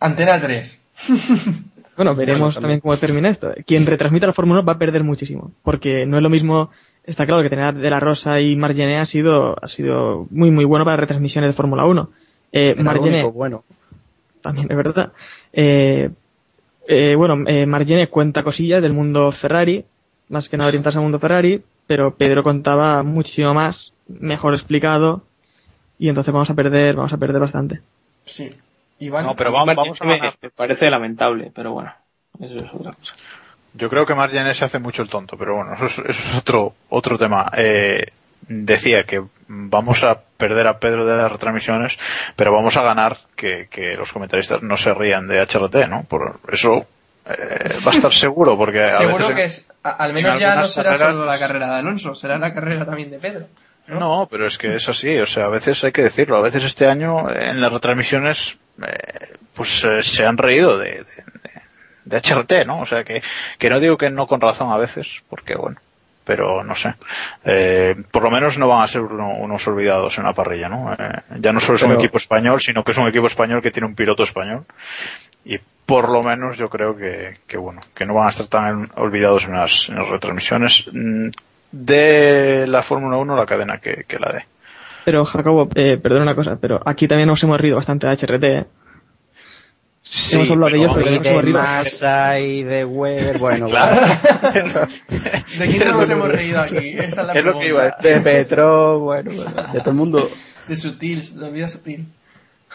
Antena 0.00 0.40
3. 0.40 0.80
Bueno, 1.96 2.14
veremos 2.16 2.40
Bueno, 2.40 2.54
también 2.54 2.62
también. 2.62 2.80
cómo 2.80 2.96
termina 2.96 3.30
esto. 3.30 3.54
Quien 3.64 3.86
retransmita 3.86 4.26
la 4.26 4.32
Fórmula 4.32 4.60
1 4.60 4.66
va 4.66 4.72
a 4.72 4.78
perder 4.78 5.04
muchísimo, 5.04 5.52
porque 5.62 6.04
no 6.06 6.16
es 6.16 6.24
lo 6.24 6.30
mismo. 6.30 6.70
Está 7.04 7.24
claro 7.24 7.42
que 7.42 7.50
tener 7.50 7.74
de 7.74 7.88
la 7.90 8.00
Rosa 8.00 8.40
y 8.40 8.56
Margené 8.56 8.98
ha 8.98 9.04
sido 9.04 9.54
ha 9.62 9.68
sido 9.68 10.26
muy 10.30 10.50
muy 10.50 10.64
bueno 10.64 10.84
para 10.84 10.96
retransmisiones 10.96 11.50
de 11.50 11.54
Fórmula 11.54 11.84
1. 11.84 12.10
Eh, 12.50 12.74
Margené 12.82 13.22
bueno. 13.24 13.62
también 14.42 14.66
es 14.70 14.76
verdad. 14.76 15.12
Eh, 15.52 16.10
eh, 16.88 17.14
bueno, 17.16 17.44
eh, 17.46 17.66
Margené 17.66 18.08
cuenta 18.08 18.42
cosillas 18.42 18.82
del 18.82 18.92
mundo 18.92 19.30
Ferrari, 19.30 19.84
más 20.30 20.48
que 20.48 20.56
nada 20.56 20.68
orientarse 20.68 20.98
al 20.98 21.04
mundo 21.04 21.18
Ferrari, 21.20 21.62
pero 21.86 22.14
Pedro 22.16 22.42
contaba 22.42 23.02
muchísimo 23.02 23.54
más, 23.54 23.92
mejor 24.08 24.54
explicado, 24.54 25.22
y 25.98 26.08
entonces 26.08 26.32
vamos 26.32 26.50
a 26.50 26.54
perder, 26.54 26.96
vamos 26.96 27.12
a 27.12 27.18
perder 27.18 27.40
bastante. 27.40 27.80
Sí. 28.24 28.50
Iván. 28.98 29.26
No, 29.26 29.34
pero 29.34 29.52
vamos, 29.52 29.74
vamos 29.74 30.00
a 30.00 30.04
me, 30.04 30.18
ganar. 30.18 30.36
me 30.40 30.50
parece 30.50 30.90
lamentable, 30.90 31.50
pero 31.54 31.72
bueno, 31.72 31.92
eso 32.40 32.56
es 32.56 32.74
otra 32.74 32.92
cosa. 32.92 33.14
Yo 33.74 33.90
creo 33.90 34.06
que 34.06 34.14
Margenes 34.14 34.56
se 34.56 34.64
hace 34.64 34.78
mucho 34.78 35.02
el 35.02 35.08
tonto, 35.08 35.36
pero 35.36 35.56
bueno, 35.56 35.74
eso 35.74 35.86
es, 35.86 35.98
eso 35.98 36.08
es 36.08 36.34
otro, 36.36 36.74
otro 36.88 37.18
tema. 37.18 37.50
Eh, 37.56 38.06
decía 38.48 39.04
que 39.04 39.22
vamos 39.48 40.04
a 40.04 40.20
perder 40.20 40.68
a 40.68 40.78
Pedro 40.78 41.04
de 41.04 41.16
las 41.16 41.30
retransmisiones, 41.30 41.98
pero 42.36 42.52
vamos 42.52 42.76
a 42.76 42.82
ganar 42.82 43.18
que, 43.34 43.68
que 43.68 43.96
los 43.96 44.12
comentaristas 44.12 44.62
no 44.62 44.76
se 44.76 44.94
rían 44.94 45.26
de 45.26 45.40
HRT, 45.40 45.88
¿no? 45.88 46.04
Por 46.04 46.38
eso 46.52 46.86
eh, 47.26 47.74
va 47.86 47.90
a 47.90 47.94
estar 47.94 48.12
seguro, 48.12 48.56
porque 48.56 48.82
a 48.84 48.96
Seguro 48.98 49.28
veces- 49.28 49.34
que 49.34 49.44
es, 49.44 49.68
a- 49.82 49.90
al 49.90 50.10
en 50.10 50.14
menos 50.16 50.38
ya 50.38 50.56
no 50.56 50.64
será 50.66 50.90
carreras, 50.90 51.08
solo 51.12 51.24
la 51.24 51.38
carrera 51.38 51.66
de 51.70 51.74
Alonso, 51.76 52.14
será 52.14 52.38
la 52.38 52.52
carrera 52.54 52.84
también 52.84 53.10
de 53.10 53.18
Pedro. 53.18 53.46
¿no? 53.86 53.98
No, 54.00 54.28
pero 54.30 54.46
es 54.46 54.56
que 54.58 54.74
es 54.76 54.88
así, 54.88 55.18
o 55.18 55.26
sea, 55.26 55.44
a 55.46 55.48
veces 55.50 55.82
hay 55.84 55.92
que 55.92 56.02
decirlo, 56.02 56.36
a 56.36 56.42
veces 56.42 56.64
este 56.64 56.86
año 56.86 57.30
en 57.30 57.60
las 57.60 57.72
retransmisiones 57.72 58.56
eh, 58.82 59.34
pues 59.54 59.84
eh, 59.84 60.02
se 60.02 60.24
han 60.26 60.36
reído 60.38 60.78
de, 60.78 60.90
de, 60.90 61.04
de- 61.04 61.62
de 62.06 62.16
HRT, 62.20 62.66
¿no? 62.66 62.80
O 62.80 62.86
sea, 62.86 63.04
que, 63.04 63.22
que 63.58 63.70
no 63.70 63.80
digo 63.80 63.96
que 63.96 64.10
no 64.10 64.26
con 64.26 64.40
razón 64.40 64.70
a 64.72 64.76
veces, 64.76 65.22
porque 65.30 65.54
bueno, 65.54 65.78
pero 66.24 66.62
no 66.64 66.74
sé. 66.74 66.94
Eh, 67.44 67.94
por 68.10 68.22
lo 68.24 68.30
menos 68.30 68.58
no 68.58 68.68
van 68.68 68.82
a 68.82 68.88
ser 68.88 69.00
uno- 69.02 69.34
unos 69.38 69.66
olvidados 69.68 70.16
en 70.18 70.24
la 70.24 70.32
parrilla, 70.34 70.68
¿no? 70.68 70.92
Eh, 70.92 71.20
ya 71.40 71.52
no 71.52 71.60
solo 71.60 71.76
es 71.76 71.82
un 71.82 71.92
equipo 71.92 72.16
español, 72.18 72.60
sino 72.60 72.82
que 72.84 72.92
es 72.92 72.98
un 72.98 73.06
equipo 73.08 73.26
español 73.26 73.62
que 73.62 73.70
tiene 73.70 73.86
un 73.88 73.94
piloto 73.94 74.22
español. 74.22 74.64
Y 75.46 75.58
por 75.86 76.10
lo 76.10 76.22
menos 76.22 76.56
yo 76.56 76.68
creo 76.68 76.96
que, 76.96 77.38
que 77.46 77.56
bueno, 77.56 77.80
que 77.94 78.06
no 78.06 78.14
van 78.14 78.26
a 78.26 78.30
estar 78.30 78.46
tan 78.46 78.90
olvidados 78.96 79.44
en 79.44 79.54
las, 79.54 79.88
en 79.88 79.96
las 79.96 80.08
retransmisiones 80.08 80.84
mm, 80.92 81.28
de 81.72 82.66
la 82.66 82.82
Fórmula 82.82 83.16
1 83.16 83.36
la 83.36 83.46
cadena 83.46 83.78
que, 83.78 84.04
que 84.06 84.18
la 84.18 84.32
dé. 84.32 84.46
Pero 85.04 85.24
Jacobo, 85.24 85.68
eh, 85.74 85.98
perdona 85.98 86.22
una 86.22 86.34
cosa, 86.34 86.56
pero 86.60 86.80
aquí 86.84 87.06
también 87.06 87.28
nos 87.28 87.42
hemos 87.42 87.60
reído 87.60 87.76
bastante 87.76 88.06
de 88.06 88.14
HRT, 88.14 88.44
¿eh? 88.44 88.66
Sí, 90.06 90.36
Hemos 90.36 90.50
hablado 90.50 90.70
de 90.70 90.78
ellos, 90.78 90.90
vamos, 90.92 91.02
pero 91.02 91.16
Y 91.16 91.18
nos 91.18 91.26
hemos 91.26 91.44
de. 91.44 91.52
Massa 91.52 92.40
y 92.40 92.62
de 92.62 92.84
Weber, 92.84 93.38
bueno, 93.38 93.66
Claro. 93.66 94.06
¿De 95.58 95.66
quién 95.66 95.88
nos 95.88 96.10
hemos 96.10 96.28
reído 96.28 96.60
aquí? 96.60 96.94
Esa 96.98 97.22
es 97.22 97.26
la 97.26 97.32
Es 97.32 97.44
lo 97.44 97.58
que 97.58 97.68
iba 97.68 97.84
de 98.00 98.20
Petro, 98.20 99.00
bueno, 99.00 99.30
bueno, 99.34 99.72
de 99.72 99.80
todo 99.80 99.90
el 99.90 99.96
mundo. 99.96 100.30
De 100.68 100.76
Sutil, 100.76 101.22
la 101.36 101.48
vida 101.48 101.68
sutil. 101.68 102.06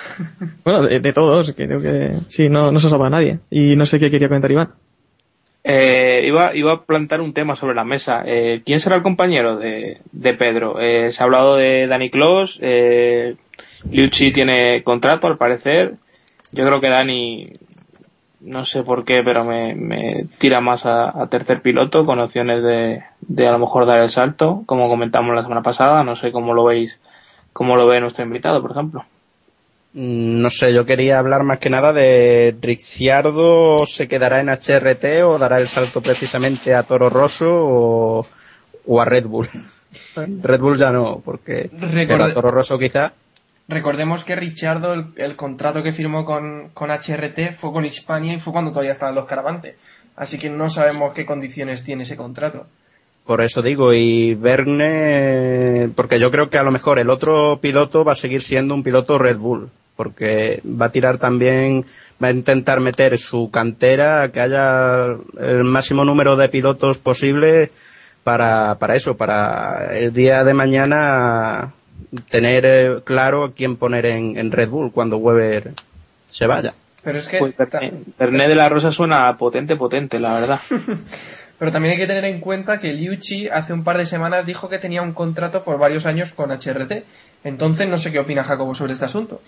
Bueno, 0.64 0.84
de, 0.84 1.00
de 1.00 1.14
todos, 1.14 1.54
creo 1.54 1.80
que 1.80 2.14
sí, 2.28 2.50
no, 2.50 2.72
no 2.72 2.80
se 2.80 2.90
salva 2.90 3.08
a 3.08 3.12
nadie. 3.12 3.40
Y 3.50 3.76
no 3.76 3.86
sé 3.86 4.00
qué 4.00 4.12
quería 4.12 4.28
comentar 4.28 4.52
Iván. 4.52 4.70
Eh, 5.64 6.24
iba, 6.26 6.56
iba 6.56 6.74
a 6.74 6.78
plantar 6.78 7.22
un 7.22 7.34
tema 7.34 7.56
sobre 7.56 7.76
la 7.76 7.84
mesa. 7.84 8.24
Eh, 8.26 8.62
¿Quién 8.66 8.80
será 8.80 8.96
el 8.96 9.04
compañero 9.04 9.58
de, 9.58 10.00
de 10.12 10.34
Pedro? 10.34 10.80
Eh, 10.80 11.12
se 11.12 11.22
ha 11.22 11.26
hablado 11.26 11.58
de 11.58 11.88
Dani 11.88 12.10
Clos. 12.10 12.60
Eh, 12.62 13.36
Liucci 13.92 14.32
tiene 14.32 14.84
contrato, 14.84 15.28
al 15.28 15.38
parecer. 15.38 15.94
Yo 16.52 16.66
creo 16.66 16.80
que 16.80 16.90
Dani, 16.90 17.46
no 18.42 18.64
sé 18.64 18.84
por 18.84 19.06
qué, 19.06 19.22
pero 19.24 19.44
me, 19.44 19.76
me 19.76 20.26
tira 20.38 20.62
más 20.62 20.86
a, 20.86 21.22
a 21.22 21.28
tercer 21.28 21.62
piloto 21.62 22.04
con 22.04 22.20
opciones 22.20 22.64
de, 22.64 23.04
de 23.22 23.48
a 23.48 23.52
lo 23.52 23.60
mejor 23.60 23.86
dar 23.86 24.02
el 24.02 24.10
salto, 24.10 24.64
como 24.66 24.88
comentamos 24.88 25.36
la 25.36 25.44
semana 25.44 25.62
pasada. 25.62 26.04
No 26.04 26.16
sé 26.16 26.32
cómo 26.32 26.54
lo 26.54 26.64
veis, 26.64 27.00
cómo 27.54 27.76
lo 27.76 27.86
ve 27.86 28.00
nuestro 28.00 28.26
invitado, 28.26 28.62
por 28.62 28.72
ejemplo. 28.72 29.06
Mm, 29.94 30.42
No 30.42 30.50
sé, 30.50 30.74
yo 30.74 30.86
quería 30.86 31.20
hablar 31.20 31.44
más 31.44 31.60
que 31.60 31.70
nada 31.70 31.94
de 31.94 32.56
Ricciardo 32.62 33.86
se 33.86 34.08
quedará 34.08 34.40
en 34.40 34.50
HRT 34.50 35.24
o 35.24 35.38
dará 35.38 35.60
el 35.60 35.68
salto 35.68 36.02
precisamente 36.02 36.76
a 36.76 36.84
Toro 36.84 37.10
Rosso 37.10 37.48
o, 37.50 38.28
o 38.86 39.02
a 39.02 39.06
Red 39.06 39.26
Bull. 39.26 39.48
Red 40.16 40.60
Bull 40.60 40.78
ya 40.78 40.92
no, 40.92 41.22
porque 41.24 41.70
Recorde- 41.72 42.08
pero 42.08 42.24
a 42.26 42.34
Toro 42.34 42.50
Rosso 42.50 42.78
quizá. 42.78 43.14
Recordemos 43.68 44.24
que 44.24 44.36
Richardo, 44.36 44.94
el, 44.94 45.06
el 45.16 45.36
contrato 45.36 45.84
que 45.84 45.94
firmó 45.94 46.26
con, 46.26 46.70
con 46.74 46.90
HRT 46.90 47.56
fue 47.58 47.72
con 47.72 47.86
Hispania 47.86 48.34
y 48.34 48.40
fue 48.40 48.52
cuando 48.54 48.72
todavía 48.72 48.94
estaban 48.94 49.14
los 49.16 49.26
Caravante. 49.26 49.76
Así 50.16 50.38
que 50.38 50.50
no 50.50 50.70
sabemos 50.70 51.14
qué 51.14 51.26
condiciones 51.26 51.84
tiene 51.84 52.04
ese 52.04 52.18
contrato. 52.18 52.66
Por 53.26 53.42
eso 53.42 53.62
digo, 53.62 53.94
y 53.94 54.34
Verne, 54.34 55.90
porque 55.96 56.20
yo 56.20 56.32
creo 56.32 56.50
que 56.50 56.58
a 56.58 56.64
lo 56.64 56.72
mejor 56.72 56.98
el 56.98 57.12
otro 57.12 57.60
piloto 57.62 58.04
va 58.04 58.14
a 58.14 58.16
seguir 58.16 58.42
siendo 58.42 58.74
un 58.74 58.82
piloto 58.82 59.20
Red 59.20 59.38
Bull, 59.38 59.70
porque 60.00 60.62
va 60.64 60.86
a 60.86 60.92
tirar 60.94 61.18
también, 61.18 61.84
va 62.24 62.30
a 62.30 62.32
intentar 62.32 62.80
meter 62.80 63.18
su 63.18 63.52
cantera, 63.52 64.32
que 64.32 64.40
haya 64.40 65.08
el 65.38 65.66
máximo 65.66 66.06
número 66.06 66.38
de 66.38 66.48
pilotos 66.48 66.98
posible 67.00 67.70
para, 68.24 68.76
para 68.76 68.96
eso, 68.96 69.18
para 69.18 69.98
el 69.98 70.14
día 70.14 70.46
de 70.46 70.54
mañana 70.54 71.74
tener 72.30 72.66
eh, 72.66 73.02
claro 73.04 73.44
a 73.44 73.52
quién 73.52 73.76
poner 73.76 74.06
en, 74.06 74.38
en 74.38 74.54
Red 74.54 74.70
Bull 74.70 74.94
cuando 74.94 75.18
Weber 75.18 75.74
se 76.28 76.48
vaya. 76.48 76.74
Pero 77.04 77.18
es 77.18 77.28
que 77.28 77.40
Pues 77.40 78.32
de 78.32 78.56
la 78.56 78.70
Rosa 78.70 78.94
suena 78.94 79.36
potente, 79.38 79.76
potente, 79.76 80.18
la 80.18 80.40
verdad. 80.40 80.62
Pero 81.60 81.74
también 81.74 81.92
hay 81.92 82.00
que 82.00 82.08
tener 82.08 82.24
en 82.24 82.40
cuenta 82.40 82.80
que 82.80 82.94
Liucci 82.94 83.50
hace 83.50 83.74
un 83.74 83.84
par 83.84 83.98
de 83.98 84.06
semanas 84.06 84.46
dijo 84.46 84.70
que 84.70 84.80
tenía 84.80 85.02
un 85.02 85.12
contrato 85.12 85.66
por 85.66 85.78
varios 85.78 86.06
años 86.06 86.32
con 86.32 86.52
HRT. 86.52 87.04
Entonces 87.44 87.90
no 87.90 87.98
sé 87.98 88.14
qué 88.14 88.20
opina 88.20 88.46
Jacobo 88.46 88.74
sobre 88.74 88.94
este 88.94 89.04
asunto. 89.04 89.42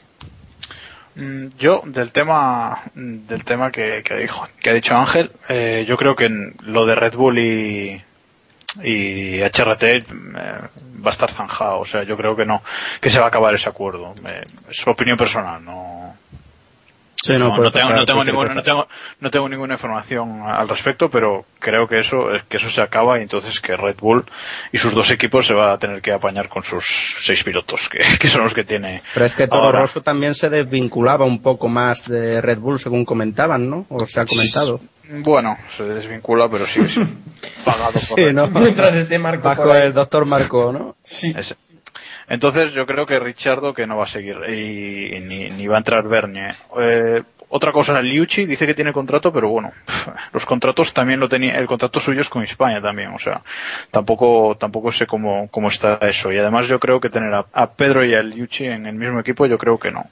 Mm, 1.16 1.48
Yo, 1.58 1.82
del 1.86 2.12
tema, 2.12 2.84
del 2.96 3.44
tema 3.44 3.72
que, 3.72 4.02
que 4.04 4.16
dijo, 4.18 4.48
que 4.60 4.70
ha 4.70 4.74
dicho 4.74 4.96
Ángel, 4.96 5.32
eh, 5.50 5.86
yo 5.88 5.98
creo 5.98 6.16
que 6.16 6.30
lo 6.64 6.86
de 6.86 6.96
Red 6.96 7.16
Bull 7.16 7.38
y, 7.40 8.02
y 8.84 9.42
HRT 9.42 9.84
eh, 9.84 10.04
va 11.04 11.10
a 11.10 11.10
estar 11.10 11.32
zanjado. 11.32 11.80
O 11.80 11.86
sea, 11.86 12.04
yo 12.04 12.16
creo 12.16 12.36
que 12.36 12.46
no, 12.46 12.64
que 13.02 13.10
se 13.10 13.20
va 13.20 13.26
a 13.26 13.28
acabar 13.28 13.54
ese 13.54 13.70
acuerdo. 13.70 14.14
Eh, 14.26 14.42
es 14.70 14.78
su 14.78 14.90
opinión 14.90 15.18
personal, 15.18 15.64
no, 15.64 16.01
Sí, 17.24 17.34
no, 17.38 17.56
no 17.56 17.72
tengo, 17.72 17.94
no, 17.94 18.04
tengo 18.04 18.24
ninguna, 18.24 18.56
no, 18.56 18.64
tengo, 18.64 18.88
no 19.20 19.30
tengo 19.30 19.48
ninguna 19.48 19.76
información 19.76 20.42
al 20.44 20.68
respecto, 20.68 21.10
pero 21.10 21.46
creo 21.60 21.88
que 21.88 22.00
eso, 22.00 22.30
que 22.50 22.58
eso 22.58 22.72
se 22.72 22.82
acaba 22.82 23.20
y 23.20 23.22
entonces 23.22 23.60
que 23.60 23.78
Red 23.78 23.98
Bull 23.98 24.26
y 24.72 24.80
sus 24.80 24.96
dos 24.96 25.12
equipos 25.12 25.46
se 25.46 25.54
va 25.54 25.72
a 25.72 25.78
tener 25.78 26.02
que 26.02 26.12
apañar 26.12 26.50
con 26.50 26.64
sus 26.64 26.84
seis 27.20 27.44
pilotos, 27.44 27.90
que, 27.90 28.00
que 28.20 28.28
son 28.28 28.42
los 28.44 28.56
que 28.56 28.64
tiene. 28.64 29.04
Pero 29.14 29.26
es 29.26 29.36
que 29.36 29.48
Toro 29.48 29.66
ahora. 29.66 29.82
Rosso 29.82 30.02
también 30.02 30.34
se 30.34 30.50
desvinculaba 30.50 31.26
un 31.26 31.44
poco 31.44 31.68
más 31.68 32.10
de 32.10 32.42
Red 32.42 32.58
Bull, 32.58 32.80
según 32.80 33.06
comentaban, 33.06 33.70
¿no? 33.70 33.86
O 33.90 34.06
se 34.08 34.20
ha 34.20 34.26
comentado. 34.26 34.80
Bueno, 35.24 35.58
se 35.70 35.84
desvincula, 35.84 36.50
pero 36.50 36.66
sigue 36.66 36.88
siendo 36.88 37.12
pagado 37.66 37.92
por 37.92 38.02
Sí, 38.02 38.34
¿no? 38.34 38.48
Mientras 38.48 38.96
esté 38.96 39.20
Marco 39.20 39.44
Bajo 39.44 39.64
por 39.64 39.76
ahí. 39.76 39.88
el 39.88 39.94
doctor 39.94 40.26
Marco, 40.26 40.72
¿no? 40.72 40.96
Sí. 41.04 41.34
Ese. 41.38 41.56
Entonces 42.32 42.72
yo 42.72 42.86
creo 42.86 43.06
que 43.06 43.20
Richardo 43.20 43.74
que 43.74 43.86
no 43.86 43.98
va 43.98 44.06
a 44.06 44.08
seguir 44.08 44.38
y, 44.48 45.18
y 45.18 45.20
ni, 45.20 45.50
ni 45.50 45.68
va 45.68 45.76
a 45.76 45.80
entrar 45.80 46.08
Bernie. 46.08 46.52
Eh, 46.80 47.22
otra 47.50 47.74
cosa, 47.74 48.00
el 48.00 48.08
Liucci 48.08 48.46
dice 48.46 48.66
que 48.66 48.74
tiene 48.74 48.94
contrato, 48.94 49.34
pero 49.34 49.50
bueno, 49.50 49.74
los 50.32 50.46
contratos 50.46 50.94
también 50.94 51.20
lo 51.20 51.28
tenía, 51.28 51.58
el 51.58 51.68
contrato 51.68 52.00
suyo 52.00 52.22
es 52.22 52.30
con 52.30 52.42
España 52.42 52.82
también, 52.82 53.10
o 53.14 53.20
sea, 53.20 53.42
tampoco, 53.92 54.56
tampoco 54.58 54.94
sé 54.94 55.06
cómo, 55.06 55.50
cómo 55.50 55.68
está 55.68 55.96
eso. 56.04 56.32
Y 56.32 56.38
además 56.38 56.70
yo 56.70 56.80
creo 56.80 57.02
que 57.02 57.10
tener 57.10 57.34
a, 57.34 57.46
a 57.52 57.72
Pedro 57.72 58.06
y 58.06 58.14
a 58.14 58.24
Liucci 58.24 58.64
en 58.64 58.86
el 58.86 58.96
mismo 58.96 59.20
equipo, 59.20 59.46
yo 59.46 59.58
creo 59.58 59.78
que 59.78 59.92
no. 59.92 60.06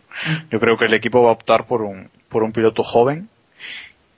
Yo 0.52 0.60
creo 0.60 0.78
que 0.78 0.86
el 0.86 0.94
equipo 0.94 1.24
va 1.24 1.30
a 1.30 1.34
optar 1.34 1.64
por 1.68 1.84
un, 1.84 2.10
por 2.28 2.44
un 2.44 2.52
piloto 2.52 2.84
joven. 2.84 3.30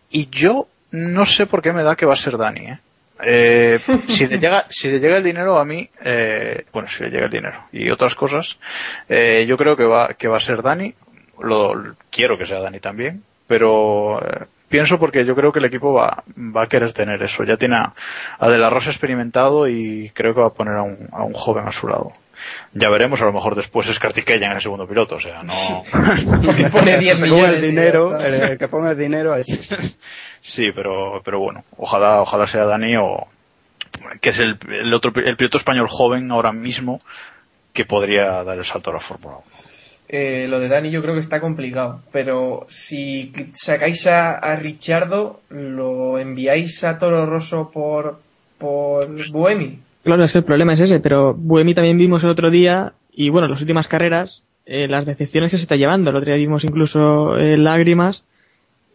Y 0.09 0.27
yo 0.31 0.67
no 0.89 1.27
sé 1.27 1.45
por 1.45 1.61
qué 1.61 1.71
me 1.71 1.83
da 1.83 1.95
que 1.95 2.07
va 2.07 2.13
a 2.13 2.17
ser 2.17 2.39
Dani, 2.39 2.61
¿eh? 2.61 2.79
Eh, 3.23 3.79
si 4.07 4.27
le 4.27 4.39
llega 4.39 4.65
si 4.69 4.89
le 4.89 4.99
llega 4.99 5.17
el 5.17 5.23
dinero 5.23 5.57
a 5.57 5.65
mí 5.65 5.87
eh, 6.03 6.65
bueno 6.71 6.87
si 6.87 7.03
le 7.03 7.09
llega 7.09 7.25
el 7.25 7.31
dinero 7.31 7.65
y 7.71 7.89
otras 7.89 8.15
cosas 8.15 8.57
eh, 9.09 9.45
yo 9.47 9.57
creo 9.57 9.75
que 9.75 9.85
va 9.85 10.13
que 10.13 10.27
va 10.27 10.37
a 10.37 10.41
ser 10.41 10.61
Dani. 10.61 10.93
Lo 11.41 11.73
quiero 12.09 12.37
que 12.37 12.45
sea 12.45 12.59
Dani 12.59 12.79
también 12.79 13.23
pero 13.47 14.21
eh, 14.25 14.45
pienso 14.71 14.97
porque 14.97 15.23
yo 15.25 15.35
creo 15.35 15.51
que 15.51 15.59
el 15.59 15.65
equipo 15.65 15.93
va, 15.93 16.23
va 16.37 16.63
a 16.63 16.67
querer 16.67 16.93
tener 16.93 17.21
eso 17.21 17.43
ya 17.43 17.57
tiene 17.57 17.77
a, 17.77 17.93
a 18.39 18.49
De 18.49 18.57
La 18.57 18.69
Rosa 18.71 18.89
experimentado 18.89 19.67
y 19.67 20.09
creo 20.15 20.33
que 20.33 20.41
va 20.41 20.47
a 20.47 20.53
poner 20.53 20.75
a 20.75 20.81
un, 20.81 21.07
a 21.11 21.23
un 21.23 21.33
joven 21.33 21.67
a 21.67 21.71
su 21.71 21.87
lado 21.87 22.11
ya 22.73 22.89
veremos 22.89 23.21
a 23.21 23.25
lo 23.25 23.33
mejor 23.33 23.53
después 23.55 23.87
es 23.89 23.99
Kartikeya 23.99 24.47
en 24.47 24.53
el 24.53 24.61
segundo 24.61 24.87
piloto 24.87 25.15
o 25.15 25.19
sea 25.19 25.43
no 25.43 25.53
Porque 26.43 26.63
pone 26.71 26.97
10 26.97 27.17
Según 27.17 27.35
millones. 27.37 27.55
el 27.57 27.61
dinero, 27.61 28.19
el, 28.19 28.33
el 28.33 28.57
que 28.57 28.67
ponga 28.67 28.91
el 28.91 28.97
dinero. 28.97 29.35
Sí, 30.41 30.71
pero, 30.73 31.21
pero 31.23 31.39
bueno, 31.39 31.63
ojalá, 31.77 32.21
ojalá 32.21 32.47
sea 32.47 32.65
Dani 32.65 32.95
o 32.97 33.27
que 34.21 34.29
es 34.29 34.39
el, 34.39 34.57
el 34.71 34.91
otro 34.93 35.11
el 35.23 35.35
piloto 35.37 35.57
español 35.57 35.87
joven 35.87 36.31
ahora 36.31 36.51
mismo 36.51 36.99
que 37.73 37.85
podría 37.85 38.43
dar 38.43 38.57
el 38.57 38.65
salto 38.65 38.89
a 38.89 38.93
la 38.93 38.99
Fórmula 38.99 39.35
1. 39.35 39.45
Eh, 40.13 40.45
lo 40.49 40.59
de 40.59 40.67
Dani 40.67 40.91
yo 40.91 41.01
creo 41.01 41.13
que 41.13 41.21
está 41.21 41.39
complicado, 41.39 42.01
pero 42.11 42.65
si 42.67 43.31
sacáis 43.53 44.05
a, 44.07 44.31
a 44.31 44.57
Richardo, 44.57 45.39
¿lo 45.49 46.19
enviáis 46.19 46.83
a 46.83 46.97
Toro 46.97 47.25
Rosso 47.25 47.71
por, 47.71 48.19
por? 48.57 49.05
Claro, 50.03 50.25
es 50.25 50.33
que 50.33 50.39
el 50.39 50.43
problema 50.43 50.73
es 50.73 50.81
ese, 50.81 50.99
pero 50.99 51.33
Buemi 51.33 51.73
también 51.73 51.97
vimos 51.97 52.25
el 52.25 52.29
otro 52.29 52.49
día, 52.49 52.91
y 53.13 53.29
bueno, 53.29 53.45
en 53.45 53.51
las 53.51 53.61
últimas 53.61 53.87
carreras, 53.87 54.41
eh, 54.65 54.85
las 54.89 55.05
decepciones 55.05 55.49
que 55.49 55.55
se 55.55 55.63
está 55.63 55.77
llevando. 55.77 56.09
El 56.09 56.17
otro 56.17 56.27
día 56.27 56.35
vimos 56.35 56.65
incluso 56.65 57.37
eh, 57.37 57.55
lágrimas, 57.55 58.25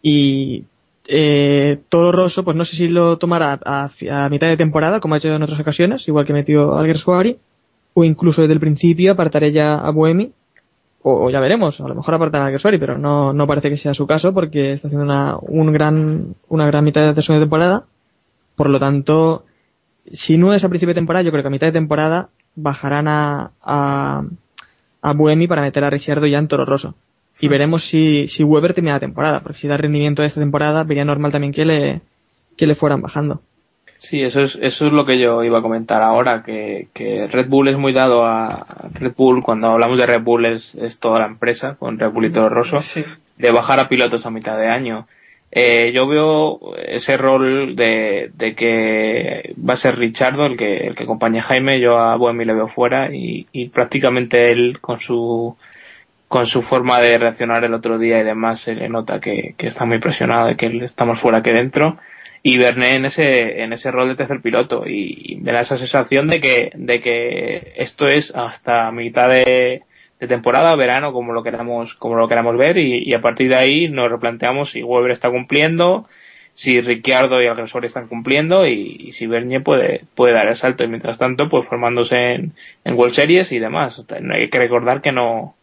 y 0.03 0.65
eh, 1.07 1.79
Toro 1.89 2.11
Rosso, 2.11 2.43
pues 2.43 2.55
no 2.55 2.63
sé 2.63 2.75
si 2.75 2.89
lo 2.89 3.17
tomará 3.17 3.59
a, 3.65 3.89
a 4.11 4.29
mitad 4.29 4.49
de 4.49 4.57
temporada, 4.57 4.99
como 4.99 5.15
ha 5.15 5.17
hecho 5.17 5.29
en 5.29 5.41
otras 5.41 5.59
ocasiones, 5.59 6.07
igual 6.07 6.27
que 6.27 6.33
metió 6.33 6.77
Alguer 6.77 6.99
Suari, 6.99 7.37
o 7.95 8.03
incluso 8.03 8.43
desde 8.43 8.53
el 8.53 8.59
principio 8.59 9.13
apartaré 9.13 9.51
ya 9.51 9.73
a 9.79 9.89
Buemi, 9.89 10.31
o, 11.01 11.25
o 11.25 11.29
ya 11.29 11.39
veremos, 11.39 11.79
a 11.79 11.87
lo 11.87 11.95
mejor 11.95 12.15
apartará 12.15 12.43
a 12.43 12.47
Alguer 12.47 12.61
Suari, 12.61 12.77
pero 12.77 12.97
no, 12.97 13.33
no 13.33 13.47
parece 13.47 13.69
que 13.69 13.77
sea 13.77 13.93
su 13.93 14.07
caso, 14.07 14.33
porque 14.33 14.73
está 14.73 14.87
haciendo 14.87 15.05
una, 15.05 15.37
un 15.41 15.71
gran, 15.71 16.35
una 16.49 16.65
gran 16.65 16.83
mitad 16.83 17.13
de 17.13 17.21
segunda 17.21 17.43
temporada, 17.43 17.85
por 18.55 18.69
lo 18.69 18.79
tanto, 18.79 19.45
si 20.11 20.37
no 20.37 20.53
es 20.53 20.63
a 20.63 20.69
principio 20.69 20.93
de 20.93 20.99
temporada, 20.99 21.23
yo 21.23 21.31
creo 21.31 21.43
que 21.43 21.47
a 21.47 21.51
mitad 21.51 21.67
de 21.67 21.73
temporada 21.73 22.29
bajarán 22.55 23.07
a, 23.07 23.51
a, 23.61 24.23
a 25.01 25.13
Buemi 25.13 25.47
para 25.47 25.61
meter 25.61 25.83
a 25.83 25.89
Ricciardo 25.89 26.25
ya 26.27 26.39
en 26.39 26.47
Toro 26.47 26.65
Rosso. 26.65 26.95
Y 27.39 27.47
veremos 27.47 27.87
si, 27.87 28.27
si 28.27 28.43
Weber 28.43 28.73
termina 28.73 28.95
la 28.95 28.99
temporada, 28.99 29.41
porque 29.41 29.59
si 29.59 29.67
da 29.67 29.77
rendimiento 29.77 30.23
de 30.23 30.27
esta 30.27 30.39
temporada, 30.39 30.83
vería 30.83 31.05
normal 31.05 31.31
también 31.31 31.53
que 31.53 31.65
le, 31.65 32.01
que 32.57 32.65
le 32.65 32.73
fueran 32.75 33.01
bajando. 33.01 33.41
Sí, 34.09 34.21
eso 34.23 34.41
es, 34.41 34.57
eso 34.61 34.87
es 34.87 34.93
lo 34.93 35.05
que 35.05 35.19
yo 35.19 35.43
iba 35.43 35.59
a 35.59 35.61
comentar 35.61 36.01
ahora, 36.01 36.41
que, 36.41 36.87
que 36.93 37.27
Red 37.27 37.47
Bull 37.49 37.67
es 37.67 37.77
muy 37.77 37.91
dado 37.91 38.25
a 38.25 38.65
Red 38.93 39.11
Bull, 39.17 39.41
cuando 39.43 39.67
hablamos 39.67 39.99
de 39.99 40.05
Red 40.05 40.21
Bull 40.21 40.45
es, 40.45 40.75
es 40.75 41.01
toda 41.01 41.19
la 41.19 41.25
empresa, 41.25 41.75
con 41.77 41.99
Red 41.99 42.11
Bull 42.11 42.27
y 42.27 42.31
Toro 42.31 42.47
Rosso, 42.47 42.79
Sí. 42.79 43.03
de 43.37 43.51
bajar 43.51 43.81
a 43.81 43.89
pilotos 43.89 44.25
a 44.25 44.31
mitad 44.31 44.57
de 44.57 44.69
año. 44.69 45.07
Eh, 45.51 45.91
yo 45.93 46.07
veo 46.07 46.75
ese 46.77 47.17
rol 47.17 47.75
de, 47.75 48.31
de 48.33 48.55
que 48.55 49.53
va 49.67 49.73
a 49.73 49.77
ser 49.77 49.97
Richardo 49.97 50.45
el 50.45 50.55
que, 50.55 50.87
el 50.87 50.95
que 50.95 51.03
acompañe 51.03 51.39
a 51.39 51.43
Jaime, 51.43 51.81
yo 51.81 51.97
a 51.97 52.15
Buemi 52.15 52.45
le 52.45 52.53
veo 52.53 52.69
fuera 52.69 53.13
y, 53.13 53.45
y 53.51 53.67
prácticamente 53.69 54.51
él 54.51 54.79
con 54.79 55.01
su, 55.01 55.57
con 56.29 56.45
su 56.45 56.61
forma 56.61 56.99
de 57.01 57.17
reaccionar 57.17 57.65
el 57.65 57.73
otro 57.73 57.97
día 57.97 58.19
y 58.19 58.23
demás 58.23 58.61
se 58.61 58.73
le 58.75 58.87
nota 58.87 59.19
que, 59.19 59.53
que 59.57 59.67
está 59.67 59.83
muy 59.85 59.99
presionado, 59.99 60.47
de 60.47 60.55
que 60.55 60.67
él 60.67 60.81
está 60.83 61.03
más 61.03 61.19
fuera 61.19 61.41
que 61.43 61.51
dentro 61.51 61.97
y 62.47 62.57
Berné 62.57 62.93
en 62.93 63.03
ese 63.03 63.61
en 63.61 63.73
ese 63.73 63.91
rol 63.91 64.07
de 64.07 64.15
tercer 64.15 64.39
piloto. 64.41 64.87
Y, 64.87 65.37
me 65.41 65.51
da 65.51 65.59
esa 65.59 65.75
sensación 65.75 66.29
de 66.29 66.39
que 66.39 66.71
de 66.75 67.01
que 67.01 67.73
esto 67.75 68.07
es 68.07 68.33
hasta 68.33 68.89
mitad 68.93 69.27
de, 69.27 69.83
temporada 70.29 70.73
verano 70.77 71.11
como 71.11 71.33
lo 71.33 71.43
queramos 71.43 71.95
como 71.95 72.15
lo 72.15 72.29
queramos 72.29 72.57
ver. 72.57 72.77
Y, 72.77 73.13
a 73.13 73.19
partir 73.19 73.49
de 73.49 73.57
ahí 73.57 73.89
nos 73.89 74.09
replanteamos 74.09 74.71
si 74.71 74.81
Weber 74.81 75.11
está 75.11 75.29
cumpliendo 75.29 76.07
si 76.53 76.79
Ricciardo 76.79 77.41
y 77.41 77.47
Alguersuari 77.47 77.87
están 77.87 78.07
cumpliendo 78.07 78.65
y, 78.65 79.11
si 79.11 79.27
Bernier 79.27 79.61
puede 79.61 80.03
puede 80.15 80.33
dar 80.33 80.47
el 80.47 80.55
salto. 80.55 80.85
Y 80.85 80.87
mientras 80.87 81.17
tanto 81.17 81.47
pues 81.47 81.67
formándose 81.67 82.15
en, 82.15 82.53
en 82.85 82.93
World 82.97 83.13
Series 83.13 83.51
y 83.51 83.59
demás. 83.59 84.07
Hay 84.09 84.49
que 84.49 84.59
recordar 84.59 85.01
que 85.01 85.11
no 85.11 85.55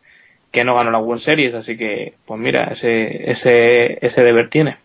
que 0.52 0.64
no 0.64 0.74
ganó 0.74 0.90
la 0.90 0.98
World 0.98 1.22
Series 1.22 1.54
así 1.54 1.78
que 1.78 2.12
pues 2.26 2.42
mira 2.42 2.64
ese 2.72 3.30
ese 3.30 4.06
ese 4.06 4.22
deber 4.22 4.50
tiene 4.50 4.76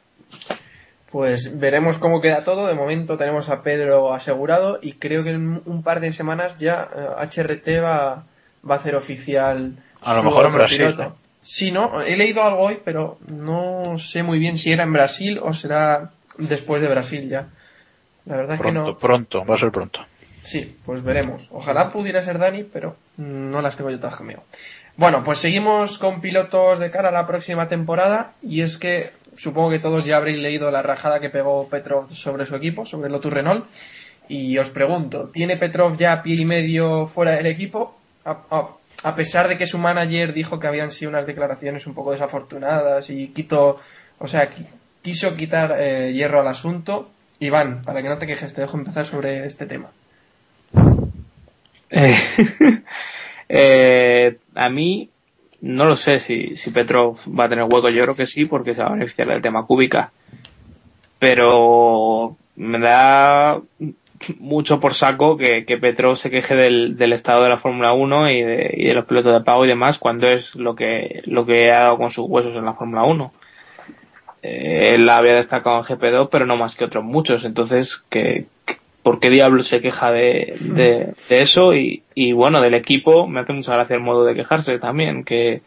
Pues 1.12 1.60
veremos 1.60 1.97
cómo 1.97 2.22
queda 2.22 2.43
todo. 2.43 2.68
De 2.68 2.76
momento 2.76 3.18
tenemos 3.18 3.49
a 3.49 3.64
Pedro 3.64 4.14
asegurado 4.14 4.80
y 4.82 4.93
creo 4.93 5.24
que 5.24 5.32
en 5.32 5.62
un 5.66 5.84
par 5.84 5.99
de 5.99 6.14
semanas 6.14 6.57
ya 6.57 6.88
eh, 6.95 7.28
HRT 7.28 7.84
va, 7.84 8.26
va 8.70 8.76
a 8.76 8.78
hacer 8.78 8.95
oficial. 8.95 9.74
A 10.01 10.14
lo 10.14 10.22
su 10.22 10.28
mejor 10.28 10.45
en 10.45 10.53
Brasil. 10.53 10.95
¿eh? 10.99 11.10
Sí, 11.43 11.72
no, 11.72 12.01
he 12.01 12.16
leído 12.16 12.43
algo 12.43 12.62
hoy, 12.62 12.78
pero 12.86 13.18
no 13.32 13.97
sé 13.97 14.22
muy 14.22 14.38
bien 14.38 14.57
si 14.57 14.72
era 14.72 14.84
en 14.84 14.93
Brasil 14.93 15.39
o 15.41 15.51
será 15.53 16.12
después 16.38 16.82
de 16.82 16.88
Brasil 16.88 17.28
ya. 17.28 17.47
La 18.26 18.36
verdad 18.36 18.55
es 18.55 18.62
que 18.62 18.72
no. 18.72 18.95
pronto, 18.95 19.43
va 19.43 19.55
a 19.55 19.57
ser 19.57 19.72
pronto. 19.72 20.05
Sí, 20.41 20.78
pues 20.86 21.03
veremos. 21.03 21.49
Ojalá 21.51 21.89
pudiera 21.89 22.22
ser 22.22 22.38
Dani, 22.38 22.64
pero 22.64 22.95
no 23.18 23.62
las 23.62 23.76
tengo 23.76 23.89
yo 23.89 23.99
todas 23.99 24.16
conmigo. 24.16 24.43
Bueno, 24.95 25.24
pues 25.24 25.39
seguimos 25.39 25.97
con 25.97 26.22
pilotos 26.22 26.80
de 26.80 26.91
cara 26.91 27.10
a 27.10 27.12
la 27.12 27.26
próxima 27.26 27.68
temporada 27.68 28.34
y 28.41 28.62
es 28.62 28.78
que 28.78 29.12
supongo 29.40 29.70
que 29.70 29.80
todos 29.80 30.04
ya 30.06 30.18
habréis 30.18 30.38
leído 30.38 30.70
la 30.70 30.82
rajada 30.84 31.20
que 31.20 31.30
pegó 31.30 31.68
Petrov 31.70 32.10
sobre 32.12 32.46
su 32.46 32.56
equipo, 32.56 32.86
sobre 32.86 33.10
Lotus 33.10 33.32
Renault. 33.34 33.66
Y 34.28 34.58
os 34.60 34.70
pregunto, 34.70 35.30
¿tiene 35.30 35.58
Petrov 35.58 35.98
ya 35.98 36.22
pie 36.22 36.36
y 36.42 36.46
medio 36.46 37.08
fuera 37.08 37.32
del 37.32 37.48
equipo? 37.48 37.98
A, 38.26 39.16
pesar 39.16 39.48
de 39.48 39.58
que 39.58 39.66
su 39.66 39.78
manager 39.78 40.34
dijo 40.34 40.60
que 40.60 40.68
habían 40.68 40.92
sido 40.92 41.10
unas 41.10 41.26
declaraciones 41.26 41.88
un 41.88 41.94
poco 41.94 42.12
desafortunadas 42.12 43.10
y 43.10 43.30
quitó, 43.30 43.78
o 44.20 44.28
sea, 44.28 44.50
qui- 44.50 44.66
quiso 45.02 45.36
quitar 45.36 45.76
eh, 45.80 46.12
hierro 46.14 46.42
al 46.42 46.48
asunto. 46.50 47.10
Iván, 47.40 47.82
para 47.84 48.02
que 48.04 48.10
no 48.10 48.18
te 48.18 48.28
quejes, 48.28 48.54
te 48.54 48.62
dejo 48.62 48.78
empezar 48.78 49.06
sobre 49.06 49.46
este 49.46 49.66
tema. 49.66 49.90
Eh, 51.90 52.18
eh, 53.50 54.38
a 54.56 54.70
mí 54.70 55.10
no 55.62 55.86
lo 55.86 55.95
sé 55.95 56.20
si, 56.20 56.55
si 56.55 56.72
Petrov 56.72 57.18
va 57.38 57.45
a 57.45 57.49
tener 57.49 57.66
hueco, 57.66 57.89
yo 57.89 58.03
creo 58.03 58.16
que 58.16 58.26
sí, 58.26 58.45
porque 58.45 58.74
se 58.74 58.82
va 58.82 58.89
a 58.89 58.93
beneficiar 58.93 59.28
del 59.28 59.41
tema 59.41 59.66
cúbica. 59.66 60.12
Pero 61.20 62.36
me 62.55 62.80
da 62.80 63.60
mucho 64.39 64.80
por 64.80 64.93
saco 64.93 65.38
que, 65.38 65.66
que 65.66 65.78
Petrov 65.78 66.18
se 66.18 66.30
queje 66.30 66.55
del, 66.55 66.97
del 66.97 67.14
estado 67.14 67.43
de 67.43 67.49
la 67.49 67.57
Fórmula 67.57 67.93
1 67.93 68.30
y 68.32 68.41
de, 68.43 68.74
y 68.78 68.86
de 68.86 68.93
los 68.93 69.05
pilotos 69.05 69.34
de 69.34 69.41
pago 69.43 69.66
y 69.66 69.70
demás, 69.70 69.97
cuando 69.97 70.28
es 70.28 70.55
lo 70.55 70.76
que, 70.76 71.22
lo 71.26 71.45
que 71.45 71.72
ha 71.72 71.84
dado 71.84 71.97
con 71.97 72.10
sus 72.10 72.26
huesos 72.30 72.55
en 72.55 72.66
la 72.66 72.74
Fórmula 72.74 73.03
1. 73.03 73.32
eh, 74.41 74.95
él 74.95 75.07
había 75.10 75.34
destacado 75.36 75.78
en 75.78 75.84
GP2, 75.84 76.30
pero 76.32 76.45
no 76.45 76.55
más 76.57 76.76
que 76.76 76.86
otros 76.86 77.03
muchos. 77.03 77.43
Entonces, 77.45 78.03
que, 78.10 78.45
que- 78.66 78.79
¿por 79.04 79.20
qué 79.20 79.30
diablos 79.30 79.68
se 79.68 79.82
queja 79.82 80.12
de, 80.12 80.56
de, 80.60 81.14
de 81.30 81.41
eso? 81.41 81.74
Y, 81.74 82.04
y 82.16 82.34
bueno, 82.34 82.62
del 82.62 82.74
equipo 82.74 83.28
me 83.28 83.41
hace 83.41 83.54
mucha 83.54 83.74
gracia 83.74 83.95
el 83.95 84.02
modo 84.02 84.26
de 84.26 84.36
quejarse 84.36 84.78
también, 84.80 85.24
que 85.24 85.62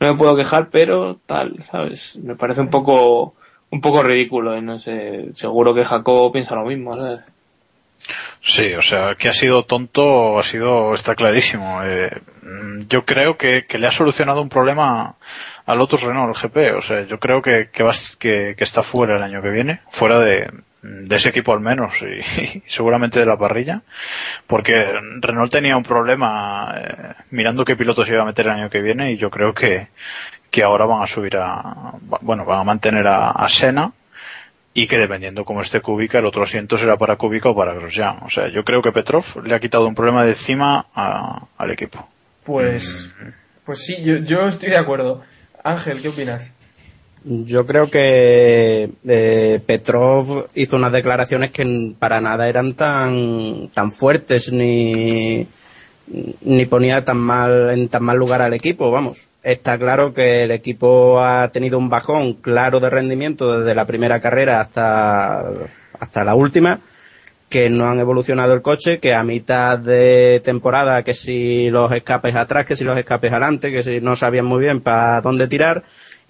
no 0.00 0.08
me 0.12 0.18
puedo 0.18 0.36
quejar, 0.36 0.68
pero 0.70 1.18
tal, 1.26 1.64
¿sabes? 1.70 2.16
Me 2.16 2.34
parece 2.34 2.60
un 2.60 2.70
poco, 2.70 3.34
un 3.70 3.80
poco 3.80 4.02
ridículo 4.02 4.56
y 4.56 4.62
no 4.62 4.78
sé, 4.78 5.32
seguro 5.32 5.74
que 5.74 5.84
Jacob 5.84 6.32
piensa 6.32 6.54
lo 6.54 6.64
mismo, 6.64 6.98
¿sabes? 6.98 7.20
Sí, 8.40 8.74
o 8.74 8.82
sea, 8.82 9.14
que 9.14 9.28
ha 9.28 9.32
sido 9.32 9.64
tonto, 9.64 10.38
ha 10.38 10.42
sido, 10.42 10.92
está 10.94 11.14
clarísimo. 11.14 11.80
Eh, 11.84 12.10
mm, 12.42 12.80
yo 12.88 13.04
creo 13.04 13.36
que, 13.36 13.64
que 13.66 13.78
le 13.78 13.86
ha 13.86 13.92
solucionado 13.92 14.42
un 14.42 14.48
problema 14.48 15.14
al 15.64 15.80
otro 15.80 15.98
Renault, 15.98 16.36
el 16.36 16.50
GP. 16.50 16.76
O 16.76 16.82
sea, 16.82 17.06
yo 17.06 17.20
creo 17.20 17.40
que, 17.40 17.70
que, 17.70 17.84
va, 17.84 17.92
que, 18.18 18.54
que 18.56 18.64
está 18.64 18.82
fuera 18.82 19.16
el 19.16 19.22
año 19.22 19.40
que 19.40 19.50
viene, 19.50 19.80
fuera 19.88 20.18
de, 20.18 20.50
de 20.82 21.16
ese 21.16 21.28
equipo 21.28 21.52
al 21.52 21.60
menos, 21.60 21.94
y, 22.02 22.40
y 22.58 22.62
seguramente 22.66 23.20
de 23.20 23.26
la 23.26 23.38
parrilla, 23.38 23.82
porque 24.46 24.84
Renault 25.20 25.50
tenía 25.52 25.76
un 25.76 25.82
problema 25.84 26.74
eh, 26.76 27.14
mirando 27.30 27.64
qué 27.64 27.76
pilotos 27.76 28.08
iba 28.08 28.22
a 28.22 28.26
meter 28.26 28.46
el 28.46 28.52
año 28.52 28.70
que 28.70 28.82
viene, 28.82 29.12
y 29.12 29.16
yo 29.16 29.30
creo 29.30 29.54
que, 29.54 29.88
que 30.50 30.62
ahora 30.62 30.84
van 30.84 31.02
a 31.02 31.06
subir 31.06 31.36
a, 31.36 31.92
bueno, 32.20 32.44
van 32.44 32.60
a 32.60 32.64
mantener 32.64 33.06
a, 33.06 33.30
a 33.30 33.48
Senna, 33.48 33.92
y 34.74 34.86
que 34.86 34.96
dependiendo 34.98 35.44
cómo 35.44 35.60
esté 35.60 35.80
Kubica, 35.82 36.18
el 36.18 36.24
otro 36.26 36.42
asiento 36.44 36.78
será 36.78 36.96
para 36.96 37.16
Kubica 37.16 37.50
o 37.50 37.54
para 37.54 37.74
Grosjean. 37.74 38.16
O 38.22 38.30
sea, 38.30 38.48
yo 38.48 38.64
creo 38.64 38.80
que 38.80 38.90
Petrov 38.90 39.24
le 39.44 39.54
ha 39.54 39.60
quitado 39.60 39.86
un 39.86 39.94
problema 39.94 40.24
de 40.24 40.30
encima 40.30 40.86
a- 40.94 41.42
al 41.58 41.70
equipo. 41.70 42.08
Pues, 42.44 43.14
pues 43.66 43.84
sí, 43.84 44.02
yo, 44.02 44.16
yo 44.16 44.48
estoy 44.48 44.70
de 44.70 44.78
acuerdo. 44.78 45.22
Ángel, 45.62 46.00
¿qué 46.00 46.08
opinas? 46.08 46.50
Yo 47.24 47.66
creo 47.66 47.88
que 47.88 48.90
eh, 49.06 49.60
Petrov 49.64 50.46
hizo 50.54 50.76
unas 50.76 50.92
declaraciones 50.92 51.52
que 51.52 51.94
para 51.98 52.20
nada 52.20 52.48
eran 52.48 52.74
tan, 52.74 53.68
tan 53.72 53.92
fuertes 53.92 54.52
ni, 54.52 55.46
ni 56.40 56.66
ponía 56.66 57.04
tan 57.04 57.18
mal, 57.18 57.70
en 57.70 57.88
tan 57.88 58.02
mal 58.02 58.18
lugar 58.18 58.42
al 58.42 58.54
equipo, 58.54 58.90
vamos. 58.90 59.26
Está 59.42 59.78
claro 59.78 60.14
que 60.14 60.44
el 60.44 60.50
equipo 60.50 61.20
ha 61.20 61.48
tenido 61.48 61.78
un 61.78 61.88
bajón 61.88 62.34
claro 62.34 62.80
de 62.80 62.90
rendimiento 62.90 63.58
desde 63.58 63.74
la 63.74 63.86
primera 63.86 64.20
carrera 64.20 64.60
hasta, 64.60 65.44
hasta 65.98 66.24
la 66.24 66.34
última, 66.34 66.80
que 67.48 67.68
no 67.68 67.88
han 67.88 68.00
evolucionado 68.00 68.54
el 68.54 68.62
coche, 68.62 68.98
que 68.98 69.14
a 69.14 69.24
mitad 69.24 69.78
de 69.78 70.40
temporada, 70.44 71.02
que 71.02 71.14
si 71.14 71.70
los 71.70 71.92
escapes 71.92 72.34
atrás, 72.34 72.66
que 72.66 72.76
si 72.76 72.84
los 72.84 72.96
escapes 72.96 73.30
adelante, 73.30 73.70
que 73.70 73.82
si 73.82 74.00
no 74.00 74.16
sabían 74.16 74.46
muy 74.46 74.60
bien 74.60 74.80
para 74.80 75.20
dónde 75.20 75.48
tirar, 75.48 75.84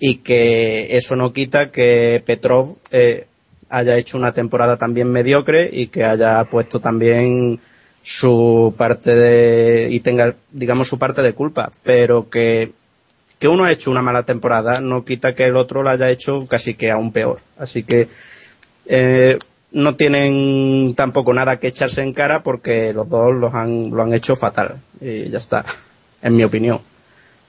y 0.04 0.16
que 0.16 0.96
eso 0.96 1.14
no 1.14 1.32
quita 1.32 1.70
que 1.70 2.20
Petrov 2.26 2.76
eh, 2.90 3.28
haya 3.68 3.96
hecho 3.96 4.18
una 4.18 4.34
temporada 4.34 4.76
también 4.76 5.08
mediocre 5.08 5.70
y 5.72 5.86
que 5.86 6.02
haya 6.02 6.42
puesto 6.42 6.80
también 6.80 7.60
su 8.02 8.74
parte 8.76 9.14
de 9.14 9.90
y 9.92 10.00
tenga 10.00 10.34
digamos 10.50 10.88
su 10.88 10.98
parte 10.98 11.22
de 11.22 11.34
culpa. 11.34 11.70
Pero 11.84 12.28
que 12.28 12.72
que 13.38 13.46
uno 13.46 13.64
ha 13.64 13.70
hecho 13.70 13.92
una 13.92 14.02
mala 14.02 14.24
temporada 14.24 14.80
no 14.80 15.04
quita 15.04 15.36
que 15.36 15.44
el 15.44 15.54
otro 15.54 15.84
la 15.84 15.92
haya 15.92 16.10
hecho 16.10 16.46
casi 16.48 16.74
que 16.74 16.90
aún 16.90 17.12
peor. 17.12 17.38
Así 17.56 17.84
que 17.84 18.08
eh, 18.86 19.38
no 19.70 19.94
tienen 19.94 20.94
tampoco 20.96 21.32
nada 21.32 21.60
que 21.60 21.68
echarse 21.68 22.02
en 22.02 22.12
cara 22.12 22.42
porque 22.42 22.92
los 22.92 23.08
dos 23.08 23.32
los 23.32 23.54
han, 23.54 23.90
lo 23.90 24.02
han 24.02 24.14
hecho 24.14 24.34
fatal. 24.34 24.80
Y 25.00 25.28
ya 25.28 25.38
está 25.38 25.64
en 26.22 26.34
mi 26.34 26.42
opinión 26.42 26.80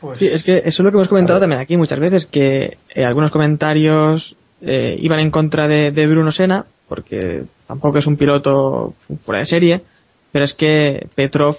Pues, 0.04 0.20
Sí, 0.20 0.28
es 0.28 0.43
que 0.43 0.58
eso 0.58 0.68
es 0.68 0.80
lo 0.80 0.91
que 0.91 0.97
hemos 0.97 1.08
comentado 1.08 1.39
también 1.39 1.62
aquí 1.62 1.78
muchas 1.78 1.97
veces, 1.97 2.26
que 2.26 2.66
eh, 2.93 3.06
algunos 3.06 3.32
comentarios 3.32 4.36
eh, 4.62 4.97
iban 4.99 5.20
en 5.20 5.32
contra 5.32 5.70
de, 5.70 6.08
Bruno 6.08 6.30
Senna, 6.30 6.66
porque 6.89 7.43
tampoco 7.68 7.99
es 7.99 8.06
un 8.06 8.18
piloto 8.18 8.95
fuera 9.24 9.39
de 9.39 9.45
serie, 9.45 9.82
pero 10.34 10.43
es 10.43 10.54
que 10.54 11.08
Petrov 11.16 11.56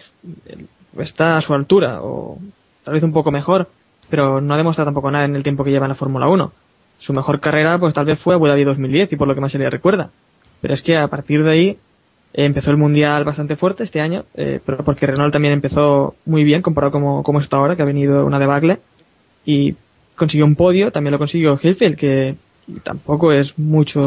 eh, 0.47 0.67
está 0.99 1.39
a 1.39 1.41
su 1.41 1.55
altura, 1.55 2.03
o 2.03 2.37
tal 2.85 2.93
vez 2.93 3.03
un 3.03 3.15
poco 3.15 3.31
mejor, 3.31 3.67
pero 4.11 4.43
no 4.43 4.53
ha 4.53 4.59
demostrado 4.59 4.89
tampoco 4.89 5.11
nada 5.11 5.25
en 5.25 5.37
el 5.37 5.43
tiempo 5.43 5.65
que 5.65 5.71
lleva 5.71 5.87
en 5.87 5.93
la 5.93 5.97
Fórmula 5.97 6.29
1. 6.29 6.53
Su 6.99 7.15
mejor 7.15 7.41
carrera, 7.41 7.79
pues 7.79 7.95
tal 7.95 8.05
vez 8.05 8.19
fue 8.19 8.35
Abu 8.35 8.47
Dhabi 8.47 8.65
2010, 8.65 9.11
y 9.11 9.17
por 9.17 9.27
lo 9.27 9.35
que 9.35 9.41
más 9.41 9.53
se 9.53 9.59
le 9.59 9.71
recuerda. 9.71 10.11
Pero 10.61 10.75
es 10.75 10.83
que 10.83 10.99
a 10.99 11.09
partir 11.09 11.43
de 11.45 11.51
ahí 11.51 11.79
empezó 12.35 12.71
el 12.73 12.77
mundial 12.77 13.25
bastante 13.25 13.57
fuerte 13.57 13.85
este 13.85 14.01
año, 14.01 14.25
eh, 14.35 14.61
pero 14.67 14.79
porque 14.79 15.07
Renault 15.07 15.33
también 15.33 15.55
empezó 15.55 16.17
muy 16.27 16.43
bien 16.45 16.63
comparado 16.63 16.91
como, 16.93 17.23
como 17.23 17.41
está 17.41 17.57
ahora, 17.57 17.77
que 17.77 17.83
ha 17.83 17.87
venido 17.87 18.27
una 18.27 18.39
debacle, 18.39 18.79
y 19.45 19.75
consiguió 20.17 20.45
un 20.45 20.57
podio, 20.57 20.91
también 20.91 21.13
lo 21.13 21.19
consiguió 21.19 21.59
Heifel, 21.63 21.97
que 21.97 22.35
tampoco 22.83 23.31
es 23.33 23.59
mucho, 23.59 24.01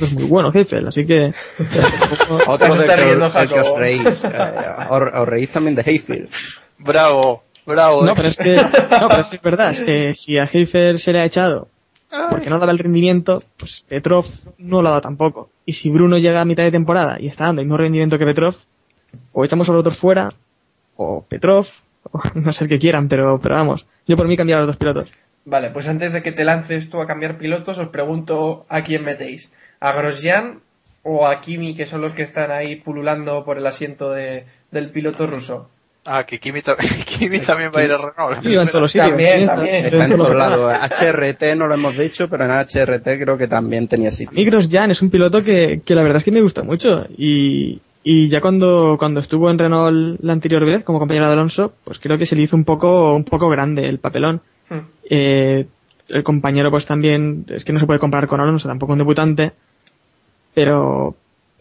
no 0.00 0.06
es 0.06 0.12
muy 0.12 0.24
bueno 0.24 0.50
Heifel, 0.52 0.88
así 0.88 1.06
que 1.06 1.32
tampoco- 1.58 2.42
otro 2.50 2.74
de 2.74 2.86
que, 2.86 3.48
que 3.54 3.60
os 3.60 3.78
reís 3.78 4.24
eh, 4.24 4.30
os, 4.88 5.28
reís 5.28 5.50
también 5.50 5.74
de 5.74 5.82
Hayfield 5.86 6.28
Bravo, 6.78 7.44
bravo. 7.66 8.04
No, 8.04 8.14
pero 8.16 8.28
es 8.28 8.36
que, 8.36 8.56
no, 8.56 9.08
pero 9.08 9.22
es 9.22 9.28
que 9.28 9.36
es 9.36 9.42
verdad, 9.42 9.72
es 9.72 9.80
que 9.82 10.14
si 10.14 10.38
a 10.38 10.48
Heifer 10.52 10.98
se 10.98 11.12
le 11.12 11.20
ha 11.20 11.24
echado 11.26 11.68
porque 12.30 12.50
no 12.50 12.58
daba 12.58 12.72
el 12.72 12.78
rendimiento, 12.78 13.40
pues 13.58 13.84
Petrov 13.88 14.26
no 14.58 14.82
lo 14.82 14.88
ha 14.88 14.90
dado 14.90 15.02
tampoco. 15.02 15.50
Y 15.64 15.72
si 15.72 15.90
Bruno 15.90 16.18
llega 16.18 16.40
a 16.40 16.44
mitad 16.44 16.62
de 16.62 16.70
temporada 16.70 17.16
y 17.18 17.28
está 17.28 17.44
dando 17.44 17.62
el 17.62 17.66
mismo 17.66 17.78
rendimiento 17.78 18.18
que 18.18 18.24
Petrov, 18.24 18.56
o 19.32 19.44
echamos 19.44 19.68
a 19.68 19.72
los 19.72 19.80
otros 19.80 19.98
fuera, 19.98 20.28
o 20.96 21.24
Petrov, 21.26 21.66
o 22.10 22.20
no 22.34 22.52
sé 22.52 22.64
el 22.64 22.70
que 22.70 22.78
quieran, 22.78 23.08
pero, 23.08 23.38
pero 23.40 23.54
vamos, 23.54 23.86
yo 24.06 24.16
por 24.16 24.28
mí 24.28 24.36
cambiar 24.36 24.58
a 24.58 24.62
los 24.62 24.68
dos 24.68 24.76
pilotos. 24.76 25.10
Vale, 25.44 25.70
pues 25.70 25.88
antes 25.88 26.12
de 26.12 26.22
que 26.22 26.32
te 26.32 26.44
lances 26.44 26.88
tú 26.88 27.00
a 27.00 27.06
cambiar 27.06 27.38
pilotos, 27.38 27.78
os 27.78 27.88
pregunto 27.88 28.64
a 28.68 28.82
quién 28.82 29.04
metéis. 29.04 29.52
¿A 29.80 29.92
Grosjean 29.92 30.60
o 31.02 31.26
a 31.26 31.40
Kimi, 31.40 31.74
que 31.74 31.86
son 31.86 32.00
los 32.00 32.12
que 32.12 32.22
están 32.22 32.52
ahí 32.52 32.76
pululando 32.76 33.44
por 33.44 33.58
el 33.58 33.66
asiento 33.66 34.12
de, 34.12 34.44
del 34.70 34.90
piloto 34.90 35.26
ruso? 35.26 35.68
Ah, 36.04 36.24
que 36.24 36.40
Kimi, 36.40 36.62
ta- 36.62 36.76
Kimi 37.06 37.38
también 37.38 37.70
va 37.74 37.80
a 37.80 37.84
ir 37.84 37.92
a 37.92 37.96
Renault. 37.98 38.42
Sí, 38.42 38.56
va 38.56 38.62
en 38.62 38.68
todos 38.68 38.82
los 38.82 38.92
sitios. 38.92 39.08
También, 39.10 39.46
también. 39.46 39.84
está 39.86 40.04
en 40.06 40.16
todos 40.16 40.34
lados 40.34 40.72
HRT 41.00 41.42
no 41.56 41.66
lo 41.68 41.74
hemos 41.74 41.96
dicho 41.96 42.28
pero 42.28 42.44
en 42.44 42.50
HRT 42.50 43.04
creo 43.22 43.38
que 43.38 43.46
también 43.46 43.86
tenía 43.86 44.10
sitio 44.10 44.44
Grosjean 44.44 44.90
es 44.90 45.00
un 45.00 45.10
piloto 45.10 45.42
que, 45.44 45.80
que 45.84 45.94
la 45.94 46.02
verdad 46.02 46.18
es 46.18 46.24
que 46.24 46.32
me 46.32 46.40
gusta 46.42 46.64
mucho 46.64 47.04
y, 47.16 47.80
y 48.02 48.28
ya 48.28 48.40
cuando, 48.40 48.96
cuando 48.98 49.20
estuvo 49.20 49.48
en 49.48 49.58
Renault 49.60 50.18
la 50.22 50.32
anterior 50.32 50.64
vez 50.64 50.82
como 50.82 50.98
compañero 50.98 51.26
de 51.28 51.34
Alonso, 51.34 51.72
pues 51.84 52.00
creo 52.00 52.18
que 52.18 52.26
se 52.26 52.34
le 52.34 52.42
hizo 52.42 52.56
un 52.56 52.64
poco, 52.64 53.14
un 53.14 53.24
poco 53.24 53.48
grande 53.48 53.88
el 53.88 54.00
papelón. 54.00 54.40
Hmm. 54.68 54.78
Eh, 55.08 55.66
el 56.08 56.24
compañero 56.24 56.70
pues 56.72 56.84
también, 56.84 57.46
es 57.48 57.64
que 57.64 57.72
no 57.72 57.78
se 57.78 57.86
puede 57.86 58.00
comparar 58.00 58.28
con 58.28 58.40
Alonso, 58.40 58.66
tampoco 58.68 58.92
un 58.92 58.98
debutante, 58.98 59.52
pero 60.54 61.14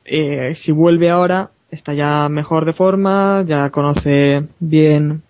eh, 0.04 0.54
si 0.56 0.72
vuelve 0.72 1.10
ahora 1.12 1.52
está 1.72 1.93
ya 1.93 2.30
mejor 2.30 2.65
de 2.65 2.74
forma, 2.74 3.43
ya 3.47 3.69
conoce 3.69 4.43
bien 4.59 5.24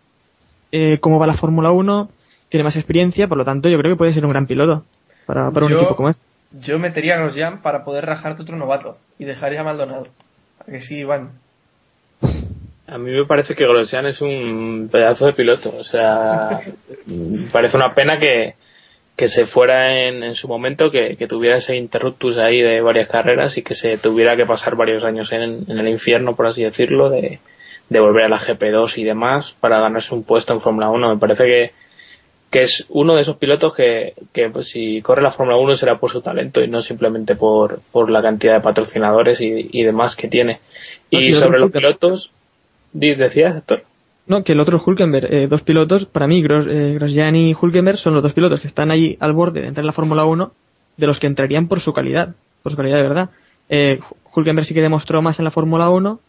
eh, 0.72 0.98
cómo 1.00 1.20
va 1.20 1.28
la 1.28 1.34
Fórmula 1.34 1.72
1, 1.72 2.10
tiene 2.50 2.64
más 2.64 2.76
experiencia, 2.76 3.28
por 3.28 3.38
lo 3.38 3.46
tanto 3.46 3.70
yo 3.70 3.78
creo 3.78 3.94
que 3.94 3.98
puede 3.98 4.14
ser 4.14 4.26
un 4.26 4.32
gran 4.32 4.48
piloto 4.48 4.84
para, 5.26 5.52
para 5.52 5.66
un 5.66 5.74
equipo 5.74 5.96
como 5.96 6.10
este. 6.10 6.24
Yo 6.60 6.80
metería 6.80 7.14
a 7.14 7.18
Grosjean 7.18 7.62
para 7.62 7.86
poder 7.86 8.06
rajarte 8.06 8.42
otro 8.42 8.58
novato 8.58 8.98
y 9.18 9.26
dejaría 9.26 9.62
a 9.62 9.64
Maldonado. 9.64 10.08
¿A 10.60 10.66
que 10.70 10.82
sí, 10.82 11.00
Iván? 11.00 11.30
A 12.88 12.98
mí 12.98 13.12
me 13.12 13.26
parece 13.26 13.56
que 13.56 13.66
Grosjean 13.66 14.08
es 14.08 14.22
un 14.22 14.90
pedazo 14.92 15.28
de 15.28 15.34
piloto. 15.34 15.74
O 15.80 15.84
sea, 15.86 16.60
parece 17.54 17.78
una 17.78 17.94
pena 17.94 18.20
que, 18.20 18.56
que 19.16 19.28
se 19.28 19.46
fuera 19.46 20.08
en, 20.08 20.24
en 20.24 20.36
su 20.36 20.48
momento, 20.48 20.90
que, 20.90 21.16
que 21.16 21.28
tuviera 21.28 21.58
ese 21.58 21.76
interruptus 21.76 22.38
ahí 22.38 22.62
de 22.62 22.82
varias 22.82 23.08
carreras 23.08 23.58
y 23.58 23.62
que 23.62 23.76
se 23.76 23.98
tuviera 23.98 24.36
que 24.36 24.46
pasar 24.46 24.76
varios 24.76 25.04
años 25.04 25.32
en, 25.32 25.42
en 25.42 25.78
el 25.78 25.88
infierno, 25.88 26.36
por 26.36 26.48
así 26.48 26.64
decirlo, 26.64 27.10
de, 27.10 27.40
de 27.90 28.00
volver 28.00 28.24
a 28.24 28.30
la 28.30 28.40
GP2 28.40 28.98
y 28.98 29.04
demás 29.04 29.56
para 29.60 29.82
ganarse 29.82 30.16
un 30.16 30.24
puesto 30.24 30.54
en 30.54 30.62
Fórmula 30.62 30.90
1. 30.90 31.10
Me 31.14 31.20
parece 31.20 31.44
que, 31.44 31.72
que 32.50 32.62
es 32.62 32.86
uno 32.90 33.16
de 33.16 33.22
esos 33.22 33.36
pilotos 33.38 33.76
que, 33.76 34.14
que 34.34 34.50
pues, 34.50 34.70
si 34.70 35.02
corre 35.02 35.22
la 35.22 35.30
Fórmula 35.30 35.58
1 35.58 35.76
será 35.76 36.00
por 36.00 36.10
su 36.10 36.22
talento 36.22 36.62
y 36.62 36.70
no 36.70 36.82
simplemente 36.82 37.36
por, 37.36 37.82
por 37.92 38.10
la 38.10 38.22
cantidad 38.22 38.56
de 38.56 38.62
patrocinadores 38.62 39.42
y, 39.42 39.70
y 39.72 39.84
demás 39.84 40.16
que 40.16 40.30
tiene. 40.30 40.62
No, 41.12 41.20
Y 41.20 41.34
sobre 41.34 41.60
los 41.60 41.72
pilotos, 41.72 42.32
decías, 42.94 43.58
Héctor. 43.58 43.84
No, 44.28 44.44
que 44.44 44.54
el 44.54 44.60
otro 44.60 44.82
Hulkenberg. 44.86 45.34
Eh, 45.34 45.48
dos 45.48 45.62
pilotos, 45.64 46.06
para 46.06 46.28
mí, 46.28 46.42
Gros, 46.42 46.66
eh, 46.70 46.94
Grosjean 46.96 47.36
y 47.36 47.56
Hulkenberg 47.60 47.98
son 47.98 48.14
los 48.14 48.24
dos 48.24 48.34
pilotos 48.34 48.62
que 48.62 48.68
están 48.68 48.92
ahí 48.92 49.18
al 49.20 49.34
borde 49.34 49.62
de 49.62 49.68
entrar 49.68 49.84
en 49.84 49.88
la 49.88 49.94
Fórmula 49.94 50.26
1, 50.26 50.52
de 50.98 51.08
los 51.08 51.20
que 51.20 51.28
entrarían 51.28 51.68
por 51.68 51.80
su 51.80 51.94
calidad, 51.94 52.36
por 52.64 52.72
su 52.72 52.78
calidad 52.78 52.98
de 52.98 53.08
verdad. 53.08 53.30
Eh, 53.70 54.00
Hulkenberg 54.34 54.66
sí 54.66 54.74
que 54.74 54.82
demostró 54.82 55.22
más 55.22 55.40
en 55.40 55.46
la 55.46 55.52
Fórmula 55.52 55.90
1, 55.90 56.20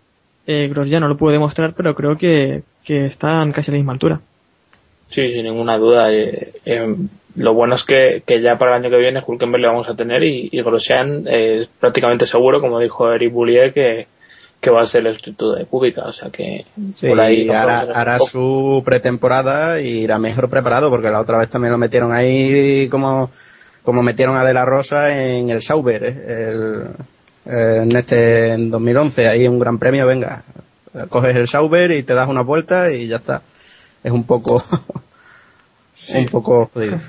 eh, 0.47 0.69
Grosjean 0.69 1.03
no 1.03 1.09
lo 1.09 1.17
pudo 1.17 1.31
demostrar, 1.31 1.75
pero 1.75 1.95
creo 1.95 2.17
que, 2.17 2.63
que 2.85 3.07
están 3.07 3.53
casi 3.53 3.71
a 3.71 3.73
la 3.73 3.79
misma 3.79 3.93
altura. 3.93 4.21
Sí, 5.13 5.31
sin 5.31 5.45
ninguna 5.45 5.77
duda. 5.77 6.11
Eh, 6.13 6.55
eh, 6.65 6.95
lo 7.37 7.55
bueno 7.55 7.75
es 7.75 7.85
que, 7.85 8.23
que 8.27 8.41
ya 8.41 8.59
para 8.59 8.73
el 8.73 8.83
año 8.83 8.91
que 8.91 8.99
viene 8.99 9.23
Hulkenberg 9.25 9.61
le 9.61 9.69
vamos 9.69 9.89
a 9.89 9.95
tener 9.95 10.23
y, 10.23 10.49
Grosjean 10.63 11.27
eh, 11.29 11.63
es 11.63 11.69
prácticamente 11.69 12.27
seguro, 12.27 12.61
como 12.61 12.81
dijo 12.81 13.13
Eric 13.13 13.33
Boulier, 13.33 13.73
que, 13.73 14.07
que 14.63 14.71
va 14.71 14.83
a 14.83 14.87
ser 14.87 15.05
el 15.09 15.15
sustituto 15.15 15.57
de 15.57 15.67
Kubica. 15.67 16.03
O 16.03 16.13
sea 16.13 16.31
que 16.31 16.65
Sí, 16.95 17.09
por 17.09 17.21
ahí 17.21 17.49
hará, 17.51 18.19
su 18.21 18.81
pretemporada 18.85 19.81
y 19.81 20.03
irá 20.03 20.19
mejor 20.19 20.49
preparado 20.49 20.89
porque 20.89 21.11
la 21.11 21.21
otra 21.21 21.37
vez 21.37 21.51
también 21.51 21.73
lo 21.73 21.79
metieron 21.79 22.13
ahí 22.13 22.89
como 22.89 23.31
como 23.83 24.05
metieron 24.05 24.37
a 24.37 24.45
De 24.45 24.55
La 24.55 24.65
Rosa 24.65 25.11
en 25.19 25.51
el 25.51 25.61
Sauber, 25.61 26.05
¿eh? 26.05 26.49
el, 26.49 26.87
en 27.45 27.97
este 27.97 28.53
en 28.53 28.71
2011, 28.71 29.27
ahí 29.29 29.49
un 29.49 29.59
gran 29.59 29.81
premio, 29.81 30.07
venga, 30.07 30.45
coges 31.09 31.35
el 31.35 31.49
Sauber 31.49 31.91
y 31.91 32.05
te 32.05 32.15
das 32.15 32.29
una 32.29 32.43
vuelta 32.43 32.93
y 32.93 33.09
ya 33.09 33.17
está. 33.17 33.43
Es 34.05 34.13
un 34.13 34.23
poco, 34.23 34.63
un 36.15 36.27
poco 36.27 36.71
jodido. 36.73 36.99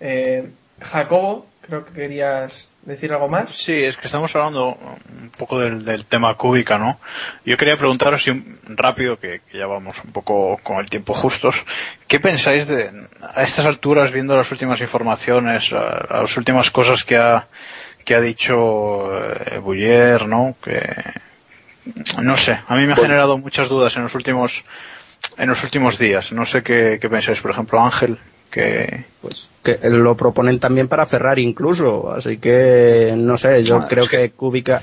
Eh, 0.00 0.48
Jacobo, 0.80 1.46
creo 1.60 1.84
que 1.84 1.92
querías 1.92 2.67
decir 2.88 3.12
algo 3.12 3.28
más. 3.28 3.50
Sí, 3.50 3.72
es 3.84 3.96
que 3.96 4.06
estamos 4.06 4.34
hablando 4.34 4.76
un 5.20 5.30
poco 5.36 5.58
del, 5.60 5.84
del 5.84 6.04
tema 6.06 6.34
cúbica, 6.34 6.78
¿no? 6.78 6.98
Yo 7.44 7.56
quería 7.56 7.76
preguntaros 7.76 8.22
si 8.24 8.30
un- 8.30 8.58
rápido, 8.66 9.18
que, 9.18 9.40
que 9.50 9.58
ya 9.58 9.66
vamos 9.66 9.96
un 10.04 10.10
poco 10.12 10.58
con 10.62 10.78
el 10.78 10.90
tiempo 10.90 11.14
justos, 11.14 11.64
¿qué 12.06 12.18
pensáis 12.20 12.66
de, 12.66 12.90
a 13.34 13.42
estas 13.42 13.66
alturas, 13.66 14.10
viendo 14.12 14.36
las 14.36 14.50
últimas 14.50 14.80
informaciones, 14.80 15.70
la- 15.70 16.06
las 16.10 16.36
últimas 16.36 16.70
cosas 16.70 17.04
que 17.04 17.16
ha, 17.16 17.46
que 18.04 18.14
ha 18.14 18.20
dicho 18.20 19.12
eh, 19.22 19.58
Buller, 19.58 20.26
¿no? 20.26 20.56
Que, 20.62 20.80
no 22.22 22.36
sé, 22.36 22.58
a 22.66 22.74
mí 22.76 22.86
me 22.86 22.92
ha 22.92 22.96
generado 22.96 23.38
muchas 23.38 23.68
dudas 23.68 23.96
en 23.96 24.02
los 24.02 24.14
últimos, 24.14 24.62
en 25.36 25.48
los 25.48 25.62
últimos 25.64 25.98
días. 25.98 26.32
No 26.32 26.44
sé 26.46 26.62
qué, 26.62 26.98
qué 27.00 27.08
pensáis, 27.08 27.40
por 27.40 27.50
ejemplo, 27.50 27.80
Ángel, 27.82 28.18
que, 28.50 29.04
Pues 29.20 29.48
que 29.62 29.78
lo 29.90 30.16
proponen 30.16 30.58
también 30.58 30.88
para 30.88 31.06
Ferrari 31.06 31.42
incluso, 31.42 32.10
así 32.10 32.38
que 32.38 33.14
no 33.16 33.36
sé, 33.36 33.62
yo 33.64 33.76
Ah, 33.76 33.86
creo 33.88 34.04
es 34.04 34.10
que- 34.10 34.16
que 34.18 34.30
Kubica 34.30 34.82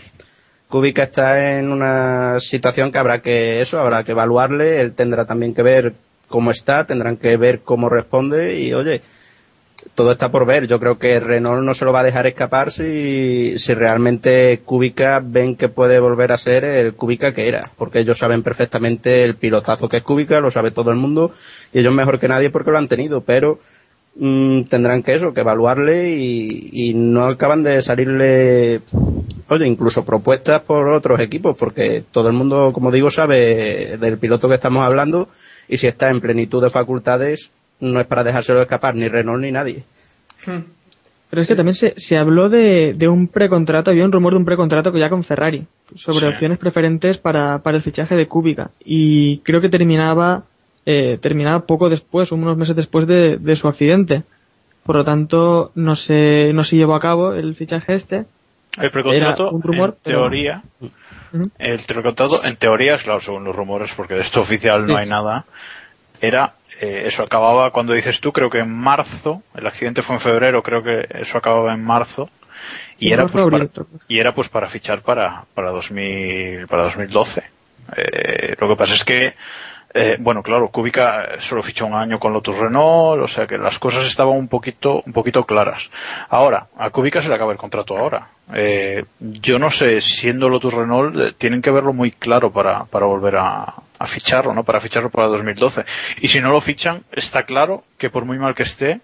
Kubica 0.67 1.03
está 1.03 1.57
en 1.59 1.71
una 1.71 2.39
situación 2.39 2.91
que 2.91 2.97
habrá 2.97 3.21
que 3.21 3.61
eso, 3.61 3.79
habrá 3.79 4.03
que 4.03 4.11
evaluarle, 4.11 4.81
él 4.81 4.93
tendrá 4.93 5.25
también 5.25 5.53
que 5.53 5.61
ver 5.61 5.93
cómo 6.27 6.51
está, 6.51 6.85
tendrán 6.85 7.17
que 7.17 7.37
ver 7.37 7.61
cómo 7.61 7.87
responde 7.87 8.59
y 8.59 8.73
oye, 8.73 9.01
todo 9.95 10.11
está 10.11 10.29
por 10.29 10.45
ver. 10.45 10.67
Yo 10.67 10.79
creo 10.79 10.99
que 10.99 11.19
Renault 11.19 11.63
no 11.63 11.73
se 11.73 11.85
lo 11.85 11.93
va 11.93 12.01
a 12.01 12.03
dejar 12.03 12.27
escapar 12.27 12.71
si, 12.71 13.57
si 13.57 13.73
realmente 13.73 14.61
Kubica 14.63 15.21
ven 15.23 15.55
que 15.55 15.69
puede 15.69 15.99
volver 15.99 16.33
a 16.33 16.37
ser 16.37 16.65
el 16.65 16.93
Kubica 16.93 17.33
que 17.33 17.47
era, 17.47 17.63
porque 17.77 17.99
ellos 17.99 18.17
saben 18.17 18.43
perfectamente 18.43 19.23
el 19.23 19.35
pilotazo 19.35 19.89
que 19.89 19.97
es 19.97 20.03
Kubica, 20.03 20.39
lo 20.41 20.51
sabe 20.51 20.71
todo 20.71 20.91
el 20.91 20.97
mundo 20.97 21.31
y 21.73 21.79
ellos 21.79 21.93
mejor 21.93 22.19
que 22.19 22.27
nadie 22.27 22.49
porque 22.49 22.71
lo 22.71 22.77
han 22.77 22.89
tenido, 22.89 23.21
pero 23.21 23.59
mm, 24.17 24.63
tendrán 24.63 25.01
que 25.01 25.15
eso, 25.15 25.33
que 25.33 25.39
evaluarle 25.39 26.11
y, 26.11 26.69
y 26.73 26.93
no 26.93 27.25
acaban 27.27 27.63
de 27.63 27.81
salirle, 27.81 28.81
oye, 29.47 29.65
incluso 29.65 30.03
propuestas 30.03 30.61
por 30.61 30.89
otros 30.89 31.21
equipos, 31.21 31.55
porque 31.57 32.03
todo 32.11 32.27
el 32.27 32.35
mundo, 32.35 32.71
como 32.73 32.91
digo, 32.91 33.09
sabe 33.09 33.97
del 33.97 34.17
piloto 34.17 34.49
que 34.49 34.55
estamos 34.55 34.85
hablando 34.85 35.29
y 35.69 35.77
si 35.77 35.87
está 35.87 36.09
en 36.09 36.19
plenitud 36.19 36.61
de 36.61 36.69
facultades, 36.69 37.51
no 37.79 37.99
es 37.99 38.07
para 38.07 38.23
dejárselo 38.23 38.61
escapar 38.61 38.95
ni 38.95 39.07
Renault 39.07 39.41
ni 39.41 39.51
nadie. 39.51 39.83
Pero 40.45 41.41
es 41.41 41.47
que 41.47 41.55
también 41.55 41.75
se, 41.75 41.93
se 41.97 42.17
habló 42.17 42.49
de, 42.49 42.93
de 42.95 43.07
un 43.07 43.27
precontrato, 43.27 43.91
había 43.91 44.05
un 44.05 44.11
rumor 44.11 44.33
de 44.33 44.39
un 44.39 44.45
precontrato 44.45 44.91
que 44.91 44.99
ya 44.99 45.09
con 45.09 45.23
Ferrari, 45.23 45.65
sobre 45.95 46.19
Sí. 46.27 46.33
opciones 46.33 46.59
preferentes 46.59 47.17
para, 47.17 47.59
para 47.59 47.77
el 47.77 47.83
fichaje 47.83 48.15
de 48.15 48.27
Kubica. 48.27 48.69
Y 48.83 49.39
creo 49.39 49.59
que 49.59 49.69
terminaba, 49.69 50.43
eh, 50.85 51.17
terminaba 51.17 51.65
poco 51.65 51.89
después, 51.89 52.31
unos 52.31 52.55
meses 52.57 52.75
después 52.75 53.07
de, 53.07 53.37
de 53.37 53.55
su 53.55 53.67
accidente. 53.67 54.23
Por 54.83 54.95
lo 54.97 55.03
tanto, 55.03 55.71
no 55.75 55.95
se, 55.95 56.53
no 56.53 56.63
se 56.63 56.75
llevó 56.77 56.95
a 56.95 56.99
cabo 56.99 57.33
el 57.33 57.55
fichaje 57.55 57.95
este. 57.95 58.25
El 58.79 58.91
precontrato, 58.91 59.43
Era 59.47 59.51
un 59.51 59.61
rumor, 59.63 59.89
en 59.89 59.95
pero- 60.03 60.19
teoría, 60.21 60.61
el 61.57 61.79
precontrato, 61.79 62.35
en 62.45 62.55
teoría, 62.55 62.95
es 62.95 63.03
claro, 63.03 63.19
según 63.19 63.43
los 63.45 63.55
rumores, 63.55 63.91
porque 63.97 64.13
de 64.13 64.21
esto 64.21 64.41
oficial 64.41 64.81
no 64.85 64.93
Sí. 64.93 65.01
hay 65.01 65.09
nada, 65.09 65.45
era, 66.21 66.53
eh, 66.81 67.03
eso 67.05 67.23
acababa 67.23 67.71
cuando 67.71 67.93
dices 67.93 68.19
tú, 68.19 68.31
creo 68.31 68.49
que 68.49 68.59
en 68.59 68.71
marzo, 68.71 69.41
el 69.55 69.65
accidente 69.67 70.01
fue 70.01 70.15
en 70.15 70.21
febrero, 70.21 70.63
creo 70.63 70.83
que 70.83 71.07
eso 71.19 71.37
acababa 71.37 71.73
en 71.73 71.83
marzo, 71.83 72.29
y 72.97 73.11
era 73.11 73.27
pues 73.27 73.45
para, 73.45 73.67
y 74.07 74.19
era 74.19 74.33
pues 74.33 74.49
para 74.49 74.69
fichar 74.69 75.01
para, 75.01 75.45
para 75.53 75.71
2000, 75.71 76.67
para 76.67 76.83
2012. 76.83 77.43
Eh, 77.97 78.55
lo 78.59 78.69
que 78.69 78.75
pasa 78.75 78.93
es 78.93 79.03
que, 79.03 79.35
eh, 79.93 80.17
bueno, 80.19 80.41
claro, 80.41 80.69
Kubica 80.69 81.23
eh, 81.23 81.37
solo 81.39 81.61
fichó 81.61 81.85
un 81.85 81.93
año 81.93 82.19
con 82.19 82.33
Lotus 82.33 82.57
Renault, 82.57 83.23
o 83.23 83.27
sea 83.27 83.45
que 83.45 83.57
las 83.57 83.79
cosas 83.79 84.05
estaban 84.05 84.35
un 84.37 84.47
poquito, 84.47 85.03
un 85.05 85.13
poquito 85.13 85.45
claras. 85.45 85.89
Ahora, 86.29 86.67
a 86.77 86.89
Kubica 86.89 87.21
se 87.21 87.29
le 87.29 87.35
acaba 87.35 87.51
el 87.51 87.57
contrato 87.57 87.97
ahora. 87.97 88.27
Eh, 88.53 89.05
yo 89.19 89.59
no 89.59 89.69
sé, 89.71 90.01
siendo 90.01 90.49
Lotus 90.49 90.73
Renault, 90.73 91.37
tienen 91.37 91.61
que 91.61 91.71
verlo 91.71 91.93
muy 91.93 92.11
claro 92.11 92.51
para, 92.51 92.85
para 92.85 93.05
volver 93.05 93.35
a, 93.37 93.73
a 93.99 94.07
ficharlo, 94.07 94.53
¿no? 94.53 94.63
Para 94.63 94.79
ficharlo 94.79 95.09
para 95.09 95.27
2012. 95.27 95.85
Y 96.21 96.27
si 96.27 96.39
no 96.41 96.51
lo 96.51 96.61
fichan, 96.61 97.03
está 97.11 97.43
claro 97.43 97.83
que 97.97 98.09
por 98.09 98.25
muy 98.25 98.37
mal 98.37 98.55
que 98.55 98.63
esté, 98.63 98.99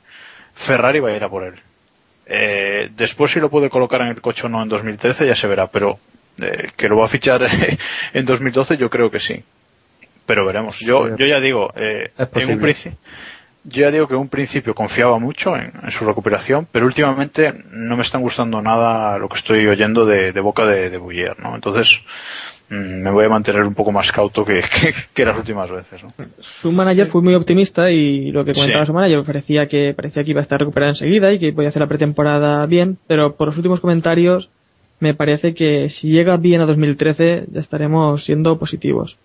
Ferrari 0.54 1.00
va 1.00 1.10
a 1.10 1.16
ir 1.16 1.24
a 1.24 1.30
por 1.30 1.44
él. 1.44 1.56
Eh, 2.26 2.90
después 2.96 3.32
si 3.32 3.40
lo 3.40 3.50
puede 3.50 3.70
colocar 3.70 4.02
en 4.02 4.08
el 4.08 4.22
coche 4.22 4.46
o 4.46 4.50
no 4.50 4.62
en 4.64 4.70
2013 4.70 5.28
ya 5.28 5.36
se 5.36 5.48
verá, 5.48 5.68
pero 5.68 5.98
eh, 6.42 6.70
que 6.78 6.88
lo 6.88 6.98
va 6.98 7.06
a 7.06 7.10
fichar 7.10 7.46
en 8.14 8.26
2012 8.26 8.78
yo 8.78 8.90
creo 8.90 9.10
que 9.12 9.20
sí. 9.20 9.44
Pero 10.26 10.46
veremos. 10.46 10.80
Yo, 10.80 11.08
Sí. 11.08 11.14
yo 11.18 11.26
ya 11.26 11.40
digo, 11.40 11.74
eh, 11.76 12.12
en 12.18 12.52
un 12.62 12.74
yo 13.64 13.82
ya 13.82 13.92
digo 13.92 14.08
que 14.08 14.16
en 14.16 14.22
un 14.22 14.30
principio 14.30 14.74
confiaba 14.74 15.20
mucho 15.20 15.56
en, 15.56 15.72
en 15.84 15.92
su 15.92 16.04
recuperación, 16.06 16.68
pero 16.72 16.86
últimamente 16.86 17.54
no 17.70 17.96
me 17.96 18.02
están 18.02 18.22
gustando 18.22 18.60
nada 18.62 19.18
lo 19.20 19.30
que 19.30 19.38
estoy 19.38 19.68
oyendo 19.68 20.06
de, 20.06 20.32
de 20.32 20.42
boca 20.42 20.66
de, 20.66 20.90
de 20.90 20.98
Bouyer, 20.98 21.40
¿no? 21.40 21.54
Entonces, 21.54 22.02
me 22.72 23.12
voy 23.12 23.26
a 23.26 23.30
mantener 23.30 23.64
un 23.64 23.74
poco 23.74 23.92
más 23.92 24.12
cauto 24.12 24.46
que, 24.46 24.62
que, 24.82 24.94
que 25.14 25.26
las 25.26 25.38
últimas 25.38 25.70
veces, 25.70 26.04
¿no? 26.04 26.10
Su 26.40 26.72
manager 26.72 27.10
fue 27.10 27.22
muy 27.22 27.34
optimista 27.36 27.92
y 27.92 28.32
lo 28.32 28.46
que 28.46 28.54
comentaba 28.54 28.86
Sí. 28.86 28.88
su 28.88 28.94
manager 28.94 29.24
parecía 29.26 29.68
que, 29.68 29.94
parecía 29.94 30.24
que 30.24 30.32
iba 30.32 30.40
a 30.40 30.44
estar 30.44 30.60
recuperado 30.60 30.92
enseguida 30.92 31.32
y 31.34 31.40
que 31.40 31.52
podía 31.52 31.70
hacer 31.70 31.82
la 31.82 31.88
pretemporada 31.88 32.66
bien, 32.66 32.98
pero 33.08 33.36
por 33.36 33.48
los 33.50 33.58
últimos 33.58 33.82
comentarios 33.82 34.50
me 35.02 35.14
parece 35.14 35.54
que 35.54 35.90
si 35.90 36.12
llega 36.12 36.38
bien 36.38 36.62
a 36.62 36.66
2013 36.66 37.46
ya 37.52 37.60
estaremos 37.60 38.24
siendo 38.24 38.58
positivos. 38.58 39.18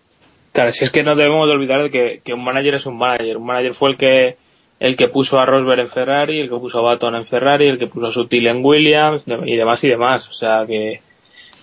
Claro, 0.53 0.73
si 0.73 0.85
es 0.85 0.91
que 0.91 1.03
no 1.03 1.15
debemos 1.15 1.47
de 1.47 1.53
olvidar 1.55 1.83
de 1.83 1.91
que, 1.91 2.21
que 2.25 2.33
un 2.33 2.43
manager 2.43 2.77
es 2.77 2.87
un 2.87 2.97
manager. 2.99 3.37
Un 3.37 3.47
manager 3.47 3.75
fue 3.75 3.91
el 3.91 3.97
que 3.97 4.37
el 4.81 4.97
que 4.97 5.09
puso 5.09 5.39
a 5.39 5.47
Rosberg 5.47 5.81
en 5.81 5.89
Ferrari, 5.89 6.41
el 6.41 6.51
que 6.51 6.57
puso 6.57 6.79
a 6.79 6.83
Baton 6.83 7.15
en 7.15 7.27
Ferrari, 7.27 7.69
el 7.69 7.79
que 7.79 7.87
puso 7.87 8.07
a 8.09 8.11
Sutil 8.11 8.47
en 8.47 8.65
Williams 8.65 9.25
y 9.47 9.57
demás 9.57 9.85
y 9.85 9.89
demás. 9.89 10.29
O 10.29 10.33
sea 10.33 10.65
que, 10.67 11.01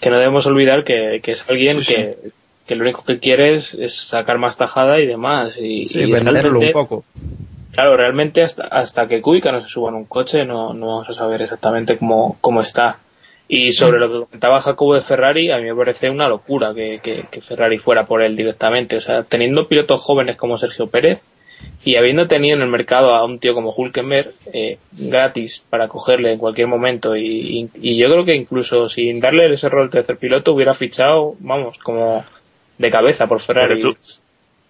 que 0.04 0.10
no 0.10 0.18
debemos 0.18 0.45
olvidar 0.45 0.84
que, 0.84 1.22
que 1.24 1.32
es 1.32 1.49
alguien 1.49 1.78
Sí, 1.78 1.86
sí. 1.86 1.95
que, 1.95 2.18
que 2.68 2.76
lo 2.76 2.84
único 2.84 3.06
que 3.06 3.20
quiere 3.20 3.56
es, 3.56 3.74
es 3.74 3.95
sacar 3.95 4.38
más 4.38 4.58
tajada 4.58 4.99
y 4.99 5.08
demás. 5.08 5.56
Y, 5.58 5.86
Sí, 5.86 6.01
y 6.01 6.12
venderlo 6.12 6.60
un 6.60 6.72
poco. 6.74 7.06
Claro, 7.72 7.95
realmente 7.95 8.43
hasta, 8.43 8.68
hasta 8.68 9.08
que 9.08 9.22
Kubica 9.22 9.51
no 9.54 9.62
se 9.62 9.68
suba 9.68 9.89
en 9.89 9.95
un 9.95 10.06
coche 10.06 10.43
no, 10.43 10.74
no 10.74 10.88
vamos 10.88 11.10
a 11.10 11.14
saber 11.14 11.41
exactamente 11.41 11.97
cómo, 11.97 12.38
cómo 12.41 12.62
está. 12.62 12.97
Y 13.47 13.72
sobre 13.72 13.99
lo 13.99 14.08
que 14.08 14.26
comentaba 14.26 14.62
Jacobo 14.62 14.93
de 14.95 15.01
Ferrari, 15.01 15.51
a 15.51 15.58
mí 15.58 15.64
me 15.64 15.76
parece 15.76 16.10
una 16.10 16.28
locura 16.28 16.74
que, 16.74 16.99
que, 17.01 17.26
que 17.32 17.41
Ferrari 17.41 17.78
fuera 17.78 18.04
por 18.04 18.22
él 18.22 18.36
directamente. 18.36 18.97
O 18.97 19.01
sea, 19.01 19.24
teniendo 19.24 19.68
pilotos 19.68 20.01
jóvenes 20.01 20.36
como 20.38 20.58
Sergio 20.58 20.88
Pérez 20.88 21.24
y 21.86 21.95
habiendo 21.97 22.28
tenido 22.28 22.55
en 22.55 22.61
el 22.64 22.70
mercado 22.70 23.14
a 23.14 23.26
un 23.26 23.39
tío 23.39 23.53
como 23.53 23.72
Hulkenberg 23.74 24.32
eh, 24.53 24.78
gratis 24.91 25.64
para 25.70 25.88
cogerle 25.88 26.32
en 26.34 26.39
cualquier 26.39 26.68
momento 26.68 27.16
y, 27.16 27.26
y- 27.26 27.70
y 27.91 27.97
yo 27.97 28.07
creo 28.09 28.24
que 28.26 28.36
incluso 28.36 28.88
sin 28.88 29.20
darle 29.20 29.53
ese 29.53 29.68
rol 29.70 29.88
de 29.89 29.91
tercer 29.99 30.18
piloto 30.18 30.53
hubiera 30.53 30.74
fichado, 30.74 31.36
vamos, 31.39 31.78
como 31.80 32.24
de 32.78 32.89
cabeza 32.89 33.28
por 33.28 33.39
Ferrari. 33.41 33.82
Pero 33.82 33.93
tú- 33.93 33.97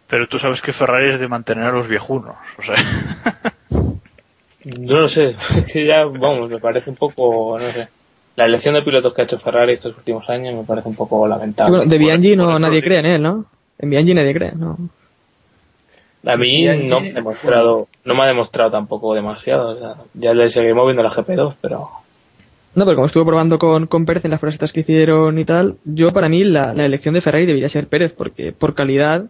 Pero 0.07 0.27
tú 0.27 0.37
sabes 0.39 0.61
que 0.61 0.73
Ferrari 0.73 1.09
es 1.09 1.19
de 1.19 1.27
mantener 1.27 1.65
a 1.65 1.71
los 1.71 1.87
viejunos, 1.87 2.35
o 2.57 2.61
sea, 2.63 2.75
No 4.65 4.99
lo 5.01 5.07
sé, 5.07 5.35
es 5.57 5.71
que 5.71 5.85
ya, 5.85 6.05
vamos, 6.05 6.49
me 6.49 6.59
parece 6.59 6.89
un 6.89 6.95
poco, 6.95 7.57
no 7.59 7.69
sé. 7.71 7.87
La 8.35 8.45
elección 8.45 8.73
de 8.73 8.81
pilotos 8.81 9.13
que 9.13 9.21
ha 9.21 9.25
hecho 9.25 9.37
Ferrari 9.37 9.73
estos 9.73 9.95
últimos 9.95 10.27
años 10.29 10.55
me 10.55 10.63
parece 10.63 10.89
un 10.89 10.95
poco 10.95 11.27
lamentable. 11.27 11.77
bueno, 11.77 11.91
de 11.91 11.97
Bianchi 11.99 12.35
no 12.35 12.57
nadie 12.57 12.81
cree 12.81 12.97
en 12.99 13.05
él, 13.05 13.21
¿no? 13.21 13.45
En 13.77 13.89
Bianchi 13.91 14.13
nadie 14.15 14.33
cree, 14.33 14.53
¿no? 14.53 14.77
A 16.25 16.35
mí 16.37 16.65
no 16.89 17.01
me 17.01 17.09
ha 17.09 17.13
demostrado, 17.13 17.87
no 18.05 18.15
me 18.15 18.23
ha 18.23 18.27
demostrado 18.27 18.71
tampoco 18.71 19.13
demasiado. 19.13 19.69
O 19.71 19.79
sea, 19.79 19.95
ya 20.13 20.33
le 20.33 20.49
seguimos 20.49 20.85
viendo 20.85 21.03
la 21.03 21.09
GP2, 21.09 21.55
pero 21.61 21.89
No, 22.75 22.85
pero 22.85 22.95
como 22.95 23.07
estuve 23.07 23.25
probando 23.25 23.57
con, 23.57 23.87
con 23.87 24.05
Pérez 24.05 24.23
en 24.25 24.31
las 24.31 24.39
pruebas 24.39 24.55
estas 24.55 24.71
que 24.71 24.81
hicieron 24.81 25.37
y 25.37 25.45
tal, 25.45 25.75
yo 25.83 26.11
para 26.11 26.29
mí 26.29 26.43
la, 26.43 26.73
la 26.73 26.85
elección 26.85 27.13
de 27.13 27.21
Ferrari 27.21 27.45
debería 27.45 27.69
ser 27.69 27.87
Pérez, 27.87 28.13
porque 28.15 28.51
por 28.53 28.73
calidad 28.73 29.25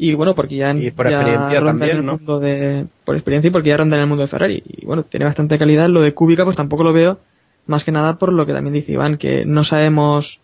y 0.00 0.14
bueno, 0.14 0.34
porque 0.36 0.56
ya, 0.56 0.72
Y 0.74 0.92
por 0.92 1.08
ya 1.10 1.16
experiencia 1.16 1.58
ronda 1.60 1.70
también, 1.72 1.90
en 1.90 1.96
el 1.98 2.06
¿no? 2.06 2.12
mundo 2.18 2.38
de, 2.38 2.86
por 3.04 3.16
experiencia 3.16 3.48
y 3.48 3.50
porque 3.50 3.70
ya 3.70 3.76
ronda 3.78 3.96
en 3.96 4.02
el 4.02 4.08
mundo 4.08 4.22
de 4.22 4.28
Ferrari. 4.28 4.62
Y 4.64 4.86
bueno, 4.86 5.02
tiene 5.02 5.26
bastante 5.26 5.58
calidad. 5.58 5.88
Lo 5.88 6.02
de 6.02 6.14
Kubica 6.14 6.44
pues 6.44 6.56
tampoco 6.56 6.84
lo 6.84 6.92
veo, 6.92 7.18
más 7.66 7.82
que 7.82 7.90
nada 7.90 8.16
por 8.16 8.32
lo 8.32 8.46
que 8.46 8.52
también 8.52 8.74
dice 8.74 8.92
Iván, 8.92 9.18
que 9.18 9.44
no 9.44 9.64
sabemos, 9.64 10.38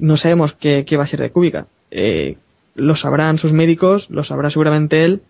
no 0.00 0.16
sabemos 0.16 0.54
qué, 0.54 0.84
qué 0.84 0.96
va 0.96 1.04
a 1.04 1.06
ser 1.06 1.20
de 1.20 1.30
Kubica. 1.30 1.66
Eh, 1.92 2.36
lo 2.80 2.96
sabrán 2.96 3.38
sus 3.38 3.52
médicos, 3.52 4.08
lo 4.10 4.24
sabrá 4.24 4.50
seguramente 4.50 5.04
él. 5.04 5.22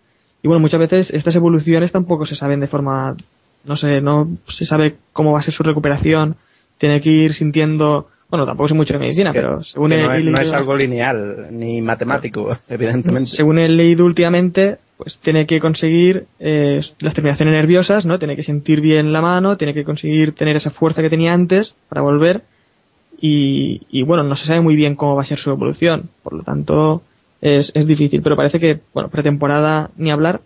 Y 0.43 0.47
bueno, 0.47 0.59
muchas 0.61 0.79
veces 0.79 1.11
estas 1.11 1.35
evoluciones 1.35 1.91
tampoco 1.91 2.25
se 2.25 2.35
saben 2.35 2.59
de 2.59 2.67
forma, 2.67 3.15
no 3.65 3.75
sé, 3.75 4.01
no 4.01 4.27
se 4.47 4.65
sabe 4.65 4.95
cómo 5.13 5.33
va 5.33 5.39
a 5.39 5.43
ser 5.43 5.53
su 5.53 5.61
recuperación. 5.63 6.35
Tiene 6.79 6.99
que 7.01 7.09
ir 7.11 7.33
sintiendo, 7.35 8.07
bueno, 8.29 8.45
tampoco 8.47 8.67
sé 8.69 8.73
mucho 8.73 8.93
de 8.93 8.99
medicina, 9.01 9.31
Que- 9.31 9.39
pero 9.41 9.63
según 9.63 9.89
que 9.89 9.95
he, 9.95 10.01
no, 10.01 10.11
he 10.13 10.17
es, 10.17 10.23
no 10.25 10.31
leído- 10.31 10.41
es 10.41 10.53
algo 10.53 10.75
lineal 10.75 11.47
ni 11.51 11.81
matemático, 11.81 12.57
evidentemente. 12.69 13.29
según 13.29 13.59
he 13.59 13.69
leído 13.69 14.03
últimamente, 14.05 14.77
pues 14.97 15.17
tiene 15.19 15.45
que 15.45 15.59
conseguir 15.59 16.25
eh, 16.39 16.81
las 16.99 17.13
terminaciones 17.13 17.53
nerviosas, 17.53 18.05
¿no? 18.07 18.17
Tiene 18.17 18.35
que 18.35 18.43
sentir 18.43 18.81
bien 18.81 19.13
la 19.13 19.21
mano, 19.21 19.57
tiene 19.57 19.73
que 19.75 19.83
conseguir 19.83 20.33
tener 20.33 20.55
esa 20.55 20.71
fuerza 20.71 21.01
que 21.03 21.09
tenía 21.11 21.33
antes 21.33 21.75
para 21.89 22.01
volver 22.01 22.41
y, 23.19 23.81
y 23.91 24.03
bueno, 24.03 24.23
no 24.23 24.35
se 24.35 24.47
sabe 24.47 24.61
muy 24.61 24.75
bien 24.75 24.95
cómo 24.95 25.15
va 25.15 25.21
a 25.21 25.25
ser 25.25 25.37
su 25.37 25.51
evolución, 25.51 26.09
por 26.23 26.33
lo 26.33 26.43
tanto 26.43 27.03
es, 27.41 27.71
es 27.73 27.87
difícil, 27.87 28.21
pero 28.21 28.35
parece 28.35 28.59
que, 28.59 28.79
bueno, 28.93 29.09
pretemporada 29.09 29.89
ni 29.97 30.11
hablar, 30.11 30.41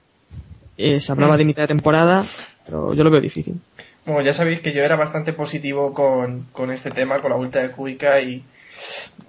eh, 0.78 1.00
se 1.00 1.12
hablaba 1.12 1.38
de 1.38 1.46
mitad 1.46 1.64
de 1.64 1.68
temporada, 1.68 2.24
pero 2.66 2.94
yo 2.94 3.04
lo 3.04 3.12
veo 3.12 3.22
difícil. 3.22 3.60
Bueno, 4.06 4.22
ya 4.22 4.34
sabéis 4.34 4.62
que 4.62 4.74
yo 4.74 4.84
era 4.84 4.96
bastante 4.96 5.34
positivo 5.34 5.94
con, 5.94 6.48
con 6.52 6.72
este 6.72 6.92
tema, 6.92 7.20
con 7.20 7.32
la 7.32 7.38
vuelta 7.38 7.62
de 7.62 7.72
Kubica 7.72 8.22
y 8.22 8.44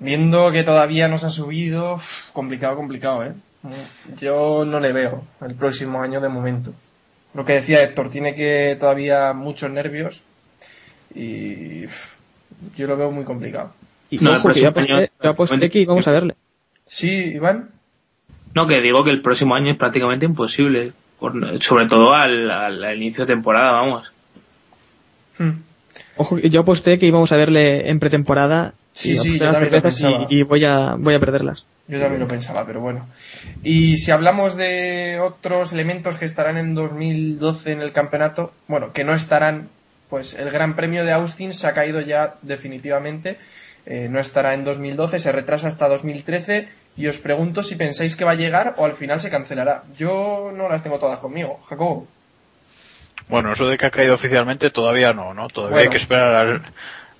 viendo 0.00 0.52
que 0.52 0.62
todavía 0.62 1.08
no 1.08 1.18
se 1.18 1.26
ha 1.26 1.30
subido, 1.30 2.00
complicado, 2.32 2.76
complicado, 2.76 3.24
¿eh? 3.24 3.32
Yo 4.20 4.64
no 4.64 4.78
le 4.78 4.92
veo 4.92 5.24
el 5.46 5.54
próximo 5.56 6.00
año 6.00 6.20
de 6.20 6.28
momento. 6.28 6.72
Lo 7.34 7.44
que 7.44 7.54
decía 7.54 7.82
Héctor, 7.82 8.10
tiene 8.10 8.34
que 8.34 8.76
todavía 8.78 9.32
muchos 9.32 9.70
nervios 9.70 10.22
y 11.14 11.86
yo 12.76 12.86
lo 12.86 12.96
veo 12.96 13.10
muy 13.10 13.24
complicado. 13.24 13.72
Y 14.08 14.18
No, 14.18 14.36
ojo, 14.36 14.50
que 14.50 14.60
yo 14.60 14.68
aposté, 14.68 15.10
yo 15.22 15.30
aposté 15.30 15.70
que 15.70 15.80
íbamos 15.80 16.06
a 16.06 16.12
verle. 16.12 16.36
Sí, 16.86 17.10
Iván. 17.34 17.70
No, 18.54 18.66
que 18.66 18.80
digo 18.80 19.04
que 19.04 19.10
el 19.10 19.20
próximo 19.22 19.54
año 19.54 19.72
es 19.72 19.78
prácticamente 19.78 20.24
imposible. 20.26 20.92
por- 21.18 21.62
sobre 21.62 21.86
todo 21.86 22.12
al, 22.12 22.50
al- 22.50 22.84
al 22.84 22.96
inicio 22.96 23.24
de 23.24 23.32
temporada, 23.32 23.72
vamos. 23.72 24.12
Hmm. 25.38 25.50
Ojo, 26.18 26.36
que 26.36 26.48
yo 26.50 26.60
aposté 26.60 26.98
que 26.98 27.06
íbamos 27.06 27.32
a 27.32 27.36
verle 27.36 27.88
en 27.90 27.98
pretemporada. 28.00 28.72
Sí, 28.92 29.12
y 29.12 29.16
sí, 29.16 29.38
yo 29.38 29.50
también 29.50 29.72
lo 29.72 29.82
pensaba. 29.82 30.26
y, 30.30 30.40
y 30.40 30.42
voy 30.42 30.64
a 30.64 30.94
voy 30.98 31.14
a 31.14 31.20
perderlas. 31.20 31.64
Yo 31.88 32.00
también 32.00 32.20
lo 32.20 32.26
pensaba, 32.28 32.66
pero 32.66 32.80
bueno. 32.80 33.06
Y 33.62 33.96
si 33.98 34.10
hablamos 34.10 34.56
de 34.56 35.20
otros 35.22 35.72
elementos 35.72 36.18
que 36.18 36.24
estarán 36.24 36.56
en 36.58 36.74
2012 36.74 37.72
en 37.72 37.80
el 37.82 37.92
campeonato, 37.92 38.52
bueno, 38.66 38.92
que 38.92 39.04
no 39.04 39.12
estarán, 39.14 39.68
pues 40.10 40.34
el 40.34 40.50
Gran 40.50 40.74
Premio 40.76 41.04
de 41.04 41.12
Austin 41.12 41.52
se 41.54 41.66
ha 41.66 41.74
caído 41.74 42.00
ya 42.00 42.34
definitivamente. 42.42 43.38
Eh, 43.88 44.08
no 44.10 44.18
estará 44.18 44.54
en 44.54 44.64
2012, 44.64 45.20
se 45.20 45.30
retrasa 45.30 45.68
hasta 45.68 45.88
2013 45.88 46.68
y 46.96 47.06
os 47.06 47.18
pregunto 47.18 47.62
si 47.62 47.76
pensáis 47.76 48.16
que 48.16 48.24
va 48.24 48.32
a 48.32 48.34
llegar 48.34 48.74
o 48.78 48.84
al 48.84 48.96
final 48.96 49.20
se 49.20 49.30
cancelará. 49.30 49.84
Yo 49.96 50.50
no 50.52 50.68
las 50.68 50.82
tengo 50.82 50.98
todas 50.98 51.20
conmigo, 51.20 51.60
Jacobo. 51.68 52.08
Bueno, 53.28 53.52
eso 53.52 53.68
de 53.68 53.78
que 53.78 53.86
ha 53.86 53.90
caído 53.90 54.14
oficialmente 54.14 54.70
todavía 54.70 55.12
no, 55.12 55.34
¿no? 55.34 55.48
Todavía 55.48 55.76
Bueno. 55.76 55.84
hay 55.84 55.90
que 55.90 56.02
esperar 56.02 56.34
al, 56.34 56.62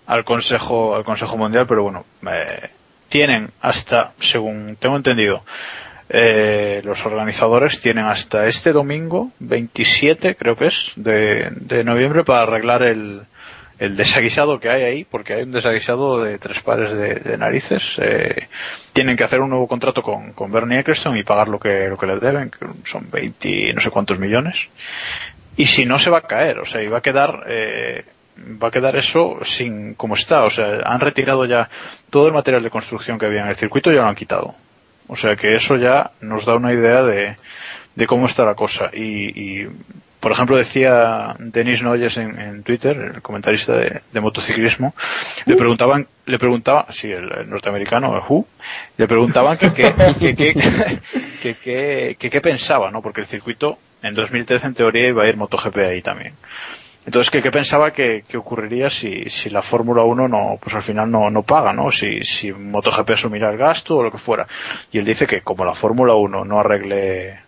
al 0.06 0.24
Consejo, 0.24 0.96
al 0.96 1.04
Consejo 1.04 1.36
Mundial, 1.36 1.66
pero 1.68 1.84
bueno, 1.84 2.04
eh, 2.28 2.68
tienen 3.08 3.50
hasta, 3.60 4.12
según 4.18 4.76
tengo 4.80 4.96
entendido, 4.96 5.44
eh, 6.08 6.80
los 6.84 7.04
organizadores 7.06 7.80
tienen 7.80 8.06
hasta 8.06 8.46
este 8.46 8.72
domingo, 8.72 9.30
27 9.40 10.36
creo 10.36 10.56
que 10.56 10.66
es, 10.66 10.92
de, 10.96 11.48
de 11.50 11.84
noviembre 11.84 12.24
para 12.24 12.42
arreglar 12.42 12.82
el, 12.82 13.22
el 13.78 13.96
desaguisado 13.96 14.58
que 14.58 14.70
hay 14.70 14.82
ahí, 14.82 15.04
porque 15.04 15.34
hay 15.34 15.42
un 15.42 15.52
desaguisado 15.52 16.22
de 16.22 16.38
tres 16.38 16.60
pares 16.60 16.92
de, 16.92 17.36
narices. 17.38 17.98
Eh, 17.98 18.48
tienen 18.92 19.16
que 19.16 19.24
hacer 19.24 19.40
un 19.40 19.50
nuevo 19.50 19.68
contrato 19.68 20.02
con, 20.02 20.32
con 20.32 20.50
Bernie 20.50 20.78
Eccleston 20.78 21.16
y 21.16 21.22
pagar 21.22 21.48
lo 21.48 21.58
que, 21.58 21.88
lo 21.88 21.98
que 21.98 22.06
les 22.06 22.20
deben, 22.20 22.50
que 22.50 22.66
son 22.84 23.10
20 23.10 23.74
no 23.74 23.80
sé 23.80 23.90
cuántos 23.90 24.18
millones 24.18 24.68
y 25.56 25.66
si 25.66 25.86
no 25.86 25.98
se 25.98 26.10
va 26.10 26.18
a 26.18 26.22
caer, 26.22 26.58
o 26.58 26.66
sea, 26.66 26.82
y 26.82 26.86
va 26.86 26.98
a 26.98 27.02
quedar, 27.02 27.44
eh, 27.48 28.04
va 28.62 28.68
a 28.68 28.70
quedar 28.70 28.96
eso 28.96 29.38
sin 29.42 29.94
como 29.94 30.14
está, 30.14 30.44
o 30.44 30.50
sea, 30.50 30.82
han 30.84 31.00
retirado 31.00 31.46
ya 31.46 31.70
todo 32.10 32.26
el 32.26 32.34
material 32.34 32.62
de 32.62 32.70
construcción 32.70 33.18
que 33.18 33.26
había 33.26 33.42
en 33.42 33.48
el 33.48 33.56
circuito 33.56 33.90
y 33.90 33.94
ya 33.94 34.02
lo 34.02 34.08
han 34.08 34.14
quitado. 34.14 34.54
O 35.08 35.16
sea 35.16 35.36
que 35.36 35.54
eso 35.54 35.76
ya 35.76 36.10
nos 36.20 36.44
da 36.44 36.56
una 36.56 36.72
idea 36.72 37.02
de, 37.02 37.36
de 37.94 38.06
cómo 38.06 38.26
está 38.26 38.44
la 38.44 38.54
cosa. 38.54 38.90
Y, 38.92 39.62
y, 39.62 39.68
por 40.26 40.32
ejemplo, 40.32 40.56
decía 40.56 41.36
Denis 41.38 41.84
Noyes 41.84 42.16
en, 42.16 42.36
en 42.40 42.64
Twitter, 42.64 43.12
el 43.14 43.22
comentarista 43.22 43.76
de, 43.76 44.00
de 44.12 44.20
motociclismo, 44.20 44.92
le 45.44 45.54
preguntaban, 45.54 46.08
le 46.24 46.36
preguntaba, 46.36 46.86
sí, 46.90 47.06
el, 47.06 47.30
el 47.32 47.48
norteamericano, 47.48 48.12
el 48.16 48.22
Who, 48.28 48.44
le 48.96 49.06
preguntaban 49.06 49.56
que 49.56 49.72
qué 49.72 49.94
que, 50.18 50.34
que, 50.34 50.54
que, 51.40 51.54
que, 51.54 52.16
que 52.18 52.30
qué 52.30 52.40
pensaba, 52.40 52.90
¿no? 52.90 53.02
Porque 53.02 53.20
el 53.20 53.28
circuito 53.28 53.78
en 54.02 54.16
2013 54.16 54.66
en 54.66 54.74
teoría 54.74 55.06
iba 55.06 55.22
a 55.22 55.28
ir 55.28 55.36
MotoGP 55.36 55.76
ahí 55.76 56.02
también. 56.02 56.34
Entonces, 57.06 57.30
¿qué, 57.30 57.40
qué 57.40 57.52
pensaba 57.52 57.92
que, 57.92 58.24
que 58.28 58.36
ocurriría 58.36 58.90
si, 58.90 59.28
si 59.28 59.48
la 59.48 59.62
Fórmula 59.62 60.02
1 60.02 60.26
no, 60.26 60.58
pues 60.60 60.74
al 60.74 60.82
final 60.82 61.08
no, 61.08 61.30
no 61.30 61.44
paga, 61.44 61.72
¿no? 61.72 61.92
Si, 61.92 62.24
si 62.24 62.50
MotoGP 62.50 63.10
asumirá 63.10 63.52
el 63.52 63.58
gasto 63.58 63.98
o 63.98 64.02
lo 64.02 64.10
que 64.10 64.18
fuera. 64.18 64.48
Y 64.90 64.98
él 64.98 65.04
dice 65.04 65.24
que 65.24 65.42
como 65.42 65.64
la 65.64 65.72
Fórmula 65.74 66.14
1 66.14 66.44
no 66.44 66.58
arregle, 66.58 67.38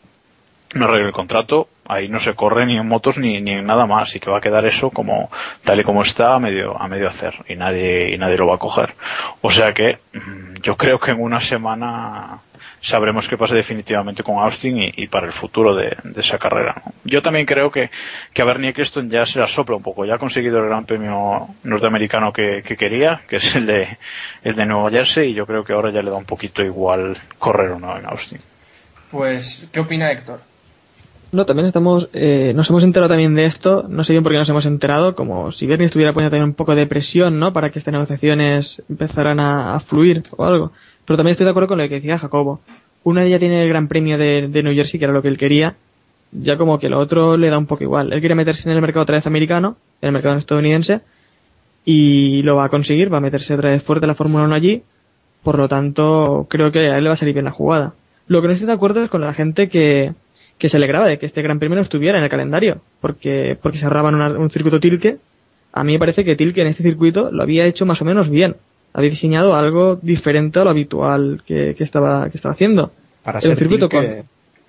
no 0.74 0.85
arregle 0.85 1.09
el 1.09 1.12
contrato, 1.12 1.68
ahí 1.89 2.09
no 2.09 2.20
se 2.20 2.34
corre 2.34 2.66
ni 2.66 2.76
en 2.76 2.86
motos 2.86 3.18
ni, 3.18 3.41
ni 3.41 3.53
en 3.53 3.66
nada 3.66 3.86
más 3.86 4.14
y 4.14 4.20
que 4.20 4.30
va 4.30 4.39
a 4.39 4.41
quedar 4.41 4.66
eso 4.66 4.91
como, 4.91 5.30
tal 5.64 5.80
y 5.80 5.84
como 5.84 6.03
está 6.03 6.34
a 6.34 6.39
medio, 6.39 6.80
a 6.80 6.89
medio 6.89 7.09
hacer 7.09 7.34
y 7.49 7.57
nadie, 7.57 8.14
y 8.14 8.18
nadie 8.18 8.36
lo 8.36 8.47
va 8.47 8.57
a 8.57 8.59
coger. 8.59 8.95
O 9.41 9.51
sea 9.51 9.72
que, 9.72 9.99
mm, 10.12 10.61
yo 10.62 10.76
creo 10.76 10.99
que 10.99 11.12
en 11.12 11.20
una 11.20 11.41
semana, 11.41 12.41
sabremos 12.80 13.28
qué 13.28 13.36
pasa 13.36 13.55
definitivamente 13.55 14.22
con 14.22 14.39
Austin 14.39 14.93
y, 14.95 15.07
para 15.09 15.26
el 15.26 15.32
futuro 15.32 15.74
de, 15.74 15.97
esa 16.16 16.39
carrera. 16.39 16.82
Yo 17.05 17.22
también 17.22 17.47
creo 17.47 17.70
que, 17.70 17.91
que 18.32 18.43
a 18.43 18.45
Bernie 18.45 18.70
Eccleston 18.70 19.11
ya 19.11 19.26
se 19.26 19.41
la 19.41 19.47
sopla 19.47 19.76
un 19.76 19.82
poco. 19.82 20.05
Ya 20.05 20.14
ha 20.14 20.18
conseguido 20.18 20.59
el 20.59 20.66
gran 20.66 20.84
premio 20.84 21.49
norteamericano 21.64 22.32
que, 22.32 22.62
que 22.64 22.76
quería, 22.76 23.22
que 23.28 23.36
es 23.36 23.57
el 23.57 23.66
de, 23.66 23.99
el 24.45 24.55
de 24.55 24.66
Nueva 24.66 24.91
Jersey, 24.91 25.30
y 25.30 25.34
yo 25.34 25.47
creo 25.47 25.64
que 25.64 25.72
ahora 25.72 25.91
ya 25.91 26.03
le 26.03 26.11
da 26.11 26.16
un 26.16 26.24
poquito 26.24 26.62
igual 26.62 27.16
correr 27.39 27.72
o 27.72 27.78
no 27.78 27.97
en 27.97 28.07
Austin. 28.07 28.41
Pues, 29.11 29.68
¿qué 29.72 29.80
opina 29.80 30.11
Héctor? 30.11 30.41
No, 31.31 31.45
también 31.45 31.66
estamos, 31.66 32.09
eh, 32.14 32.53
nos 32.55 32.70
hemos 32.70 32.85
enterado 32.85 33.11
también 33.11 33.35
de 33.35 33.45
esto, 33.45 33.85
no 33.87 34.03
sé 34.03 34.14
bien 34.14 34.22
por 34.22 34.33
qué 34.33 34.39
nos 34.39 34.49
hemos 34.49 34.64
enterado, 34.64 35.14
como 35.14 35.53
si 35.53 35.66
Bernie 35.66 35.85
estuviera 35.85 36.14
poniendo 36.14 36.31
también 36.31 36.49
un 36.49 36.55
poco 36.55 36.74
de 36.74 36.87
presión, 36.87 37.39
¿no? 37.39 37.53
Para 37.53 37.70
que 37.70 37.79
estas 37.79 37.93
negociaciones 37.93 38.83
empezaran 38.89 39.39
a, 39.39 39.79
fluir 39.81 40.22
o 40.37 40.45
algo. 40.45 40.72
Pero 41.05 41.18
también 41.18 41.33
estoy 41.33 41.45
de 41.45 41.51
acuerdo 41.51 41.68
con 41.68 41.79
lo 41.79 41.89
que 41.89 41.97
decía 41.97 42.18
Jacobo. 42.18 42.61
Una 43.05 43.26
ya 43.26 43.39
tiene 43.39 43.62
el 43.62 43.68
Gran 43.68 43.89
Premio 43.89 44.16
de, 44.16 44.49
de 44.49 44.62
New 44.62 44.74
Jersey, 44.74 44.99
que 44.99 45.05
era 45.05 45.12
lo 45.12 45.20
que 45.20 45.29
él 45.29 45.37
quería, 45.37 45.76
ya 46.33 46.57
como 46.57 46.79
que 46.79 46.89
lo 46.89 46.99
otro 46.99 47.37
le 47.37 47.51
da 47.51 47.59
un 47.59 47.66
poco 47.66 47.85
igual. 47.85 48.12
Él 48.12 48.20
quiere 48.20 48.35
meterse 48.35 48.68
en 48.70 48.76
el 48.76 48.81
mercado 48.81 49.03
otra 49.03 49.16
vez 49.16 49.26
americano, 49.26 49.76
en 50.01 50.09
el 50.09 50.12
mercado 50.14 50.39
estadounidense, 50.39 51.03
y 51.85 52.43
lo 52.43 52.57
va 52.57 52.66
a 52.66 52.68
conseguir, 52.70 53.12
va 53.12 53.18
a 53.18 53.22
meterse 53.22 53.55
otra 53.55 53.70
vez 53.70 53.83
fuerte 53.83 54.07
la 54.07 54.14
Fórmula 54.14 54.45
1 54.45 54.55
allí, 54.55 54.83
por 55.43 55.59
lo 55.59 55.68
tanto 55.68 56.47
creo 56.49 56.72
que 56.72 56.91
a 56.91 56.97
él 56.97 57.05
le 57.05 57.11
va 57.11 57.14
a 57.14 57.16
salir 57.16 57.35
bien 57.35 57.45
la 57.45 57.51
jugada. 57.51 57.93
Lo 58.26 58.43
que 58.43 58.49
no 58.49 58.53
estoy 58.53 58.66
de 58.66 58.74
acuerdo 58.74 59.03
es 59.03 59.11
con 59.11 59.22
la 59.22 59.33
gente 59.33 59.68
que, 59.68 60.12
que 60.59 60.68
se 60.68 60.76
alegraba 60.76 61.06
de 61.06 61.18
que 61.18 61.26
este 61.26 61.40
Gran 61.42 61.59
Premio 61.59 61.76
no 61.76 61.82
estuviera 61.82 62.18
en 62.18 62.24
el 62.24 62.30
calendario, 62.30 62.80
porque, 63.00 63.56
porque 63.62 63.78
se 63.78 63.84
ahorraban 63.84 64.14
una- 64.16 64.36
un 64.38 64.50
circuito 64.50 64.80
Tilke. 64.80 65.18
A 65.72 65.84
mí 65.84 65.92
me 65.92 65.98
parece 65.98 66.24
que 66.24 66.34
Tilke 66.36 66.62
en 66.62 66.66
este 66.68 66.82
circuito 66.82 67.30
lo 67.30 67.42
había 67.42 67.64
hecho 67.66 67.86
más 67.86 68.02
o 68.02 68.04
menos 68.04 68.28
bien. 68.28 68.56
Había 68.92 69.11
diseñado 69.11 69.54
algo 69.54 69.96
diferente 70.02 70.59
a 70.59 70.64
lo 70.64 70.70
habitual 70.70 71.42
que, 71.46 71.74
que 71.76 71.84
estaba, 71.84 72.28
que 72.30 72.36
estaba 72.38 72.54
haciendo. 72.54 72.90
Para 73.22 73.40
ser 73.40 73.56
circuito 73.56 73.88
Tilke- 73.88 74.16
con, 74.16 74.24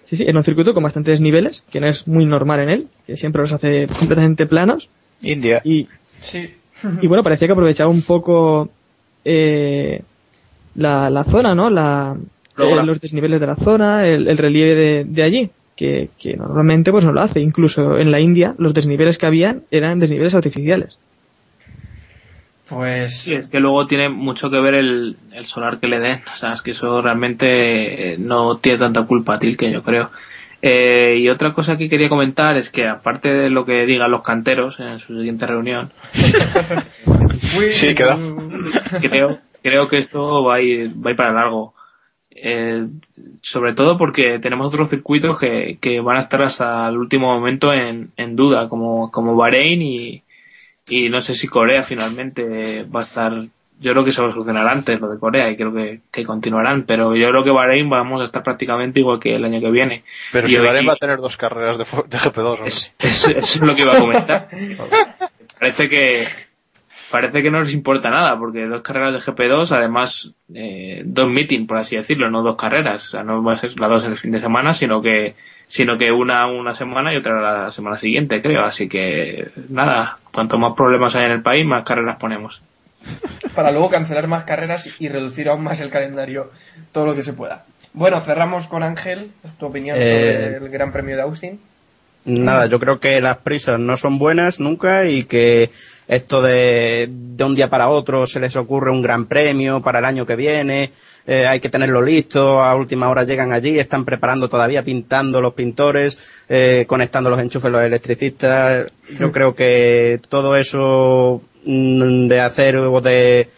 sí, 0.06 0.16
sí, 0.18 0.24
era 0.28 0.38
un 0.38 0.44
circuito 0.44 0.74
con 0.74 0.84
bastantes 0.84 1.20
niveles, 1.20 1.64
que 1.72 1.80
no 1.80 1.88
es 1.88 2.08
muy 2.08 2.26
normal 2.26 2.62
en 2.62 2.70
él, 2.70 2.88
que 3.08 3.18
siempre 3.18 3.42
los 3.42 3.52
hace 3.54 3.88
completamente 3.88 4.46
planos. 4.46 4.88
India. 5.22 5.62
Y, 5.64 5.88
Sí. 6.22 6.54
y 7.02 7.08
bueno, 7.08 7.24
parecía 7.24 7.48
que 7.48 7.54
aprovechaba 7.54 7.90
un 7.90 8.02
poco 8.04 8.70
eh, 9.26 10.02
la, 10.76 11.10
la 11.10 11.24
zona, 11.24 11.56
¿no? 11.56 11.70
La, 11.70 12.16
eh, 12.58 12.76
los 12.86 13.00
desniveles 13.02 13.40
de 13.40 13.48
la 13.48 13.56
zona, 13.56 14.06
el, 14.06 14.28
el 14.28 14.38
relieve 14.38 14.76
de, 14.76 15.04
de 15.06 15.24
allí, 15.24 15.50
que, 15.80 16.10
que 16.20 16.36
normalmente 16.36 16.92
pues 16.92 17.06
no 17.06 17.14
lo 17.14 17.22
hace. 17.22 17.40
Incluso 17.40 17.98
en 17.98 18.12
la 18.12 18.20
India 18.20 18.54
los 18.58 18.74
desniveles 18.74 19.18
que 19.18 19.26
habían 19.26 19.64
eran 19.72 19.98
desniveles 20.00 20.36
artificiales. 20.36 21.00
Pues, 22.68 23.22
Sí, 23.22 23.34
es 23.34 23.50
que 23.50 23.62
luego 23.62 23.88
tiene 23.88 24.10
mucho 24.10 24.50
que 24.52 24.60
ver 24.60 24.76
el, 24.76 25.16
el 25.32 25.46
solar 25.46 25.80
que 25.80 25.88
le 25.88 26.00
den. 26.00 26.22
O 26.34 26.38
sea, 26.38 26.52
es 26.52 26.62
que 26.62 26.72
eso 26.72 27.02
realmente 27.02 28.14
eh, 28.14 28.18
no 28.20 28.58
tiene 28.58 28.78
tanta 28.80 29.04
culpa 29.04 29.40
Tilke, 29.40 29.72
yo 29.72 29.82
creo. 29.82 30.10
Eh, 30.62 31.16
y 31.18 31.30
otra 31.30 31.54
cosa 31.54 31.78
que 31.78 31.88
quería 31.90 32.10
comentar 32.10 32.58
es 32.58 32.70
que 32.70 32.86
aparte 32.86 33.34
de 33.34 33.50
lo 33.50 33.64
que 33.66 33.86
digan 33.86 34.12
los 34.12 34.22
canteros 34.22 34.78
en 34.82 35.00
su 35.00 35.16
siguiente 35.18 35.48
reunión, 35.48 35.90
Sí, 37.72 37.96
queda. 37.96 38.18
creo, 39.02 39.40
creo 39.64 39.88
que 39.88 39.98
esto 39.98 40.44
va 40.44 40.56
a 40.56 40.62
ir, 40.62 40.90
va 40.90 41.10
a 41.10 41.12
ir 41.12 41.16
para 41.16 41.32
largo. 41.32 41.74
Eh, 42.42 42.86
sobre 43.42 43.74
todo 43.74 43.98
porque 43.98 44.40
tenemos 44.40 44.68
otros 44.74 44.90
circuitos 44.90 45.40
que, 45.40 45.78
que 45.82 46.00
van 46.00 46.16
a 46.18 46.20
estar 46.20 46.42
hasta 46.42 46.88
el 46.88 46.98
último 46.98 47.28
momento 47.34 47.74
en, 47.74 48.12
en 48.18 48.36
duda, 48.36 48.70
como, 48.70 49.12
como 49.12 49.36
Bahrein 49.36 49.82
y, 49.82 50.24
y 50.88 51.10
no 51.10 51.20
sé 51.22 51.36
si 51.36 51.48
Corea 51.48 51.84
finalmente 51.84 52.84
va 52.86 53.02
a 53.02 53.04
estar. 53.04 53.34
Yo 53.82 53.94
creo 53.94 54.04
que 54.04 54.12
se 54.12 54.22
va 54.22 54.28
a 54.28 54.32
solucionar 54.32 54.68
antes 54.68 55.00
lo 55.00 55.10
de 55.10 55.18
Corea 55.20 55.50
y 55.50 55.56
creo 55.56 55.74
que, 55.74 56.02
que 56.12 56.26
continuarán, 56.26 56.84
pero 56.84 57.16
yo 57.16 57.30
creo 57.30 57.44
que 57.46 57.50
Bahrein 57.52 57.90
vamos 57.90 58.20
a 58.20 58.26
estar 58.26 58.44
prácticamente 58.44 59.00
igual 59.00 59.20
que 59.22 59.36
el 59.36 59.44
año 59.46 59.62
que 59.62 59.72
viene. 59.72 60.04
Pero 60.34 60.48
Y 60.48 60.52
si 60.52 60.58
Bahrein 60.58 60.88
va 60.88 60.94
a 60.94 60.98
tener 60.98 61.18
dos 61.20 61.38
carreras 61.38 61.78
de, 61.78 61.84
de 61.86 62.18
GP2. 62.18 62.46
hombre. 62.46 62.68
es, 62.68 62.94
es- 63.00 63.28
eso 63.30 63.38
es 63.38 63.62
lo 63.62 63.74
que 63.76 63.82
iba 63.84 63.94
a 63.96 64.00
comentar. 64.00 64.50
Parece 65.60 65.88
que, 65.90 66.24
parece 67.10 67.42
que 67.42 67.52
no 67.52 67.62
les 67.62 67.74
importa 67.74 68.10
nada, 68.10 68.38
porque 68.38 68.66
dos 68.66 68.82
carreras 68.82 69.14
de 69.14 69.32
GP2, 69.32 69.72
además, 69.72 70.32
eh, 70.54 71.02
dos 71.06 71.30
meetings, 71.30 71.68
por 71.68 71.78
así 71.78 71.96
decirlo, 71.96 72.30
no 72.30 72.42
dos 72.42 72.56
carreras. 72.56 73.08
O 73.08 73.12
sea, 73.12 73.24
no 73.24 73.44
va 73.44 73.54
a 73.54 73.58
ser 73.58 73.80
las 73.80 73.90
dos 73.90 74.06
en 74.06 74.12
el 74.12 74.20
fin 74.20 74.32
de 74.32 74.42
semana, 74.42 74.74
sino 74.74 75.02
que, 75.02 75.36
sino 75.68 75.98
que 75.98 76.12
una 76.12 76.48
una 76.48 76.74
semana 76.74 77.14
y 77.14 77.18
otra 77.18 77.66
la 77.66 77.72
semana 77.72 77.98
siguiente, 77.98 78.42
creo. 78.42 78.64
Así 78.64 78.88
que, 78.88 79.50
nada, 79.70 80.18
cuanto 80.34 80.58
más 80.58 80.76
problemas 80.76 81.16
hay 81.16 81.26
en 81.26 81.32
el 81.32 81.42
país, 81.42 81.66
más 81.66 81.84
carreras 81.84 82.18
ponemos. 82.18 82.62
Para 83.56 83.72
luego 83.72 83.90
cancelar 83.90 84.28
más 84.28 84.44
carreras 84.44 84.90
y 85.00 85.08
reducir 85.10 85.50
aún 85.50 85.64
más 85.64 85.80
el 85.80 85.90
calendario 85.90 86.52
todo 86.92 87.06
lo 87.06 87.16
que 87.16 87.24
se 87.24 87.34
pueda. 87.34 87.66
Bueno, 87.94 88.22
cerramos 88.22 88.68
con 88.68 88.84
Ángel, 88.84 89.32
tu 89.58 89.66
opinión 89.66 89.98
Eh, 90.00 90.02
sobre 90.02 90.66
el 90.66 90.70
Gran 90.70 90.92
Premio 90.92 91.16
de 91.16 91.24
Austin. 91.24 91.60
Nada, 92.26 92.66
yo 92.68 92.80
creo 92.80 93.00
que 93.00 93.22
las 93.22 93.38
prisas 93.38 93.80
no 93.80 93.98
son 93.98 94.20
buenas 94.20 94.60
nunca 94.60 95.06
y 95.06 95.24
que 95.24 95.72
esto 96.08 96.42
de, 96.42 97.08
de 97.10 97.44
un 97.44 97.56
día 97.56 97.70
para 97.70 97.90
otro 97.90 98.28
se 98.28 98.40
les 98.40 98.56
ocurre 98.56 98.92
un 98.92 99.02
gran 99.02 99.26
premio 99.26 99.82
para 99.82 100.00
el 100.00 100.06
año 100.06 100.26
que 100.26 100.36
viene, 100.36 100.92
eh, 101.26 101.48
hay 101.48 101.60
que 101.60 101.70
tenerlo 101.70 102.02
listo, 102.02 102.62
a 102.62 102.76
última 102.76 103.10
hora 103.10 103.24
llegan 103.24 103.54
allí, 103.54 103.78
están 103.80 104.04
preparando 104.06 104.50
todavía, 104.50 104.84
pintando 104.84 105.40
los 105.42 105.54
pintores, 105.54 106.18
eh, 106.50 106.86
conectando 106.88 107.30
los 107.30 107.40
enchufes 107.40 107.72
los 107.72 107.84
electricistas. 107.84 108.92
Yo 109.20 109.32
creo 109.32 109.56
que 109.56 110.20
todo 110.28 110.56
eso 110.56 111.42
mm, 111.66 112.28
de 112.28 112.40
hacer 112.42 112.78
o 112.78 113.00
de 113.02 113.50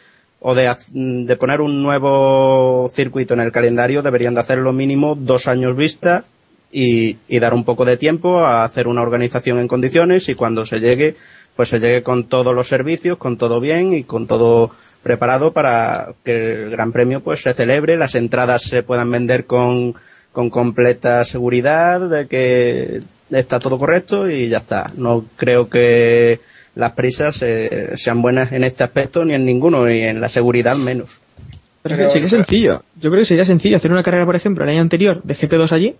o 0.43 0.55
de, 0.55 0.73
de 0.91 1.35
poner 1.35 1.61
un 1.61 1.81
nuevo 1.83 2.89
circuito 2.91 3.35
en 3.35 3.41
el 3.41 3.51
calendario 3.51 4.01
deberían 4.01 4.33
de 4.33 4.39
hacerlo 4.39 4.73
mínimo 4.73 5.15
dos 5.15 5.47
años 5.47 5.75
vista 5.75 6.25
y, 6.71 7.17
y 7.27 7.39
dar 7.39 7.53
un 7.53 7.63
poco 7.63 7.85
de 7.85 7.97
tiempo 7.97 8.39
a 8.39 8.63
hacer 8.63 8.87
una 8.87 9.01
organización 9.01 9.59
en 9.59 9.67
condiciones 9.67 10.29
y 10.29 10.35
cuando 10.35 10.65
se 10.65 10.79
llegue, 10.79 11.15
pues 11.55 11.69
se 11.69 11.79
llegue 11.79 12.03
con 12.03 12.25
todos 12.25 12.55
los 12.55 12.67
servicios, 12.67 13.17
con 13.17 13.37
todo 13.37 13.59
bien 13.59 13.93
y 13.93 14.03
con 14.03 14.27
todo 14.27 14.71
preparado 15.03 15.51
para 15.51 16.13
que 16.23 16.53
el 16.63 16.69
Gran 16.71 16.91
Premio 16.91 17.21
pues 17.21 17.41
se 17.41 17.53
celebre, 17.53 17.97
las 17.97 18.15
entradas 18.15 18.63
se 18.63 18.83
puedan 18.83 19.11
vender 19.11 19.45
con, 19.45 19.95
con 20.31 20.49
completa 20.49 21.23
seguridad 21.25 22.09
de 22.09 22.27
que 22.27 22.99
está 23.31 23.59
todo 23.59 23.77
correcto 23.79 24.29
y 24.29 24.49
ya 24.49 24.57
está. 24.59 24.85
No 24.95 25.25
creo 25.37 25.69
que 25.69 26.39
las 26.75 26.91
prisas 26.91 27.41
eh, 27.41 27.91
sean 27.95 28.21
buenas 28.21 28.51
en 28.51 28.63
este 28.63 28.83
aspecto 28.83 29.25
ni 29.25 29.33
en 29.33 29.45
ninguno 29.45 29.89
y 29.91 30.01
en 30.01 30.21
la 30.21 30.29
seguridad 30.29 30.75
menos. 30.75 31.19
Pero, 31.81 31.95
Pero- 31.97 32.09
sería 32.11 32.29
sencillo. 32.29 32.83
Yo 32.95 33.09
creo 33.09 33.23
que 33.23 33.25
sería 33.25 33.45
sencillo 33.45 33.77
hacer 33.77 33.91
una 33.91 34.03
carrera, 34.03 34.25
por 34.25 34.35
ejemplo, 34.35 34.63
el 34.63 34.69
año 34.69 34.81
anterior 34.81 35.21
de 35.23 35.35
GP2 35.35 35.71
allí 35.71 35.95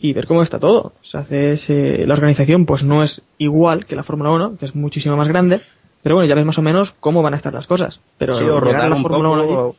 y 0.00 0.12
ver 0.12 0.26
cómo 0.26 0.42
está 0.42 0.58
todo. 0.58 0.92
O 1.02 1.04
sea, 1.04 1.20
haces, 1.20 1.68
eh, 1.70 2.04
la 2.06 2.14
organización 2.14 2.66
pues 2.66 2.84
no 2.84 3.02
es 3.02 3.20
igual 3.38 3.86
que 3.86 3.96
la 3.96 4.02
Fórmula 4.02 4.30
1, 4.30 4.56
que 4.58 4.66
es 4.66 4.74
muchísimo 4.74 5.16
más 5.16 5.28
grande, 5.28 5.60
pero 6.02 6.14
bueno, 6.16 6.28
ya 6.28 6.34
ves 6.34 6.44
más 6.46 6.58
o 6.58 6.62
menos 6.62 6.92
cómo 7.00 7.22
van 7.22 7.34
a 7.34 7.36
estar 7.36 7.52
las 7.52 7.66
cosas. 7.66 8.00
Pero 8.18 8.34
Sí, 8.34 8.44
o 8.44 8.60
rodar 8.60 8.88
la 8.88 8.96
un 8.96 9.02
Fórmula 9.02 9.28
1 9.30 9.42
allí- 9.42 9.48
poco. 9.54 9.76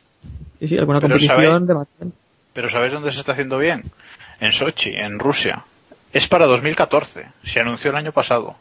sí, 0.60 0.68
sí, 0.68 0.78
alguna 0.78 1.00
Pero 1.00 1.14
competición 1.14 1.42
sabe- 1.42 1.66
de 1.66 1.74
Batman. 1.74 2.12
Pero 2.52 2.68
¿sabéis 2.68 2.92
dónde 2.92 3.12
se 3.12 3.20
está 3.20 3.32
haciendo 3.32 3.58
bien? 3.58 3.82
En 4.40 4.52
Sochi, 4.52 4.90
en 4.90 5.18
Rusia. 5.18 5.64
Es 6.12 6.26
para 6.26 6.46
2014. 6.46 7.26
Se 7.44 7.60
anunció 7.60 7.90
el 7.90 7.96
año 7.96 8.12
pasado. 8.12 8.56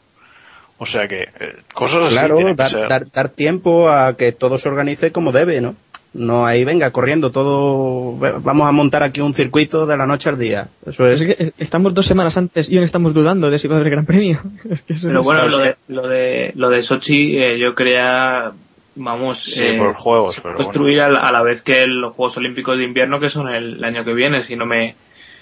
O 0.77 0.85
sea 0.85 1.07
que 1.07 1.27
eh, 1.39 1.55
cosas 1.73 2.03
así 2.05 2.13
Claro, 2.13 2.35
tienen 2.35 2.55
que 2.55 2.63
dar, 2.63 2.87
dar, 2.87 3.11
dar 3.11 3.29
tiempo 3.29 3.89
a 3.89 4.15
que 4.15 4.31
todo 4.31 4.57
se 4.57 4.69
organice 4.69 5.11
como 5.11 5.31
debe, 5.33 5.59
¿no? 5.59 5.75
No 6.11 6.45
ahí 6.45 6.63
venga 6.65 6.89
corriendo 6.91 7.31
todo. 7.31 8.17
Vamos 8.41 8.67
a 8.67 8.71
montar 8.71 9.03
aquí 9.03 9.21
un 9.21 9.33
circuito 9.33 9.85
de 9.85 9.95
la 9.95 10.07
noche 10.07 10.29
al 10.29 10.39
día. 10.39 10.67
Eso 10.85 11.07
es. 11.07 11.21
es 11.21 11.35
que 11.35 11.43
eh, 11.43 11.51
estamos 11.59 11.93
dos 11.93 12.07
semanas 12.07 12.35
antes 12.35 12.67
y 12.67 12.77
aún 12.77 12.85
estamos 12.85 13.13
dudando 13.13 13.49
de 13.51 13.59
si 13.59 13.67
va 13.67 13.75
a 13.75 13.79
haber 13.79 13.91
Gran 13.91 14.05
Premio. 14.05 14.39
Es 14.69 14.81
que 14.81 14.93
eso 14.93 15.07
Pero 15.07 15.21
bueno, 15.21 15.47
lo 15.47 15.59
de, 15.59 15.75
lo 15.87 16.07
de, 16.07 16.51
lo 16.55 16.69
de 16.69 16.81
Sochi, 16.81 17.37
eh, 17.37 17.59
yo 17.59 17.75
creía, 17.75 18.51
vamos, 18.95 19.43
Sí, 19.43 19.63
eh, 19.63 19.77
por 19.77 19.93
juegos, 19.93 20.39
pero 20.41 20.55
construir 20.55 20.99
a, 21.01 21.11
la- 21.11 21.19
a 21.19 21.31
la 21.31 21.43
vez 21.43 21.61
que 21.61 21.85
los 21.85 22.15
Juegos 22.15 22.37
Olímpicos 22.37 22.75
de 22.77 22.85
Invierno, 22.85 23.19
que 23.19 23.29
son 23.29 23.47
el, 23.47 23.83
año 23.83 24.03
que 24.03 24.13
viene, 24.15 24.41
si 24.41 24.55
no 24.55 24.65
me, 24.65 24.95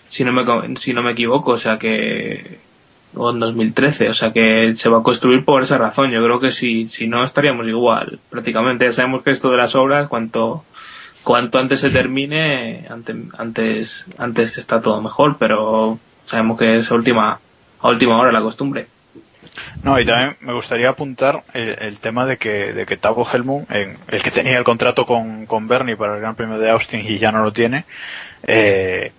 si 0.09 0.25
no 0.25 0.33
me, 0.33 0.43
co- 0.43 0.63
si 0.79 0.93
no 0.93 1.01
me 1.01 1.13
equivoco, 1.13 1.51
o 1.53 1.57
sea 1.57 1.77
que, 1.77 2.57
o 3.15 3.31
en 3.31 3.39
2013, 3.39 4.09
o 4.09 4.13
sea 4.13 4.31
que 4.31 4.73
se 4.75 4.89
va 4.89 4.99
a 4.99 5.03
construir 5.03 5.43
por 5.45 5.63
esa 5.63 5.77
razón. 5.77 6.11
Yo 6.11 6.23
creo 6.23 6.39
que 6.39 6.51
si, 6.51 6.87
si 6.87 7.07
no 7.07 7.23
estaríamos 7.23 7.67
igual, 7.67 8.19
prácticamente. 8.29 8.85
Ya 8.85 8.91
sabemos 8.91 9.23
que 9.23 9.31
esto 9.31 9.49
de 9.49 9.57
las 9.57 9.75
obras, 9.75 10.07
cuanto, 10.07 10.63
cuanto 11.23 11.57
antes 11.59 11.79
se 11.79 11.89
termine, 11.89 12.85
ante- 12.89 13.15
antes, 13.37 14.05
antes 14.17 14.57
está 14.57 14.81
todo 14.81 15.01
mejor, 15.01 15.37
pero 15.39 15.99
sabemos 16.25 16.57
que 16.59 16.77
es 16.77 16.91
a 16.91 16.95
última, 16.95 17.39
a 17.79 17.89
última 17.89 18.17
hora 18.19 18.31
la 18.31 18.41
costumbre. 18.41 18.87
No, 19.81 19.99
y 19.99 20.05
también 20.05 20.37
me 20.41 20.53
gustaría 20.53 20.89
apuntar 20.89 21.43
el, 21.53 21.97
tema 21.99 22.25
de 22.25 22.37
que, 22.37 22.73
de 22.73 22.85
que 22.85 22.97
Tavo 22.97 23.27
Helmut, 23.31 23.63
el 23.71 24.21
que 24.21 24.29
tenía 24.29 24.57
el 24.57 24.63
contrato 24.63 25.05
con, 25.05 25.47
con 25.47 25.67
Bernie 25.67 25.95
para 25.95 26.13
el 26.15 26.19
Gran 26.21 26.35
Premio 26.35 26.59
de 26.59 26.69
Austin 26.69 27.01
y 27.03 27.17
ya 27.17 27.31
no 27.31 27.41
lo 27.41 27.51
tiene, 27.51 27.85
eh, 28.43 29.11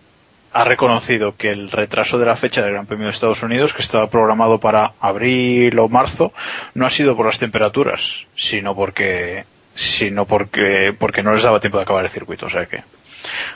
ha 0.52 0.64
reconocido 0.64 1.36
que 1.36 1.50
el 1.50 1.70
retraso 1.70 2.18
de 2.18 2.26
la 2.26 2.36
fecha 2.36 2.62
del 2.62 2.72
Gran 2.72 2.86
Premio 2.86 3.06
de 3.06 3.12
Estados 3.12 3.42
Unidos, 3.42 3.74
que 3.74 3.82
estaba 3.82 4.08
programado 4.08 4.58
para 4.58 4.92
abril 5.00 5.78
o 5.78 5.88
marzo, 5.88 6.32
no 6.74 6.86
ha 6.86 6.90
sido 6.90 7.16
por 7.16 7.26
las 7.26 7.38
temperaturas, 7.38 8.26
sino 8.34 8.74
porque 8.74 9.44
sino 9.74 10.24
porque 10.24 10.94
porque 10.98 11.22
no 11.22 11.32
les 11.32 11.44
daba 11.44 11.60
tiempo 11.60 11.78
de 11.78 11.84
acabar 11.84 12.04
el 12.04 12.10
circuito, 12.10 12.46
o 12.46 12.50
sea 12.50 12.66
que 12.66 12.82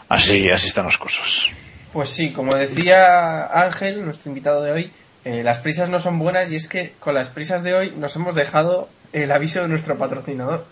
así 0.08 0.50
así 0.50 0.68
están 0.68 0.84
las 0.84 0.98
cosas. 0.98 1.48
Pues 1.92 2.08
sí, 2.08 2.32
como 2.32 2.54
decía 2.54 3.46
Ángel, 3.46 4.04
nuestro 4.04 4.30
invitado 4.30 4.62
de 4.62 4.72
hoy, 4.72 4.92
eh, 5.24 5.42
las 5.42 5.58
prisas 5.58 5.88
no 5.88 5.98
son 5.98 6.18
buenas 6.18 6.50
y 6.52 6.56
es 6.56 6.68
que 6.68 6.92
con 6.98 7.14
las 7.14 7.28
prisas 7.28 7.62
de 7.62 7.74
hoy 7.74 7.90
nos 7.96 8.16
hemos 8.16 8.34
dejado 8.34 8.88
el 9.12 9.30
aviso 9.30 9.60
de 9.62 9.68
nuestro 9.68 9.96
patrocinador, 9.98 10.64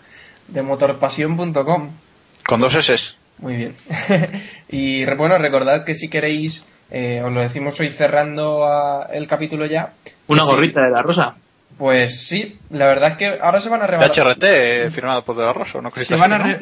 de 0.47 0.61
motorpasión.com. 0.61 1.91
Con 2.45 2.59
dos 2.59 2.75
S. 2.75 3.20
Muy 3.41 3.55
bien. 3.57 3.75
y 4.69 5.03
re- 5.05 5.15
bueno, 5.15 5.37
recordad 5.37 5.83
que 5.83 5.93
si 5.95 6.07
queréis, 6.09 6.65
eh, 6.91 7.21
os 7.23 7.31
lo 7.31 7.41
decimos 7.41 7.79
hoy 7.79 7.89
cerrando 7.89 8.65
a- 8.65 9.07
el 9.11 9.27
capítulo 9.27 9.65
ya. 9.65 9.93
Una 10.27 10.41
que 10.43 10.47
sí, 10.47 10.51
gorrita 10.55 10.81
de 10.81 10.91
la 10.91 11.01
rosa. 11.01 11.35
Pues 11.77 12.27
sí, 12.27 12.59
la 12.69 12.85
verdad 12.85 13.11
es 13.11 13.15
que 13.17 13.39
ahora 13.41 13.59
se 13.59 13.69
van 13.69 13.81
a 13.81 13.85
De 13.85 13.91
revalorizar. 13.91 14.27
HRT, 14.27 14.43
eh, 14.85 14.91
firmado 14.91 15.25
por 15.25 15.35
De 15.35 15.43
La 15.43 15.51
Rosa, 15.53 15.81
¿no? 15.81 15.91
Se 15.95 16.15
van 16.15 16.33
a 16.33 16.37
re-. 16.37 16.59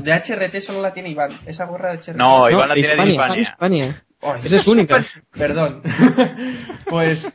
De 0.00 0.12
HRT 0.12 0.60
solo 0.60 0.82
la 0.82 0.92
tiene 0.92 1.10
Iván. 1.10 1.30
Esa 1.46 1.66
gorra 1.66 1.92
de 1.92 1.98
HRT. 1.98 2.16
No, 2.16 2.40
No, 2.40 2.50
Iván 2.50 2.68
la 2.70 2.74
tiene 2.74 2.88
de 2.96 3.10
Hispania, 3.10 3.42
Hispania. 3.42 3.42
Hispania. 3.86 4.04
Ay. 4.22 4.40
Esa 4.44 4.56
es 4.56 4.66
única. 4.66 5.04
Perdón. 5.38 5.82
pues, 6.88 7.30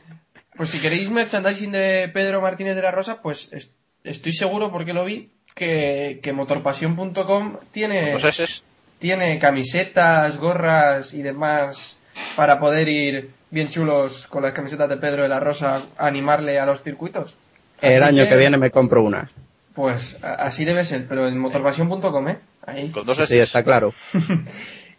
pues 0.56 0.68
si 0.68 0.78
queréis 0.78 1.08
merchandising 1.10 1.72
de 1.72 2.10
Pedro 2.12 2.42
Martínez 2.42 2.74
de 2.76 2.82
la 2.82 2.90
Rosa, 2.90 3.22
pues 3.22 3.48
es- 3.52 3.72
estoy 4.04 4.32
seguro, 4.32 4.70
porque 4.70 4.92
lo 4.92 5.04
vi, 5.06 5.30
que, 5.56 6.20
que 6.22 6.32
motorpasión.com 6.32 7.56
tiene, 7.72 8.12
Dos 8.12 8.24
S. 8.24 8.62
tiene 8.98 9.38
camisetas, 9.38 10.36
gorras 10.36 11.14
y 11.14 11.22
demás 11.22 11.96
para 12.36 12.60
poder 12.60 12.88
ir 12.88 13.30
bien 13.50 13.68
chulos 13.68 14.26
con 14.26 14.42
las 14.42 14.52
camisetas 14.52 14.88
de 14.88 14.98
Pedro 14.98 15.22
de 15.22 15.28
la 15.30 15.40
Rosa 15.40 15.82
a 15.96 16.06
animarle 16.06 16.60
a 16.60 16.66
los 16.66 16.82
circuitos. 16.82 17.34
El 17.80 18.02
año 18.02 18.28
que 18.28 18.36
viene 18.36 18.58
me 18.58 18.70
compro 18.70 19.02
una. 19.02 19.30
Pues 19.74 20.18
así 20.22 20.64
debe 20.64 20.84
ser, 20.84 21.06
pero 21.08 21.26
en 21.26 21.38
motorpasión.com, 21.38 22.28
¿eh? 22.28 22.38
Ahí. 22.66 22.90
Con 22.90 23.04
dos 23.04 23.16
sí, 23.26 23.38
está 23.38 23.64
claro. 23.64 23.92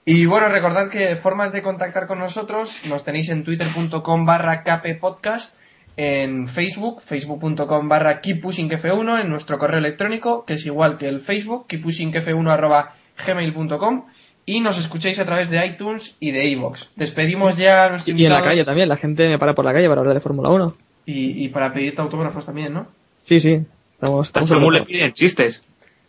Y 0.10 0.26
bueno, 0.26 0.47
recordad 0.47 0.88
que 0.88 1.18
formas 1.18 1.51
de 1.51 1.62
contactar 1.62 2.08
con 2.08 2.20
nosotros 2.20 2.84
nos 2.88 3.03
tenéis 3.03 3.28
en 3.28 3.43
twitter.com 3.43 4.26
barra 4.26 4.64
kppodcast, 4.64 5.53
en 5.98 6.48
Facebook, 6.48 7.02
facebook.com 7.02 7.89
barra 7.89 8.22
keeppushingf1, 8.22 9.22
en 9.22 9.30
nuestro 9.30 9.58
correo 9.58 9.80
electrónico, 9.80 10.45
que 10.45 10.54
es 10.54 10.66
igual 10.66 10.98
que 10.98 11.08
el 11.08 11.20
Facebook, 11.22 11.66
keeppushingf1 11.68 12.52
arroba 12.52 12.93
gmail.com, 13.26 14.06
y 14.45 14.62
nos 14.62 14.78
escucháis 14.78 15.20
a 15.20 15.26
través 15.26 15.50
de 15.50 15.66
iTunes 15.66 16.16
y 16.20 16.32
de 16.32 16.48
iVoox. 16.50 16.89
Despedimos 16.95 17.58
ya 17.58 17.86
a 17.86 17.89
nuestros 17.89 18.18
Y 18.18 18.26
en 18.26 18.32
la 18.32 18.43
calle 18.43 18.64
también, 18.64 18.88
la 18.88 18.95
gente 18.95 19.28
me 19.28 19.39
para 19.39 19.56
por 19.56 19.66
la 19.66 19.74
calle 19.74 19.89
para 19.89 20.00
hablar 20.02 20.16
de 20.16 20.22
Fórmula 20.22 20.50
1. 20.50 20.74
Y, 21.08 21.45
y 21.45 21.50
para 21.50 21.74
pedirte 21.74 22.02
autógrafos 22.02 22.45
también, 22.45 22.74
¿no? 22.74 22.88
Sí, 23.24 23.39
sí. 23.39 23.60
Estamos, 24.00 24.28
A 24.28 24.28
estamos 24.28 24.50
Samu 24.50 24.72
le 24.72 24.84
piden 24.84 25.12
chistes. 25.12 25.64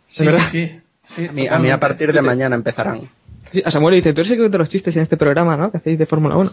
Sí, 0.06 0.28
sí, 0.28 0.40
sí. 0.44 0.80
Sí, 1.04 1.26
A 1.26 1.32
mí, 1.32 1.46
a 1.48 1.58
mí 1.58 1.70
a 1.70 1.80
partir 1.80 2.12
de 2.12 2.20
mañana 2.20 2.54
empezarán. 2.54 3.08
Sí, 3.50 3.62
a 3.64 3.70
Samuel 3.70 3.92
le 3.92 3.96
dice, 3.96 4.12
tú 4.12 4.20
eres 4.20 4.30
el 4.32 4.36
que 4.36 4.42
cuenta 4.42 4.58
los 4.58 4.68
chistes 4.68 4.94
en 4.96 5.02
este 5.02 5.16
programa, 5.16 5.56
¿no? 5.56 5.70
Que 5.70 5.78
hacéis 5.78 5.98
de 5.98 6.04
Fórmula 6.04 6.36
1. 6.36 6.50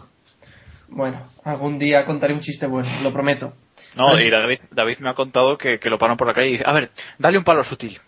Bueno, 0.95 1.21
algún 1.43 1.77
día 1.77 2.05
contaré 2.05 2.33
un 2.33 2.39
chiste 2.39 2.65
bueno, 2.67 2.87
lo 3.03 3.11
prometo. 3.11 3.53
No, 3.97 4.17
y 4.19 4.29
David, 4.29 4.59
David 4.71 4.97
me 4.99 5.09
ha 5.09 5.13
contado 5.13 5.57
que, 5.57 5.77
que 5.77 5.89
lo 5.89 5.97
paran 5.99 6.15
por 6.17 6.25
la 6.27 6.33
calle 6.33 6.47
y 6.47 6.51
dice, 6.53 6.63
a 6.65 6.71
ver, 6.71 6.89
dale 7.19 7.37
un 7.37 7.43
palo 7.43 7.63
sutil. 7.65 7.99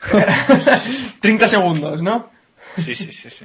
30 1.20 1.48
segundos, 1.48 2.02
¿no? 2.02 2.30
Sí, 2.76 2.94
sí, 2.94 3.12
sí, 3.12 3.28
sí. 3.30 3.44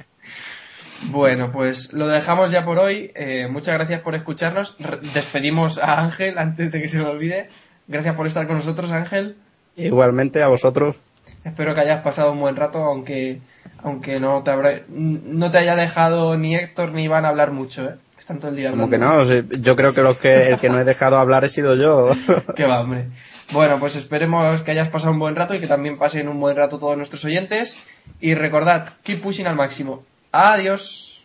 Bueno, 1.08 1.52
pues 1.52 1.92
lo 1.92 2.06
dejamos 2.08 2.50
ya 2.50 2.64
por 2.64 2.78
hoy. 2.78 3.12
Eh, 3.14 3.46
muchas 3.48 3.74
gracias 3.74 4.00
por 4.00 4.14
escucharnos. 4.14 4.76
Re- 4.78 4.98
despedimos 5.12 5.78
a 5.78 6.00
Ángel 6.00 6.38
antes 6.38 6.72
de 6.72 6.80
que 6.80 6.88
se 6.88 6.98
me 6.98 7.04
olvide. 7.04 7.50
Gracias 7.86 8.14
por 8.16 8.26
estar 8.26 8.46
con 8.46 8.56
nosotros, 8.56 8.90
Ángel. 8.92 9.36
Igualmente 9.76 10.42
a 10.42 10.48
vosotros. 10.48 10.96
Espero 11.44 11.74
que 11.74 11.80
hayas 11.80 12.00
pasado 12.02 12.32
un 12.32 12.40
buen 12.40 12.56
rato, 12.56 12.78
aunque 12.82 13.40
aunque 13.82 14.18
no 14.18 14.42
te 14.42 14.50
habrá- 14.50 14.80
no 14.88 15.50
te 15.50 15.58
haya 15.58 15.76
dejado 15.76 16.36
ni 16.38 16.56
Héctor 16.56 16.92
ni 16.92 17.04
Iván 17.04 17.26
hablar 17.26 17.52
mucho, 17.52 17.84
¿eh? 17.84 17.94
Están 18.18 18.38
todo 18.38 18.50
el 18.50 18.56
día. 18.56 18.70
Como 18.70 18.90
que 18.90 18.98
no, 18.98 19.24
yo 19.24 19.76
creo 19.76 19.94
que, 19.94 20.02
los 20.02 20.16
que 20.16 20.48
el 20.48 20.58
que 20.58 20.68
no 20.68 20.78
he 20.80 20.84
dejado 20.84 21.18
hablar 21.18 21.44
he 21.44 21.48
sido 21.48 21.74
yo. 21.76 22.10
Qué 22.56 22.64
va, 22.64 22.80
hombre. 22.80 23.08
Bueno, 23.52 23.78
pues 23.78 23.94
esperemos 23.94 24.62
que 24.62 24.72
hayas 24.72 24.88
pasado 24.88 25.12
un 25.12 25.18
buen 25.18 25.36
rato 25.36 25.54
y 25.54 25.60
que 25.60 25.66
también 25.66 25.98
pasen 25.98 26.28
un 26.28 26.40
buen 26.40 26.56
rato 26.56 26.78
todos 26.78 26.96
nuestros 26.96 27.24
oyentes. 27.24 27.76
Y 28.20 28.34
recordad, 28.34 28.94
keep 29.02 29.20
pushing 29.20 29.46
al 29.46 29.54
máximo. 29.54 30.04
Adiós. 30.32 31.15